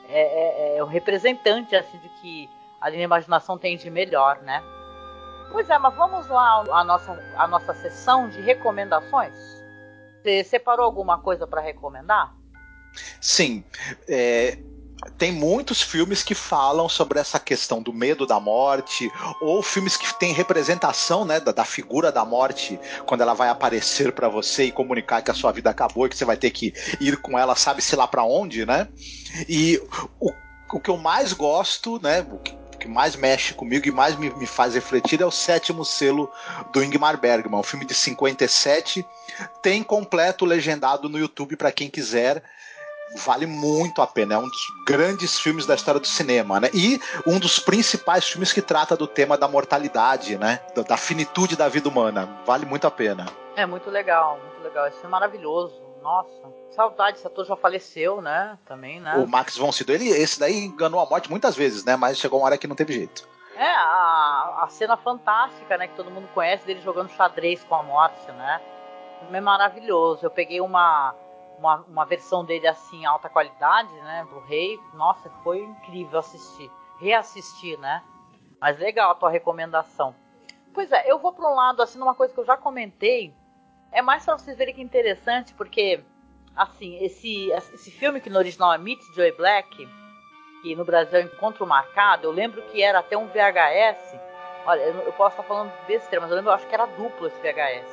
É, 0.10 0.74
é, 0.74 0.78
é, 0.78 0.84
o 0.84 0.86
representante 0.86 1.76
assim, 1.76 1.98
de 1.98 2.10
que 2.22 2.50
a 2.80 2.90
linha 2.90 3.04
imaginação 3.04 3.58
tem 3.58 3.78
de 3.78 3.90
melhor, 3.90 4.42
né? 4.42 4.62
Pois 5.52 5.70
é, 5.70 5.78
mas 5.78 5.96
vamos 5.96 6.28
lá 6.28 6.64
a 6.72 6.84
nossa, 6.84 7.24
a 7.38 7.48
nossa 7.48 7.74
sessão 7.76 8.28
de 8.30 8.42
recomendações. 8.42 9.34
Você 10.22 10.44
separou 10.44 10.86
alguma 10.86 11.20
coisa 11.20 11.46
para 11.46 11.62
recomendar? 11.62 12.36
Sim. 13.22 13.64
É, 14.08 14.58
tem 15.18 15.32
muitos 15.32 15.82
filmes 15.82 16.24
que 16.24 16.36
falam 16.36 16.90
sobre 16.90 17.20
essa 17.20 17.40
questão 17.40 17.82
do 17.82 17.94
medo 17.94 18.26
da 18.26 18.40
morte, 18.40 19.12
ou 19.42 19.62
filmes 19.62 19.96
que 19.96 20.14
têm 20.20 20.34
representação 20.34 21.26
né, 21.26 21.40
da, 21.40 21.52
da 21.52 21.66
figura 21.66 22.12
da 22.12 22.26
morte 22.26 22.80
quando 23.06 23.22
ela 23.22 23.34
vai 23.34 23.50
aparecer 23.50 24.12
para 24.12 24.28
você 24.28 24.66
e 24.66 24.72
comunicar 24.72 25.22
que 25.22 25.32
a 25.32 25.34
sua 25.34 25.52
vida 25.52 25.70
acabou 25.70 26.06
e 26.06 26.10
que 26.10 26.18
você 26.18 26.26
vai 26.26 26.38
ter 26.38 26.52
que 26.52 26.74
ir 27.00 27.18
com 27.18 27.38
ela, 27.38 27.56
sabe-se 27.56 27.96
lá 27.96 28.08
para 28.08 28.24
onde, 28.24 28.66
né? 28.66 28.88
E 29.48 29.82
o, 30.20 30.32
o 30.74 30.80
que 30.80 30.90
eu 30.90 30.98
mais 30.98 31.34
gosto, 31.34 32.00
né? 32.02 32.26
O 32.30 32.38
que, 32.40 32.58
que 32.80 32.88
mais 32.88 33.16
mexe 33.16 33.54
comigo 33.54 33.88
e 33.88 33.92
mais 33.92 34.18
me, 34.18 34.30
me 34.32 34.46
faz 34.46 34.76
refletir 34.76 35.22
é 35.22 35.26
o 35.26 35.32
sétimo 35.32 35.86
selo 35.86 36.30
do 36.74 36.84
Ingmar 36.84 37.20
Bergman, 37.20 37.60
um 37.60 37.64
filme 37.64 37.86
de 37.86 37.94
57. 37.94 39.06
Tem 39.62 39.82
completo 39.84 40.46
legendado 40.46 41.08
no 41.08 41.18
YouTube 41.18 41.56
para 41.56 41.72
quem 41.72 41.90
quiser 41.90 42.44
vale 43.26 43.46
muito 43.46 44.02
a 44.02 44.08
pena. 44.08 44.36
É 44.36 44.38
um 44.38 44.48
dos 44.48 44.68
grandes 44.86 45.40
filmes 45.40 45.66
da 45.66 45.76
história 45.76 46.00
do 46.00 46.08
cinema, 46.08 46.60
né? 46.60 46.70
E 46.74 47.00
um 47.26 47.40
dos 47.40 47.60
principais 47.60 48.28
filmes 48.28 48.52
que 48.52 48.62
trata 48.62 48.96
do 48.96 49.08
tema 49.08 49.38
da 49.38 49.48
mortalidade, 49.48 50.38
né? 50.38 50.60
Da 50.88 50.98
finitude 50.98 51.56
da 51.56 51.68
vida 51.70 51.88
humana. 51.90 52.42
Vale 52.46 52.66
muito 52.66 52.88
a 52.88 52.92
pena. 52.92 53.26
É 53.56 53.66
muito 53.66 53.90
legal, 53.90 54.40
muito 54.40 54.64
legal. 54.64 54.88
Esse 54.88 55.00
filme 55.00 55.10
é 55.10 55.12
maravilhoso. 55.12 55.86
Nossa, 56.02 56.30
saudade, 56.70 57.18
esse 57.18 57.26
ator 57.26 57.46
já 57.46 57.56
faleceu, 57.56 58.22
né? 58.22 58.60
Também, 58.66 59.00
né? 59.00 59.16
O 59.16 59.28
Max 59.28 59.58
von 59.58 59.72
Sydow, 59.72 59.96
ele, 59.96 60.10
esse 60.10 60.40
daí 60.40 60.66
enganou 60.66 61.00
a 61.00 61.06
morte 61.06 61.32
muitas 61.32 61.56
vezes, 61.56 61.84
né? 61.84 61.96
Mas 61.96 62.20
chegou 62.20 62.40
uma 62.40 62.46
hora 62.46 62.58
que 62.60 62.68
não 62.68 62.76
teve 62.76 62.94
jeito. 62.94 63.28
É, 63.56 63.66
a, 63.66 64.60
a 64.64 64.68
cena 64.70 64.98
fantástica, 64.98 65.78
né? 65.78 65.88
Que 65.88 65.96
todo 65.96 66.12
mundo 66.12 66.28
conhece 66.34 66.66
dele 66.66 66.82
jogando 66.82 67.10
xadrez 67.10 67.64
com 67.64 67.74
a 67.74 67.82
morte, 67.82 68.32
né? 68.34 68.62
O 69.16 69.20
filme 69.22 69.38
é 69.38 69.42
maravilhoso. 69.42 70.26
Eu 70.26 70.30
peguei 70.30 70.62
uma, 70.62 71.16
uma, 71.66 71.82
uma 71.88 72.06
versão 72.06 72.44
dele 72.46 72.68
assim, 72.68 73.06
alta 73.06 73.30
qualidade, 73.30 73.94
né? 73.94 74.26
Blu-ray. 74.30 74.80
Nossa, 74.94 75.30
foi 75.44 75.60
incrível 75.60 76.20
assistir. 76.20 76.72
Reassistir, 77.00 77.78
né? 77.80 78.04
Mas 78.60 78.80
legal 78.80 79.12
a 79.12 79.16
tua 79.16 79.30
recomendação. 79.30 80.16
Pois 80.74 80.92
é, 80.92 81.10
eu 81.10 81.20
vou 81.20 81.34
para 81.34 81.50
um 81.50 81.56
lado, 81.56 81.82
assim, 81.82 81.98
numa 82.00 82.16
coisa 82.16 82.34
que 82.34 82.40
eu 82.40 82.46
já 82.46 82.58
comentei 82.58 83.34
é 83.96 84.02
mais 84.02 84.26
para 84.26 84.38
vocês 84.38 84.58
verem 84.58 84.74
que 84.74 84.82
é 84.82 84.84
interessante, 84.84 85.54
porque, 85.54 86.04
assim, 86.54 86.98
esse, 86.98 87.50
esse 87.52 87.90
filme 87.90 88.20
que 88.20 88.30
no 88.30 88.38
original 88.38 88.74
é 88.74 88.78
Meet 88.78 89.02
Joy 89.16 89.32
Black, 89.32 89.88
que 90.62 90.76
no 90.76 90.84
Brasil 90.84 91.18
é 91.18 91.22
Encontro 91.22 91.66
Marcado, 91.66 92.28
eu 92.28 92.32
lembro 92.32 92.62
que 92.64 92.84
era 92.84 93.00
até 93.00 93.18
um 93.18 93.28
VHS. 93.28 94.20
Olha, 94.66 94.82
eu 94.82 95.14
posso 95.14 95.40
estar 95.40 95.44
falando 95.44 95.72
besteira, 95.88 96.20
mas 96.20 96.30
eu 96.30 96.36
lembro, 96.36 96.52
eu 96.52 96.56
acho 96.56 96.68
que 96.68 96.76
era 96.76 96.86
duplo 96.88 97.28
esse 97.28 97.40
VHS. 97.40 97.90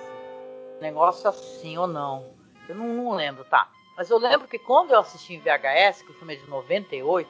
Negócio 0.80 1.30
assim 1.30 1.78
ou 1.78 1.86
não. 1.86 2.34
Eu 2.72 2.78
não, 2.78 2.88
não 2.88 3.14
lembro, 3.14 3.44
tá? 3.44 3.68
Mas 3.96 4.10
eu 4.10 4.18
lembro 4.18 4.48
que 4.48 4.58
quando 4.58 4.92
eu 4.92 5.00
assisti 5.00 5.34
em 5.34 5.38
VHS, 5.38 6.02
que 6.02 6.10
o 6.10 6.14
filme 6.14 6.34
é 6.34 6.36
de 6.36 6.48
98, 6.48 7.28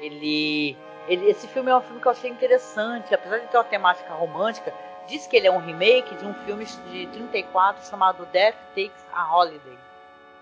ele, 0.00 0.76
ele. 1.06 1.30
Esse 1.30 1.46
filme 1.48 1.70
é 1.70 1.76
um 1.76 1.80
filme 1.80 2.00
que 2.00 2.06
eu 2.06 2.12
achei 2.12 2.30
interessante, 2.30 3.14
apesar 3.14 3.38
de 3.38 3.48
ter 3.48 3.56
uma 3.56 3.64
temática 3.64 4.12
romântica, 4.14 4.72
Diz 5.06 5.26
que 5.26 5.36
ele 5.36 5.46
é 5.46 5.50
um 5.50 5.58
remake 5.58 6.14
de 6.14 6.24
um 6.24 6.32
filme 6.32 6.64
de 6.64 7.06
34 7.08 7.86
chamado 7.88 8.24
Death 8.26 8.56
Takes 8.74 9.04
a 9.12 9.36
Holiday. 9.36 9.78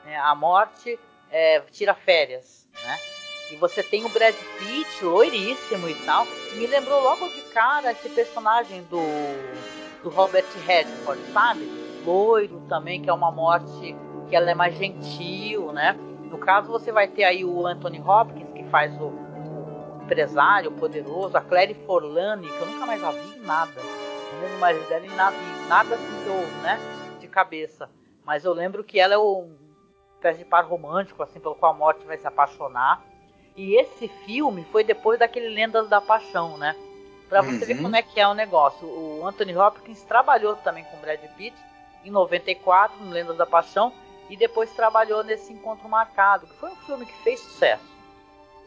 Né? 0.05 0.17
A 0.17 0.35
morte 0.35 0.99
é, 1.31 1.61
tira 1.73 1.95
férias. 1.95 2.67
Né? 2.85 2.99
E 3.51 3.57
você 3.57 3.83
tem 3.83 4.05
o 4.05 4.09
Brad 4.09 4.35
Pitt, 4.59 5.05
loiríssimo 5.05 5.89
e 5.89 5.95
tal. 6.07 6.27
Me 6.55 6.67
lembrou 6.67 7.03
logo 7.03 7.29
de 7.29 7.41
cara 7.53 7.91
esse 7.91 8.09
personagem 8.11 8.83
do, 8.85 9.03
do 10.03 10.11
Robert 10.11 10.47
Redford, 10.65 11.21
sabe? 11.33 11.82
Loiro 12.05 12.61
também, 12.69 13.01
que 13.01 13.11
é 13.11 13.13
uma 13.13 13.31
morte 13.31 13.97
que 14.29 14.37
ela 14.37 14.51
é 14.51 14.55
mais 14.55 14.77
gentil, 14.77 15.73
né? 15.73 15.97
No 16.31 16.39
caso, 16.39 16.71
você 16.71 16.91
vai 16.91 17.09
ter 17.09 17.25
aí 17.25 17.45
o 17.45 17.67
Anthony 17.67 18.01
Hopkins, 18.01 18.53
que 18.55 18.65
faz 18.65 18.93
o, 19.01 19.07
o 19.07 20.03
empresário 20.05 20.73
poderoso, 20.73 21.37
a 21.37 21.41
Clary 21.41 21.75
Forlani, 21.87 22.49
que 22.49 22.61
eu 22.61 22.67
nunca 22.67 22.87
mais 22.87 23.03
a 23.05 23.11
vi 23.11 23.39
em 23.39 23.43
nada 23.43 23.81
lembro 24.43 24.59
mais 24.59 24.89
dela 24.89 25.07
em 25.07 25.11
nada, 25.11 25.37
em 25.37 25.69
nada 25.69 25.95
assim 25.95 26.27
eu, 26.27 26.63
né, 26.63 26.79
de 27.21 27.29
cabeça. 27.29 27.89
Mas 28.25 28.45
eu 28.45 28.53
lembro 28.53 28.85
que 28.85 28.99
ela 28.99 29.15
é 29.15 29.19
um 29.19 29.57
espécie 30.15 30.39
de 30.39 30.45
par 30.45 30.65
romântico, 30.65 31.23
assim, 31.23 31.41
pelo 31.41 31.55
qual 31.55 31.73
a 31.73 31.77
morte 31.77 32.05
vai 32.07 32.17
se 32.17 32.27
apaixonar. 32.27 33.03
E 33.57 33.75
esse 33.75 34.09
filme 34.25 34.65
foi 34.71 34.85
depois 34.85 35.19
daquele 35.19 35.49
Lendas 35.49 35.89
da 35.89 36.01
Paixão, 36.01 36.57
né? 36.57 36.77
Pra 37.29 37.43
você 37.43 37.53
uhum. 37.53 37.67
ver 37.67 37.83
como 37.83 37.97
é 37.97 38.03
que 38.03 38.21
é 38.21 38.29
o 38.29 38.35
negócio. 38.35 38.87
O 38.87 39.27
Anthony 39.27 39.57
Hopkins 39.57 40.03
trabalhou 40.03 40.55
também 40.57 40.85
com 40.85 40.97
Brad 40.99 41.21
Pitt 41.37 41.57
em 42.05 42.11
94, 42.11 43.03
no 43.03 43.11
Lendas 43.11 43.37
da 43.37 43.47
Paixão, 43.47 43.93
e 44.29 44.37
depois 44.37 44.73
trabalhou 44.73 45.23
nesse 45.23 45.53
Encontro 45.53 45.89
Marcado, 45.89 46.47
que 46.47 46.55
foi 46.55 46.71
um 46.71 46.77
filme 46.77 47.07
que 47.07 47.23
fez 47.23 47.41
sucesso. 47.41 47.85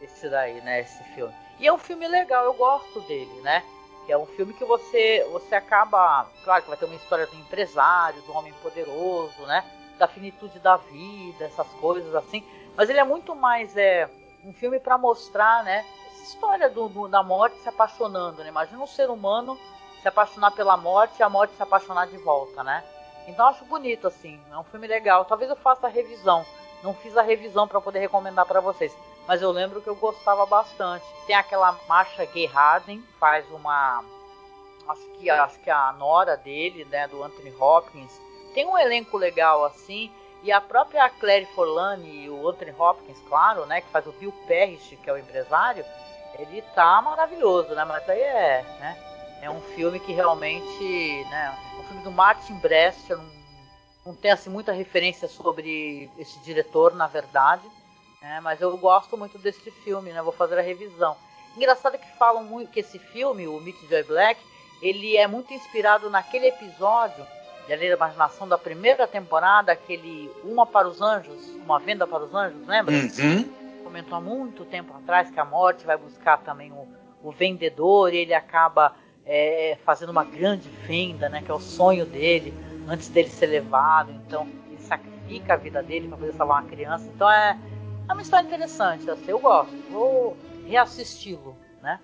Esse 0.00 0.28
daí, 0.28 0.60
né? 0.60 0.80
Esse 0.80 1.02
filme. 1.14 1.34
E 1.58 1.66
é 1.66 1.72
um 1.72 1.78
filme 1.78 2.06
legal, 2.06 2.44
eu 2.44 2.54
gosto 2.54 3.00
dele, 3.02 3.40
né? 3.40 3.64
Que 4.04 4.12
é 4.12 4.18
um 4.18 4.26
filme 4.26 4.52
que 4.52 4.64
você, 4.64 5.26
você 5.32 5.54
acaba. 5.54 6.26
Claro 6.44 6.62
que 6.62 6.68
vai 6.68 6.78
ter 6.78 6.84
uma 6.84 6.94
história 6.94 7.26
do 7.26 7.34
empresário, 7.36 8.22
do 8.22 8.32
homem 8.32 8.52
poderoso, 8.62 9.42
né? 9.46 9.64
Da 9.98 10.06
finitude 10.06 10.58
da 10.58 10.76
vida, 10.76 11.46
essas 11.46 11.66
coisas 11.80 12.14
assim. 12.14 12.44
Mas 12.76 12.90
ele 12.90 13.00
é 13.00 13.04
muito 13.04 13.34
mais 13.34 13.76
é, 13.76 14.08
um 14.44 14.52
filme 14.52 14.78
para 14.78 14.98
mostrar, 14.98 15.64
né? 15.64 15.84
Essa 16.12 16.22
história 16.22 16.68
do, 16.68 16.88
do, 16.88 17.08
da 17.08 17.22
morte 17.22 17.58
se 17.58 17.68
apaixonando, 17.68 18.42
né? 18.42 18.48
Imagina 18.48 18.82
um 18.82 18.86
ser 18.86 19.10
humano 19.10 19.58
se 20.02 20.06
apaixonar 20.06 20.52
pela 20.52 20.76
morte 20.76 21.18
e 21.18 21.22
a 21.22 21.28
morte 21.28 21.56
se 21.56 21.62
apaixonar 21.62 22.06
de 22.06 22.18
volta, 22.18 22.62
né? 22.62 22.84
Então 23.26 23.46
acho 23.46 23.64
bonito, 23.64 24.06
assim. 24.06 24.40
É 24.50 24.56
um 24.56 24.64
filme 24.64 24.86
legal. 24.86 25.24
Talvez 25.24 25.50
eu 25.50 25.56
faça 25.56 25.86
a 25.86 25.90
revisão. 25.90 26.44
Não 26.82 26.94
fiz 26.94 27.16
a 27.16 27.22
revisão 27.22 27.66
para 27.66 27.80
poder 27.80 27.98
recomendar 27.98 28.46
para 28.46 28.60
vocês 28.60 28.94
mas 29.26 29.42
eu 29.42 29.50
lembro 29.50 29.82
que 29.82 29.88
eu 29.88 29.96
gostava 29.96 30.46
bastante. 30.46 31.04
Tem 31.26 31.34
aquela 31.34 31.76
Marcha 31.88 32.24
Gay 32.26 32.46
Harden, 32.46 33.02
faz 33.18 33.44
uma 33.50 34.04
acho 34.88 35.02
que 35.18 35.28
acho 35.28 35.58
que 35.60 35.70
a 35.70 35.92
nora 35.92 36.36
dele, 36.36 36.84
né, 36.84 37.08
do 37.08 37.22
Anthony 37.22 37.52
Hopkins. 37.58 38.20
Tem 38.54 38.66
um 38.66 38.78
elenco 38.78 39.16
legal 39.18 39.64
assim, 39.64 40.10
e 40.42 40.52
a 40.52 40.60
própria 40.60 41.08
Claire 41.10 41.46
Forlani 41.54 42.24
e 42.24 42.30
o 42.30 42.48
Anthony 42.48 42.72
Hopkins, 42.78 43.18
claro, 43.28 43.66
né, 43.66 43.80
que 43.80 43.88
faz 43.88 44.06
o 44.06 44.12
Bill 44.12 44.32
Parrish, 44.46 44.96
que 44.96 45.10
é 45.10 45.12
o 45.12 45.18
empresário, 45.18 45.84
ele 46.38 46.62
tá 46.74 47.02
maravilhoso, 47.02 47.74
né? 47.74 47.84
Mas 47.84 48.08
aí 48.08 48.20
é, 48.20 48.62
né? 48.78 49.05
É 49.46 49.50
um 49.50 49.60
filme 49.60 49.98
que 50.00 50.12
realmente, 50.12 51.24
né, 51.30 51.58
um 51.78 51.82
filme 51.84 52.02
do 52.02 52.10
Martin 52.10 52.54
Brest, 52.54 53.08
não, 53.10 53.24
não 54.06 54.14
tem 54.14 54.30
assim 54.30 54.50
muita 54.50 54.72
referência 54.72 55.28
sobre 55.28 56.10
esse 56.18 56.38
diretor, 56.40 56.94
na 56.94 57.06
verdade 57.06 57.66
né? 58.26 58.40
Mas 58.42 58.60
eu 58.60 58.76
gosto 58.76 59.16
muito 59.16 59.38
desse 59.38 59.70
filme, 59.70 60.12
né? 60.12 60.20
Vou 60.20 60.32
fazer 60.32 60.58
a 60.58 60.62
revisão. 60.62 61.16
Engraçado 61.56 61.96
que 61.96 62.18
falam 62.18 62.42
muito 62.42 62.70
que 62.70 62.80
esse 62.80 62.98
filme, 62.98 63.46
o 63.46 63.60
Meet 63.60 63.76
Joy 63.88 64.02
Black, 64.02 64.40
ele 64.82 65.16
é 65.16 65.26
muito 65.26 65.54
inspirado 65.54 66.10
naquele 66.10 66.48
episódio 66.48 67.24
de 67.66 67.72
Além 67.72 67.88
da 67.88 67.96
Imaginação 67.96 68.46
da 68.46 68.58
primeira 68.58 69.06
temporada, 69.06 69.72
aquele 69.72 70.30
Uma 70.44 70.66
para 70.66 70.86
os 70.86 71.00
Anjos, 71.00 71.48
Uma 71.64 71.78
Venda 71.78 72.06
para 72.06 72.24
os 72.24 72.34
Anjos, 72.34 72.66
lembra? 72.66 72.94
Uhum. 72.94 73.84
Comentou 73.84 74.18
há 74.18 74.20
muito 74.20 74.64
tempo 74.64 74.94
atrás 74.94 75.30
que 75.30 75.40
a 75.40 75.44
morte 75.44 75.86
vai 75.86 75.96
buscar 75.96 76.38
também 76.38 76.72
o, 76.72 76.86
o 77.22 77.30
vendedor 77.30 78.12
e 78.12 78.18
ele 78.18 78.34
acaba 78.34 78.94
é, 79.26 79.76
fazendo 79.84 80.10
uma 80.10 80.24
grande 80.24 80.68
venda, 80.86 81.28
né? 81.28 81.42
Que 81.42 81.50
é 81.50 81.54
o 81.54 81.60
sonho 81.60 82.06
dele, 82.06 82.54
antes 82.88 83.08
dele 83.08 83.28
ser 83.28 83.46
levado. 83.46 84.12
Então, 84.12 84.48
ele 84.68 84.80
sacrifica 84.80 85.54
a 85.54 85.56
vida 85.56 85.82
dele 85.82 86.08
para 86.08 86.16
poder 86.16 86.32
salvar 86.32 86.62
uma 86.62 86.68
criança. 86.68 87.10
Então, 87.12 87.30
é, 87.30 87.58
é 88.08 88.12
uma 88.12 88.22
história 88.22 88.46
interessante, 88.46 89.10
assim, 89.10 89.30
eu 89.30 89.40
gosto. 89.40 89.74
Vou 89.90 90.36
reassisti-lo, 90.66 91.56
né? 91.82 92.00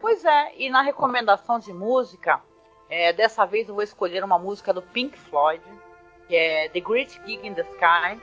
Pois 0.00 0.24
é, 0.24 0.52
e 0.56 0.70
na 0.70 0.80
recomendação 0.80 1.58
de 1.58 1.72
música, 1.72 2.40
é, 2.88 3.12
dessa 3.12 3.44
vez 3.44 3.68
eu 3.68 3.74
vou 3.74 3.82
escolher 3.82 4.24
uma 4.24 4.38
música 4.38 4.72
do 4.72 4.80
Pink 4.80 5.18
Floyd, 5.18 5.62
que 6.26 6.36
é 6.36 6.68
The 6.68 6.80
Great 6.80 7.20
Gig 7.26 7.46
in 7.46 7.54
the 7.54 7.62
Sky, 7.62 8.20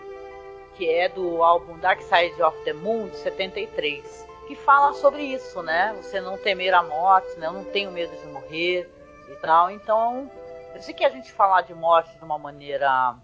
que 0.75 0.89
é 0.89 1.09
do 1.09 1.43
álbum 1.43 1.77
Dark 1.79 2.01
Side 2.01 2.41
of 2.41 2.57
the 2.63 2.73
Moon 2.73 3.07
de 3.09 3.17
73, 3.17 4.27
que 4.47 4.55
fala 4.55 4.93
sobre 4.93 5.23
isso, 5.23 5.61
né? 5.61 5.93
Você 6.01 6.21
não 6.21 6.37
temer 6.37 6.73
a 6.73 6.83
morte, 6.83 7.37
né? 7.37 7.47
Eu 7.47 7.53
não 7.53 7.63
tenho 7.65 7.91
medo 7.91 8.15
de 8.15 8.27
morrer 8.27 8.89
e 9.29 9.35
tal. 9.35 9.71
Então, 9.71 10.29
sei 10.81 10.93
que 10.93 11.05
a 11.05 11.09
gente 11.09 11.31
falar 11.31 11.61
de 11.61 11.73
morte 11.73 12.15
de 12.17 12.23
uma 12.23 12.37
maneira. 12.37 13.15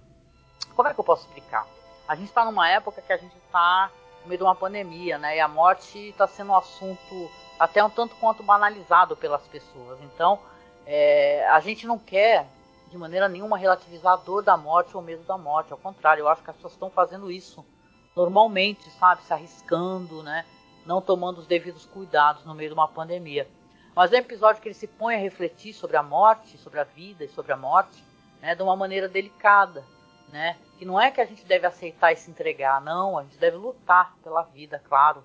Como 0.75 0.87
é 0.87 0.93
que 0.93 0.99
eu 0.99 1.03
posso 1.03 1.27
explicar? 1.27 1.67
a 2.11 2.15
gente 2.15 2.27
está 2.27 2.43
numa 2.43 2.67
época 2.67 3.01
que 3.01 3.13
a 3.13 3.15
gente 3.15 3.35
está 3.37 3.89
no 4.21 4.27
meio 4.27 4.37
de 4.37 4.43
uma 4.43 4.53
pandemia, 4.53 5.17
né? 5.17 5.37
E 5.37 5.39
a 5.39 5.47
morte 5.47 5.97
está 6.09 6.27
sendo 6.27 6.51
um 6.51 6.57
assunto 6.57 7.31
até 7.57 7.81
um 7.81 7.89
tanto 7.89 8.15
quanto 8.15 8.43
banalizado 8.43 9.15
pelas 9.15 9.41
pessoas. 9.47 9.97
Então, 10.01 10.37
é, 10.85 11.47
a 11.47 11.61
gente 11.61 11.87
não 11.87 11.97
quer 11.97 12.45
de 12.89 12.97
maneira 12.97 13.29
nenhuma 13.29 13.57
relativizar 13.57 14.11
a 14.11 14.17
dor 14.17 14.43
da 14.43 14.57
morte 14.57 14.95
ou 14.95 15.01
medo 15.01 15.23
da 15.23 15.37
morte. 15.37 15.71
Ao 15.71 15.77
contrário, 15.77 16.23
eu 16.23 16.27
acho 16.27 16.43
que 16.43 16.49
as 16.49 16.55
pessoas 16.57 16.73
estão 16.73 16.89
fazendo 16.89 17.31
isso 17.31 17.65
normalmente, 18.13 18.89
sabe? 18.99 19.23
Se 19.23 19.31
arriscando, 19.31 20.21
né? 20.21 20.45
Não 20.91 20.99
tomando 20.99 21.37
os 21.37 21.47
devidos 21.47 21.85
cuidados 21.85 22.43
no 22.43 22.53
meio 22.53 22.71
de 22.71 22.73
uma 22.73 22.85
pandemia. 22.85 23.47
Mas 23.95 24.11
é 24.11 24.17
um 24.17 24.19
episódio 24.19 24.61
que 24.61 24.67
ele 24.67 24.75
se 24.75 24.87
põe 24.87 25.15
a 25.15 25.17
refletir 25.17 25.73
sobre 25.73 25.95
a 25.95 26.03
morte, 26.03 26.57
sobre 26.57 26.81
a 26.81 26.83
vida 26.83 27.23
e 27.23 27.29
sobre 27.29 27.53
a 27.53 27.55
morte, 27.55 28.03
né? 28.41 28.55
De 28.55 28.61
uma 28.61 28.75
maneira 28.75 29.07
delicada, 29.07 29.85
né? 30.33 30.57
Que 30.77 30.83
não 30.83 30.99
é 30.99 31.09
que 31.09 31.21
a 31.21 31.25
gente 31.25 31.45
deve 31.45 31.65
aceitar 31.65 32.11
e 32.11 32.17
se 32.17 32.29
entregar, 32.29 32.81
não, 32.81 33.17
a 33.17 33.23
gente 33.23 33.37
deve 33.37 33.55
lutar 33.55 34.13
pela 34.21 34.41
vida, 34.41 34.81
claro. 34.83 35.23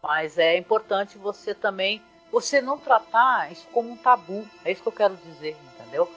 Mas 0.00 0.38
é 0.38 0.56
importante 0.56 1.18
você 1.18 1.52
também, 1.52 2.00
você 2.30 2.60
não 2.60 2.78
tratar 2.78 3.50
isso 3.50 3.66
como 3.72 3.90
um 3.90 3.96
tabu. 3.96 4.46
É 4.64 4.70
isso 4.70 4.82
que 4.82 4.88
eu 4.88 4.92
quero 4.92 5.16
dizer, 5.16 5.56
entendeu? 5.74 6.08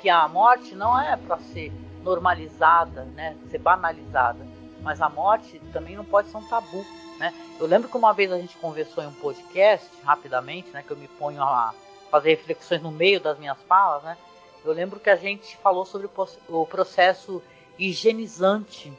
Que 0.00 0.10
a 0.10 0.28
morte 0.28 0.74
não 0.74 1.00
é 1.00 1.16
para 1.16 1.38
ser 1.38 1.72
normalizada, 2.02 3.04
né? 3.04 3.38
Ser 3.50 3.56
banalizada. 3.56 4.49
Mas 4.82 5.00
a 5.00 5.08
morte 5.08 5.60
também 5.72 5.96
não 5.96 6.04
pode 6.04 6.28
ser 6.28 6.36
um 6.36 6.48
tabu, 6.48 6.84
né? 7.18 7.34
Eu 7.58 7.66
lembro 7.66 7.88
que 7.88 7.96
uma 7.96 8.12
vez 8.12 8.32
a 8.32 8.38
gente 8.38 8.56
conversou 8.56 9.04
em 9.04 9.08
um 9.08 9.14
podcast, 9.14 9.86
rapidamente, 10.02 10.70
né, 10.70 10.82
que 10.82 10.90
eu 10.90 10.96
me 10.96 11.06
ponho 11.06 11.42
a 11.42 11.74
fazer 12.10 12.30
reflexões 12.30 12.82
no 12.82 12.90
meio 12.90 13.20
das 13.20 13.38
minhas 13.38 13.60
falas, 13.62 14.02
né? 14.02 14.16
Eu 14.64 14.72
lembro 14.72 15.00
que 15.00 15.10
a 15.10 15.16
gente 15.16 15.56
falou 15.58 15.84
sobre 15.84 16.08
o 16.48 16.66
processo 16.66 17.42
higienizante 17.78 18.92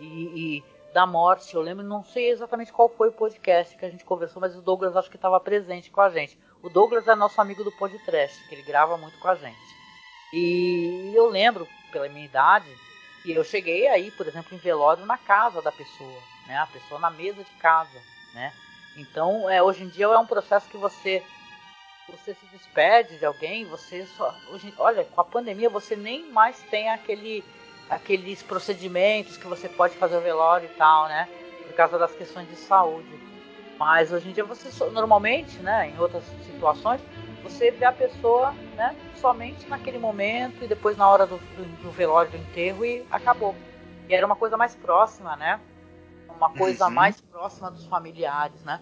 e, 0.00 0.04
e 0.04 0.64
da 0.92 1.06
morte. 1.06 1.54
Eu 1.54 1.60
lembro, 1.60 1.84
não 1.84 2.04
sei 2.04 2.30
exatamente 2.30 2.72
qual 2.72 2.88
foi 2.88 3.08
o 3.08 3.12
podcast 3.12 3.76
que 3.76 3.84
a 3.84 3.90
gente 3.90 4.04
conversou, 4.04 4.40
mas 4.40 4.56
o 4.56 4.62
Douglas 4.62 4.96
acho 4.96 5.10
que 5.10 5.16
estava 5.16 5.38
presente 5.38 5.90
com 5.90 6.00
a 6.00 6.10
gente. 6.10 6.38
O 6.62 6.70
Douglas 6.70 7.06
é 7.06 7.14
nosso 7.14 7.40
amigo 7.40 7.62
do 7.62 7.72
podcast, 7.72 8.48
que 8.48 8.54
ele 8.54 8.62
grava 8.62 8.96
muito 8.96 9.18
com 9.18 9.28
a 9.28 9.34
gente. 9.34 9.58
E 10.32 11.12
eu 11.14 11.28
lembro, 11.28 11.68
pela 11.92 12.08
minha 12.08 12.24
idade, 12.24 12.66
que 13.24 13.32
eu 13.32 13.42
cheguei 13.42 13.88
aí, 13.88 14.10
por 14.10 14.28
exemplo, 14.28 14.54
em 14.54 14.58
velório 14.58 15.06
na 15.06 15.16
casa 15.16 15.62
da 15.62 15.72
pessoa, 15.72 16.20
né? 16.46 16.58
A 16.58 16.66
pessoa 16.66 17.00
na 17.00 17.10
mesa 17.10 17.42
de 17.42 17.50
casa, 17.52 17.98
né? 18.34 18.52
Então, 18.96 19.48
é, 19.48 19.62
hoje 19.62 19.82
em 19.82 19.88
dia 19.88 20.04
é 20.04 20.18
um 20.18 20.26
processo 20.26 20.68
que 20.68 20.76
você 20.76 21.22
você 22.06 22.34
se 22.34 22.44
despede 22.52 23.16
de 23.16 23.24
alguém, 23.24 23.64
você 23.64 24.04
só 24.04 24.36
hoje, 24.50 24.74
olha, 24.76 25.04
com 25.06 25.20
a 25.22 25.24
pandemia 25.24 25.70
você 25.70 25.96
nem 25.96 26.30
mais 26.30 26.60
tem 26.64 26.90
aquele 26.90 27.42
aqueles 27.88 28.42
procedimentos 28.42 29.38
que 29.38 29.46
você 29.46 29.70
pode 29.70 29.96
fazer 29.96 30.18
o 30.18 30.20
velório 30.20 30.66
e 30.66 30.76
tal, 30.76 31.08
né? 31.08 31.26
Por 31.66 31.72
causa 31.74 31.98
das 31.98 32.14
questões 32.14 32.46
de 32.48 32.56
saúde. 32.56 33.08
Mas 33.78 34.12
hoje 34.12 34.28
em 34.28 34.32
dia 34.32 34.44
você 34.44 34.68
normalmente, 34.90 35.58
né, 35.60 35.88
em 35.88 35.98
outras 35.98 36.24
situações, 36.44 37.00
você 37.42 37.70
vê 37.70 37.86
a 37.86 37.92
pessoa, 37.92 38.54
né, 38.74 38.94
somente 39.16 39.66
naquele 39.68 39.98
momento 39.98 40.64
e 40.64 40.68
depois 40.68 40.96
na 40.96 41.08
hora 41.08 41.26
do, 41.26 41.38
do, 41.38 41.82
do 41.82 41.90
velório, 41.90 42.30
do 42.30 42.36
enterro 42.36 42.84
e 42.84 43.06
acabou. 43.10 43.54
E 44.08 44.14
era 44.14 44.26
uma 44.26 44.36
coisa 44.36 44.56
mais 44.56 44.74
próxima, 44.74 45.36
né? 45.36 45.60
Uma 46.28 46.50
coisa 46.50 46.86
uhum. 46.86 46.90
mais 46.90 47.20
próxima 47.20 47.70
dos 47.70 47.86
familiares, 47.86 48.62
né? 48.62 48.80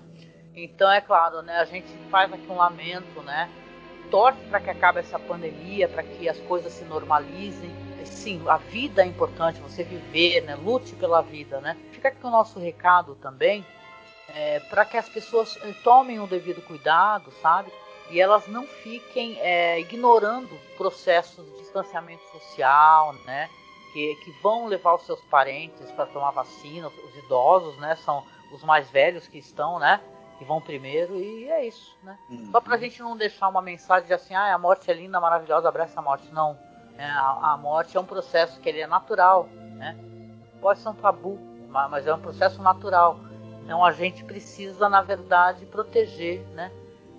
Então 0.54 0.90
é 0.90 1.00
claro, 1.00 1.42
né? 1.42 1.58
A 1.58 1.64
gente 1.64 1.88
faz 2.10 2.32
aqui 2.32 2.46
um 2.48 2.56
lamento, 2.56 3.22
né? 3.22 3.48
Torce 4.10 4.40
para 4.44 4.60
que 4.60 4.70
acabe 4.70 4.98
essa 4.98 5.18
pandemia, 5.18 5.88
para 5.88 6.02
que 6.02 6.28
as 6.28 6.38
coisas 6.40 6.72
se 6.72 6.84
normalizem. 6.84 7.70
Sim, 8.04 8.42
a 8.48 8.56
vida 8.56 9.02
é 9.02 9.06
importante, 9.06 9.60
você 9.60 9.84
viver, 9.84 10.42
né? 10.42 10.56
Lute 10.56 10.94
pela 10.96 11.22
vida, 11.22 11.60
né? 11.60 11.76
Fica 11.92 12.08
aqui 12.08 12.26
o 12.26 12.30
nosso 12.30 12.58
recado 12.58 13.14
também, 13.16 13.64
é, 14.28 14.60
para 14.60 14.84
que 14.84 14.96
as 14.96 15.08
pessoas 15.08 15.56
eh, 15.62 15.74
tomem 15.84 16.18
o 16.18 16.26
devido 16.26 16.60
cuidado, 16.62 17.30
sabe? 17.40 17.70
E 18.12 18.20
elas 18.20 18.46
não 18.46 18.66
fiquem 18.66 19.40
é, 19.40 19.80
ignorando 19.80 20.50
processos 20.76 21.44
de 21.46 21.58
distanciamento 21.60 22.22
social, 22.30 23.14
né? 23.24 23.48
Que, 23.94 24.14
que 24.16 24.30
vão 24.42 24.66
levar 24.66 24.94
os 24.94 25.06
seus 25.06 25.20
parentes 25.22 25.90
para 25.92 26.04
tomar 26.06 26.30
vacina, 26.30 26.88
os 26.88 27.16
idosos, 27.24 27.74
né? 27.78 27.96
São 27.96 28.22
os 28.52 28.62
mais 28.62 28.90
velhos 28.90 29.26
que 29.26 29.38
estão, 29.38 29.78
né? 29.78 29.98
Que 30.38 30.44
vão 30.44 30.60
primeiro 30.60 31.16
e 31.16 31.48
é 31.48 31.66
isso, 31.66 31.96
né? 32.02 32.18
Uhum. 32.28 32.50
Só 32.52 32.60
para 32.60 32.74
a 32.74 32.78
gente 32.78 33.00
não 33.00 33.16
deixar 33.16 33.48
uma 33.48 33.62
mensagem 33.62 34.06
de 34.06 34.12
assim, 34.12 34.34
ah, 34.34 34.54
a 34.54 34.58
morte 34.58 34.90
é 34.90 34.94
linda, 34.94 35.18
maravilhosa, 35.18 35.68
abraça 35.68 35.98
a 35.98 36.02
morte. 36.02 36.30
Não, 36.32 36.58
é, 36.98 37.06
a, 37.06 37.52
a, 37.52 37.56
morte 37.56 37.96
é 37.96 38.00
um 38.00 38.04
processo 38.04 38.60
que 38.60 38.68
ele 38.68 38.80
é 38.80 38.86
natural, 38.86 39.48
né? 39.76 39.96
Pode 40.60 40.80
ser 40.80 40.90
um 40.90 40.94
tabu, 40.94 41.38
mas 41.70 42.06
é 42.06 42.14
um 42.14 42.20
processo 42.20 42.60
natural. 42.60 43.18
Então 43.64 43.82
a 43.82 43.92
gente 43.92 44.22
precisa, 44.22 44.86
na 44.90 45.00
verdade, 45.00 45.64
proteger, 45.64 46.42
né? 46.48 46.70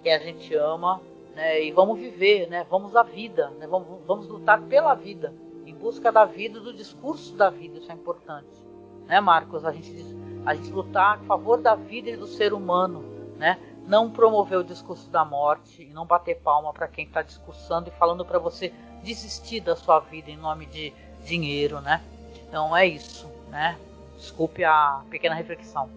Quem 0.04 0.14
a 0.14 0.20
gente 0.20 0.54
ama, 0.54 1.02
né? 1.34 1.64
E 1.64 1.72
vamos 1.72 1.98
viver, 1.98 2.48
né? 2.50 2.66
Vamos 2.70 2.96
à 2.96 3.02
vida, 3.02 3.50
né? 3.58 3.66
Vamos, 3.66 3.88
vamos 4.06 4.28
lutar 4.28 4.62
pela 4.64 4.94
vida, 4.94 5.34
em 5.66 5.74
busca 5.74 6.12
da 6.12 6.26
vida, 6.26 6.60
do 6.60 6.74
discurso 6.74 7.36
da 7.36 7.50
vida, 7.50 7.80
isso 7.80 7.92
é 7.92 7.96
importante, 7.96 8.62
né, 9.08 9.20
Marcos? 9.22 9.66
A 9.66 9.72
gente 9.72 10.24
a 10.46 10.54
gente 10.54 10.70
lutar 10.72 11.16
a 11.16 11.18
favor 11.20 11.62
da 11.62 11.74
vida 11.74 12.10
e 12.10 12.18
do 12.18 12.28
ser 12.28 12.54
humano, 12.54 13.02
né? 13.38 13.58
Não 13.88 14.12
promover 14.12 14.58
o 14.58 14.64
discurso 14.64 15.10
da 15.10 15.24
morte 15.24 15.84
e 15.84 15.94
não 15.94 16.06
bater 16.06 16.40
palma 16.40 16.74
para 16.74 16.88
quem 16.88 17.06
está 17.06 17.22
discursando 17.22 17.90
e 17.90 17.92
falando 17.98 18.26
para 18.26 18.40
você 18.40 18.74
desistir 19.02 19.62
da 19.62 19.76
sua 19.76 20.00
vida 20.00 20.30
em 20.30 20.38
nome 20.38 20.66
de 20.66 20.94
dinheiro, 21.26 21.80
né? 21.80 22.02
Então 22.46 22.76
é 22.76 22.86
isso, 22.86 23.26
né? 23.50 23.78
Desculpe 24.18 24.64
a 24.64 25.02
pequena 25.10 25.36
reflexão. 25.36 25.90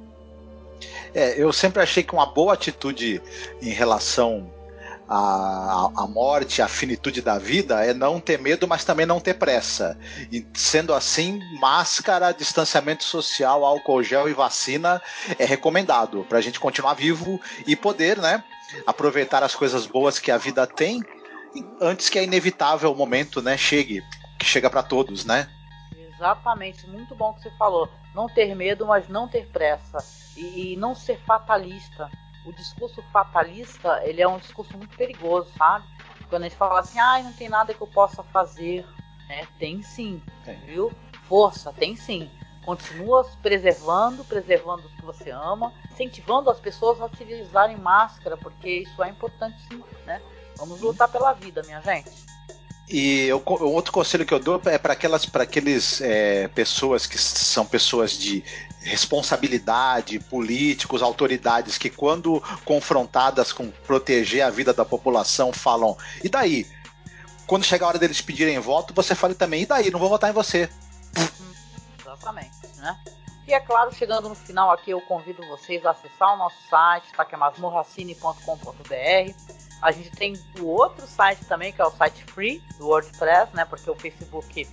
É, 1.16 1.34
eu 1.42 1.50
sempre 1.50 1.82
achei 1.82 2.02
que 2.02 2.12
uma 2.12 2.26
boa 2.26 2.52
atitude 2.52 3.22
em 3.62 3.70
relação 3.70 4.52
à, 5.08 5.90
à 5.96 6.06
morte, 6.06 6.60
à 6.60 6.68
finitude 6.68 7.22
da 7.22 7.38
vida, 7.38 7.82
é 7.82 7.94
não 7.94 8.20
ter 8.20 8.38
medo, 8.38 8.68
mas 8.68 8.84
também 8.84 9.06
não 9.06 9.18
ter 9.18 9.32
pressa. 9.32 9.98
E 10.30 10.46
sendo 10.52 10.92
assim, 10.92 11.40
máscara, 11.58 12.32
distanciamento 12.32 13.02
social, 13.02 13.64
álcool 13.64 14.02
gel 14.02 14.28
e 14.28 14.34
vacina 14.34 15.00
é 15.38 15.46
recomendado 15.46 16.22
para 16.28 16.36
a 16.36 16.42
gente 16.42 16.60
continuar 16.60 16.92
vivo 16.92 17.40
e 17.66 17.74
poder, 17.74 18.18
né, 18.18 18.44
aproveitar 18.86 19.42
as 19.42 19.54
coisas 19.54 19.86
boas 19.86 20.18
que 20.18 20.30
a 20.30 20.36
vida 20.36 20.66
tem 20.66 21.02
antes 21.80 22.10
que 22.10 22.18
a 22.18 22.22
inevitável 22.22 22.94
momento, 22.94 23.40
né, 23.40 23.56
chegue, 23.56 24.02
que 24.38 24.44
chega 24.44 24.68
para 24.68 24.82
todos, 24.82 25.24
né? 25.24 25.48
Exatamente, 26.16 26.88
muito 26.88 27.14
bom 27.14 27.32
que 27.34 27.42
você 27.42 27.50
falou. 27.52 27.88
Não 28.14 28.26
ter 28.26 28.54
medo, 28.54 28.86
mas 28.86 29.08
não 29.08 29.28
ter 29.28 29.46
pressa 29.48 29.98
e, 30.36 30.72
e 30.72 30.76
não 30.76 30.94
ser 30.94 31.18
fatalista. 31.20 32.10
O 32.44 32.52
discurso 32.52 33.02
fatalista, 33.12 34.02
ele 34.04 34.22
é 34.22 34.28
um 34.28 34.38
discurso 34.38 34.76
muito 34.76 34.96
perigoso, 34.96 35.50
sabe? 35.56 35.84
Quando 36.28 36.42
a 36.42 36.48
gente 36.48 36.58
fala 36.58 36.80
assim, 36.80 36.98
ah, 36.98 37.22
não 37.22 37.32
tem 37.32 37.48
nada 37.48 37.74
que 37.74 37.80
eu 37.80 37.86
possa 37.86 38.22
fazer, 38.22 38.86
né? 39.28 39.46
Tem 39.58 39.82
sim, 39.82 40.22
tem. 40.44 40.58
viu? 40.60 40.92
Força, 41.28 41.72
tem 41.72 41.94
sim. 41.94 42.30
Continua 42.64 43.24
preservando, 43.42 44.24
preservando 44.24 44.86
os 44.86 44.94
que 44.94 45.04
você 45.04 45.30
ama, 45.30 45.72
incentivando 45.92 46.50
as 46.50 46.58
pessoas 46.58 47.00
a 47.00 47.06
utilizarem 47.06 47.76
máscara, 47.76 48.36
porque 48.36 48.68
isso 48.80 49.02
é 49.02 49.08
importante 49.08 49.60
sim, 49.68 49.84
né? 50.04 50.20
Vamos 50.56 50.80
lutar 50.80 51.08
pela 51.08 51.32
vida, 51.32 51.62
minha 51.64 51.80
gente. 51.80 52.10
E 52.88 53.26
eu, 53.26 53.42
outro 53.44 53.92
conselho 53.92 54.24
que 54.24 54.32
eu 54.32 54.38
dou 54.38 54.62
é 54.66 54.78
para 54.78 54.92
aquelas, 54.92 55.26
para 55.26 55.42
aqueles 55.42 56.00
é, 56.00 56.46
pessoas 56.48 57.04
que 57.06 57.18
são 57.18 57.66
pessoas 57.66 58.12
de 58.12 58.44
responsabilidade, 58.80 60.20
políticos, 60.20 61.02
autoridades 61.02 61.76
que 61.76 61.90
quando 61.90 62.40
confrontadas 62.64 63.52
com 63.52 63.70
proteger 63.70 64.42
a 64.42 64.50
vida 64.50 64.72
da 64.72 64.84
população 64.84 65.52
falam 65.52 65.96
e 66.22 66.28
daí? 66.28 66.66
Quando 67.46 67.64
chegar 67.64 67.86
a 67.86 67.88
hora 67.90 67.98
deles 67.98 68.20
pedirem 68.20 68.58
voto, 68.58 68.94
você 68.94 69.14
fale 69.14 69.34
também 69.34 69.62
e 69.62 69.66
daí? 69.66 69.90
Não 69.90 70.00
vou 70.00 70.08
votar 70.08 70.30
em 70.30 70.32
você. 70.32 70.68
Exatamente, 72.00 72.50
né? 72.76 72.96
E 73.46 73.54
é 73.54 73.60
claro, 73.60 73.94
chegando 73.94 74.28
no 74.28 74.34
final 74.34 74.72
aqui, 74.72 74.90
eu 74.90 75.00
convido 75.00 75.46
vocês 75.46 75.86
a 75.86 75.90
acessar 75.90 76.34
o 76.34 76.36
nosso 76.36 76.56
site, 76.68 77.12
tá? 77.16 77.24
A 79.82 79.90
gente 79.90 80.10
tem 80.10 80.34
o 80.58 80.66
outro 80.66 81.06
site 81.06 81.44
também, 81.44 81.72
que 81.72 81.80
é 81.80 81.84
o 81.84 81.90
site 81.90 82.24
free 82.24 82.62
do 82.78 82.88
WordPress, 82.88 83.54
né? 83.54 83.64
Porque 83.64 83.90
o 83.90 83.94
Facebook 83.94 84.68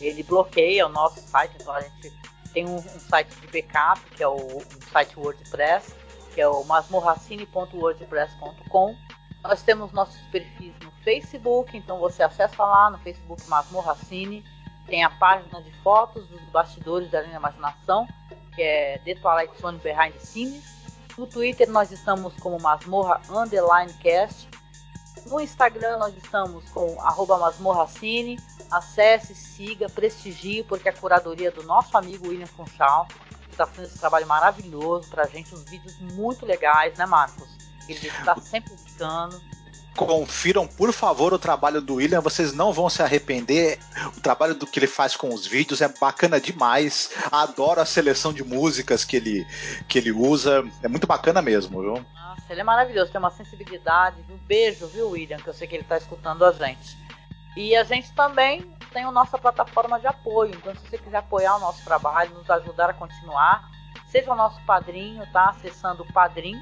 ele 0.00 0.22
bloqueia 0.22 0.86
o 0.86 0.88
nosso 0.88 1.20
site, 1.20 1.56
então 1.60 1.74
a 1.74 1.80
gente 1.80 2.12
tem 2.52 2.64
um, 2.66 2.76
um 2.76 3.00
site 3.00 3.34
de 3.40 3.48
backup, 3.48 4.00
que 4.10 4.22
é 4.22 4.28
o 4.28 4.58
um 4.58 4.62
site 4.92 5.18
WordPress, 5.18 5.92
que 6.34 6.40
é 6.40 6.48
o 6.48 6.62
masmorracine.wordpress.com. 6.64 8.96
Nós 9.42 9.62
temos 9.62 9.90
nossos 9.92 10.20
perfis 10.32 10.72
no 10.82 10.90
Facebook, 11.02 11.76
então 11.76 11.98
você 11.98 12.22
acessa 12.22 12.64
lá 12.64 12.88
no 12.90 12.98
Facebook 12.98 13.46
Masmorracine. 13.48 14.42
Tem 14.86 15.04
a 15.04 15.10
página 15.10 15.60
de 15.62 15.70
fotos 15.82 16.26
dos 16.28 16.40
bastidores 16.50 17.10
da 17.10 17.20
linha 17.22 17.36
Imaginação, 17.36 18.08
que 18.54 18.62
é 18.62 18.98
The 19.04 19.16
Twilight 19.16 19.60
Zone 19.60 19.78
Behind 19.78 20.12
the 20.12 20.18
Scenes. 20.18 20.77
No 21.18 21.26
Twitter 21.26 21.68
nós 21.68 21.90
estamos 21.90 22.32
como 22.34 22.60
Masmorra 22.60 23.20
Underline 23.28 23.92
Cast. 23.94 24.48
No 25.26 25.40
Instagram 25.40 25.98
nós 25.98 26.16
estamos 26.16 26.70
com 26.70 26.96
arroba 27.02 27.36
masmorracine. 27.36 28.38
Acesse, 28.70 29.34
siga, 29.34 29.88
prestigie, 29.88 30.62
porque 30.62 30.88
a 30.88 30.92
curadoria 30.92 31.50
do 31.50 31.64
nosso 31.64 31.96
amigo 31.98 32.28
William 32.28 32.46
Funchal, 32.46 33.08
está 33.50 33.66
fazendo 33.66 33.86
esse 33.86 33.98
trabalho 33.98 34.26
maravilhoso 34.28 35.08
para 35.08 35.24
a 35.24 35.26
gente, 35.26 35.52
uns 35.52 35.64
vídeos 35.64 35.98
muito 36.12 36.46
legais, 36.46 36.96
né, 36.96 37.04
Marcos? 37.04 37.48
Ele 37.88 38.06
está 38.06 38.36
sempre 38.36 38.70
publicando. 38.70 39.40
Confiram, 39.98 40.64
por 40.64 40.92
favor, 40.92 41.34
o 41.34 41.38
trabalho 41.40 41.82
do 41.82 41.96
William, 41.96 42.20
vocês 42.20 42.52
não 42.52 42.72
vão 42.72 42.88
se 42.88 43.02
arrepender. 43.02 43.80
O 44.16 44.20
trabalho 44.20 44.54
do 44.54 44.64
que 44.64 44.78
ele 44.78 44.86
faz 44.86 45.16
com 45.16 45.34
os 45.34 45.44
vídeos 45.44 45.80
é 45.80 45.88
bacana 45.88 46.40
demais. 46.40 47.10
Adoro 47.32 47.80
a 47.80 47.84
seleção 47.84 48.32
de 48.32 48.44
músicas 48.44 49.04
que 49.04 49.16
ele, 49.16 49.44
que 49.88 49.98
ele 49.98 50.12
usa. 50.12 50.64
É 50.84 50.88
muito 50.88 51.04
bacana 51.04 51.42
mesmo, 51.42 51.80
viu? 51.80 51.94
Nossa, 52.14 52.44
ele 52.48 52.60
é 52.60 52.64
maravilhoso, 52.64 53.10
tem 53.10 53.18
uma 53.18 53.32
sensibilidade. 53.32 54.24
Um 54.30 54.36
beijo, 54.36 54.86
viu, 54.86 55.10
William, 55.10 55.38
que 55.38 55.48
eu 55.48 55.54
sei 55.54 55.66
que 55.66 55.74
ele 55.74 55.82
está 55.82 55.98
escutando 55.98 56.44
a 56.44 56.52
gente. 56.52 56.96
E 57.56 57.74
a 57.74 57.82
gente 57.82 58.12
também 58.12 58.72
tem 58.92 59.02
a 59.02 59.10
nossa 59.10 59.36
plataforma 59.36 59.98
de 59.98 60.06
apoio. 60.06 60.54
Então, 60.54 60.76
se 60.76 60.88
você 60.88 60.98
quiser 60.98 61.18
apoiar 61.18 61.56
o 61.56 61.60
nosso 61.60 61.84
trabalho, 61.84 62.34
nos 62.34 62.48
ajudar 62.48 62.90
a 62.90 62.94
continuar, 62.94 63.68
seja 64.06 64.32
o 64.32 64.36
nosso 64.36 64.60
padrinho, 64.64 65.26
tá? 65.32 65.50
Acessando 65.50 66.04
o 66.04 66.12
Padrim 66.12 66.56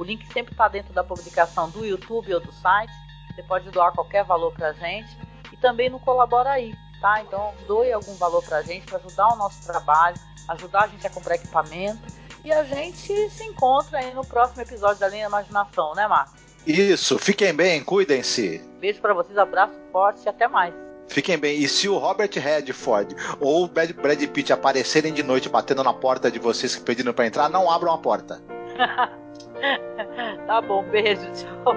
o 0.00 0.02
link 0.02 0.26
sempre 0.32 0.54
está 0.54 0.66
dentro 0.66 0.94
da 0.94 1.04
publicação 1.04 1.68
do 1.68 1.84
YouTube 1.84 2.32
ou 2.32 2.40
do 2.40 2.50
site. 2.52 2.90
Você 3.34 3.42
pode 3.42 3.70
doar 3.70 3.92
qualquer 3.92 4.24
valor 4.24 4.50
para 4.54 4.68
a 4.68 4.72
gente. 4.72 5.14
E 5.52 5.56
também 5.58 5.90
no 5.90 6.00
Colabora 6.00 6.48
aí. 6.48 6.74
tá? 7.02 7.20
Então 7.20 7.52
doe 7.66 7.92
algum 7.92 8.14
valor 8.14 8.42
pra 8.42 8.62
gente 8.62 8.86
para 8.86 8.96
ajudar 8.96 9.28
o 9.34 9.36
nosso 9.36 9.62
trabalho, 9.62 10.16
ajudar 10.48 10.84
a 10.84 10.86
gente 10.86 11.06
a 11.06 11.10
comprar 11.10 11.34
equipamento. 11.34 12.00
E 12.42 12.50
a 12.50 12.64
gente 12.64 13.28
se 13.28 13.44
encontra 13.44 13.98
aí 13.98 14.14
no 14.14 14.24
próximo 14.24 14.62
episódio 14.62 14.98
da 15.00 15.08
Linha 15.08 15.26
Imaginação, 15.26 15.94
né, 15.94 16.08
Marcos? 16.08 16.40
Isso, 16.66 17.18
fiquem 17.18 17.52
bem, 17.52 17.84
cuidem-se. 17.84 18.66
Beijo 18.80 19.02
para 19.02 19.12
vocês, 19.12 19.36
abraço 19.36 19.74
forte 19.92 20.24
e 20.24 20.28
até 20.30 20.48
mais. 20.48 20.72
Fiquem 21.08 21.36
bem. 21.36 21.58
E 21.58 21.68
se 21.68 21.90
o 21.90 21.98
Robert 21.98 22.30
Redford 22.32 23.14
ou 23.38 23.64
o 23.64 23.68
Brad 23.68 24.22
Pitt 24.32 24.50
aparecerem 24.50 25.12
de 25.12 25.22
noite 25.22 25.50
batendo 25.50 25.84
na 25.84 25.92
porta 25.92 26.30
de 26.30 26.38
vocês 26.38 26.78
pedindo 26.78 27.12
para 27.12 27.26
entrar, 27.26 27.50
não 27.50 27.70
abram 27.70 27.92
a 27.92 27.98
porta. 27.98 28.40
tá 30.46 30.60
bom, 30.60 30.82
beijo, 30.84 31.30
tchau. 31.32 31.74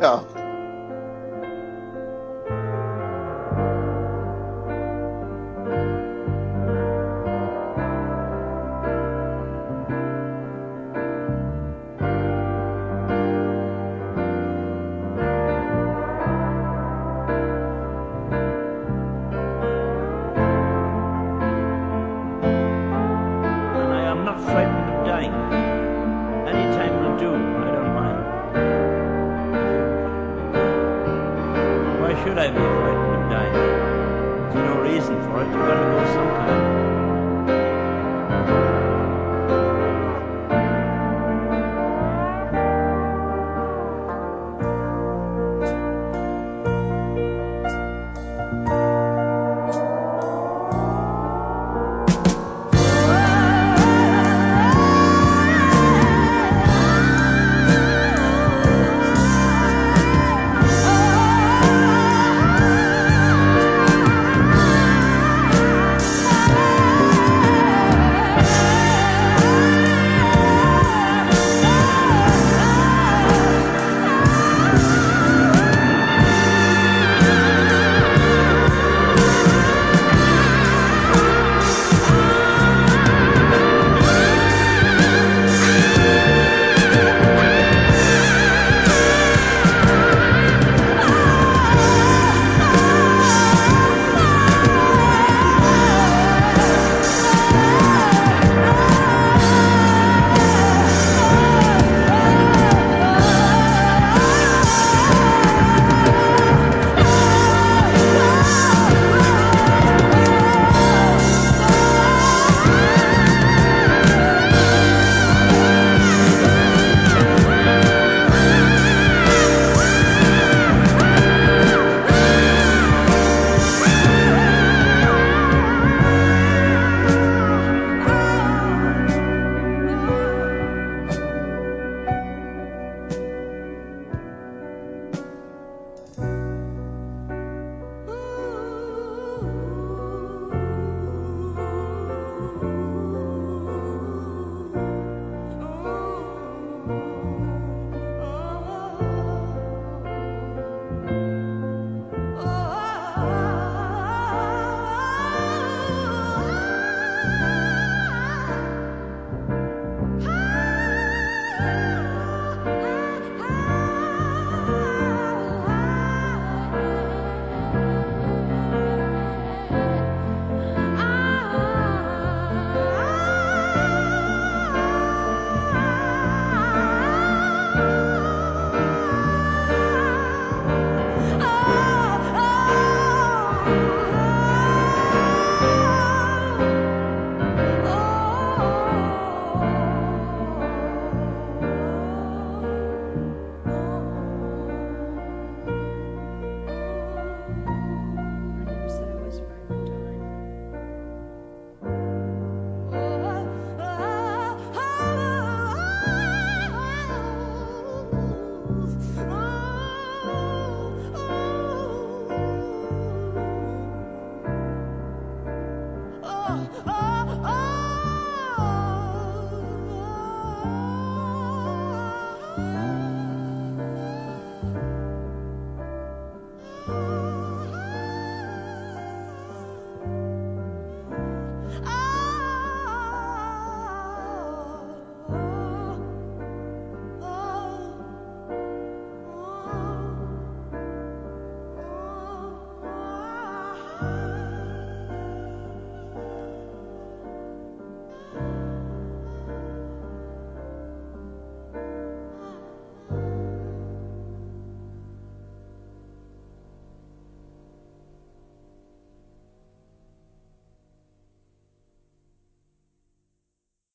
Tchau. 0.00 0.37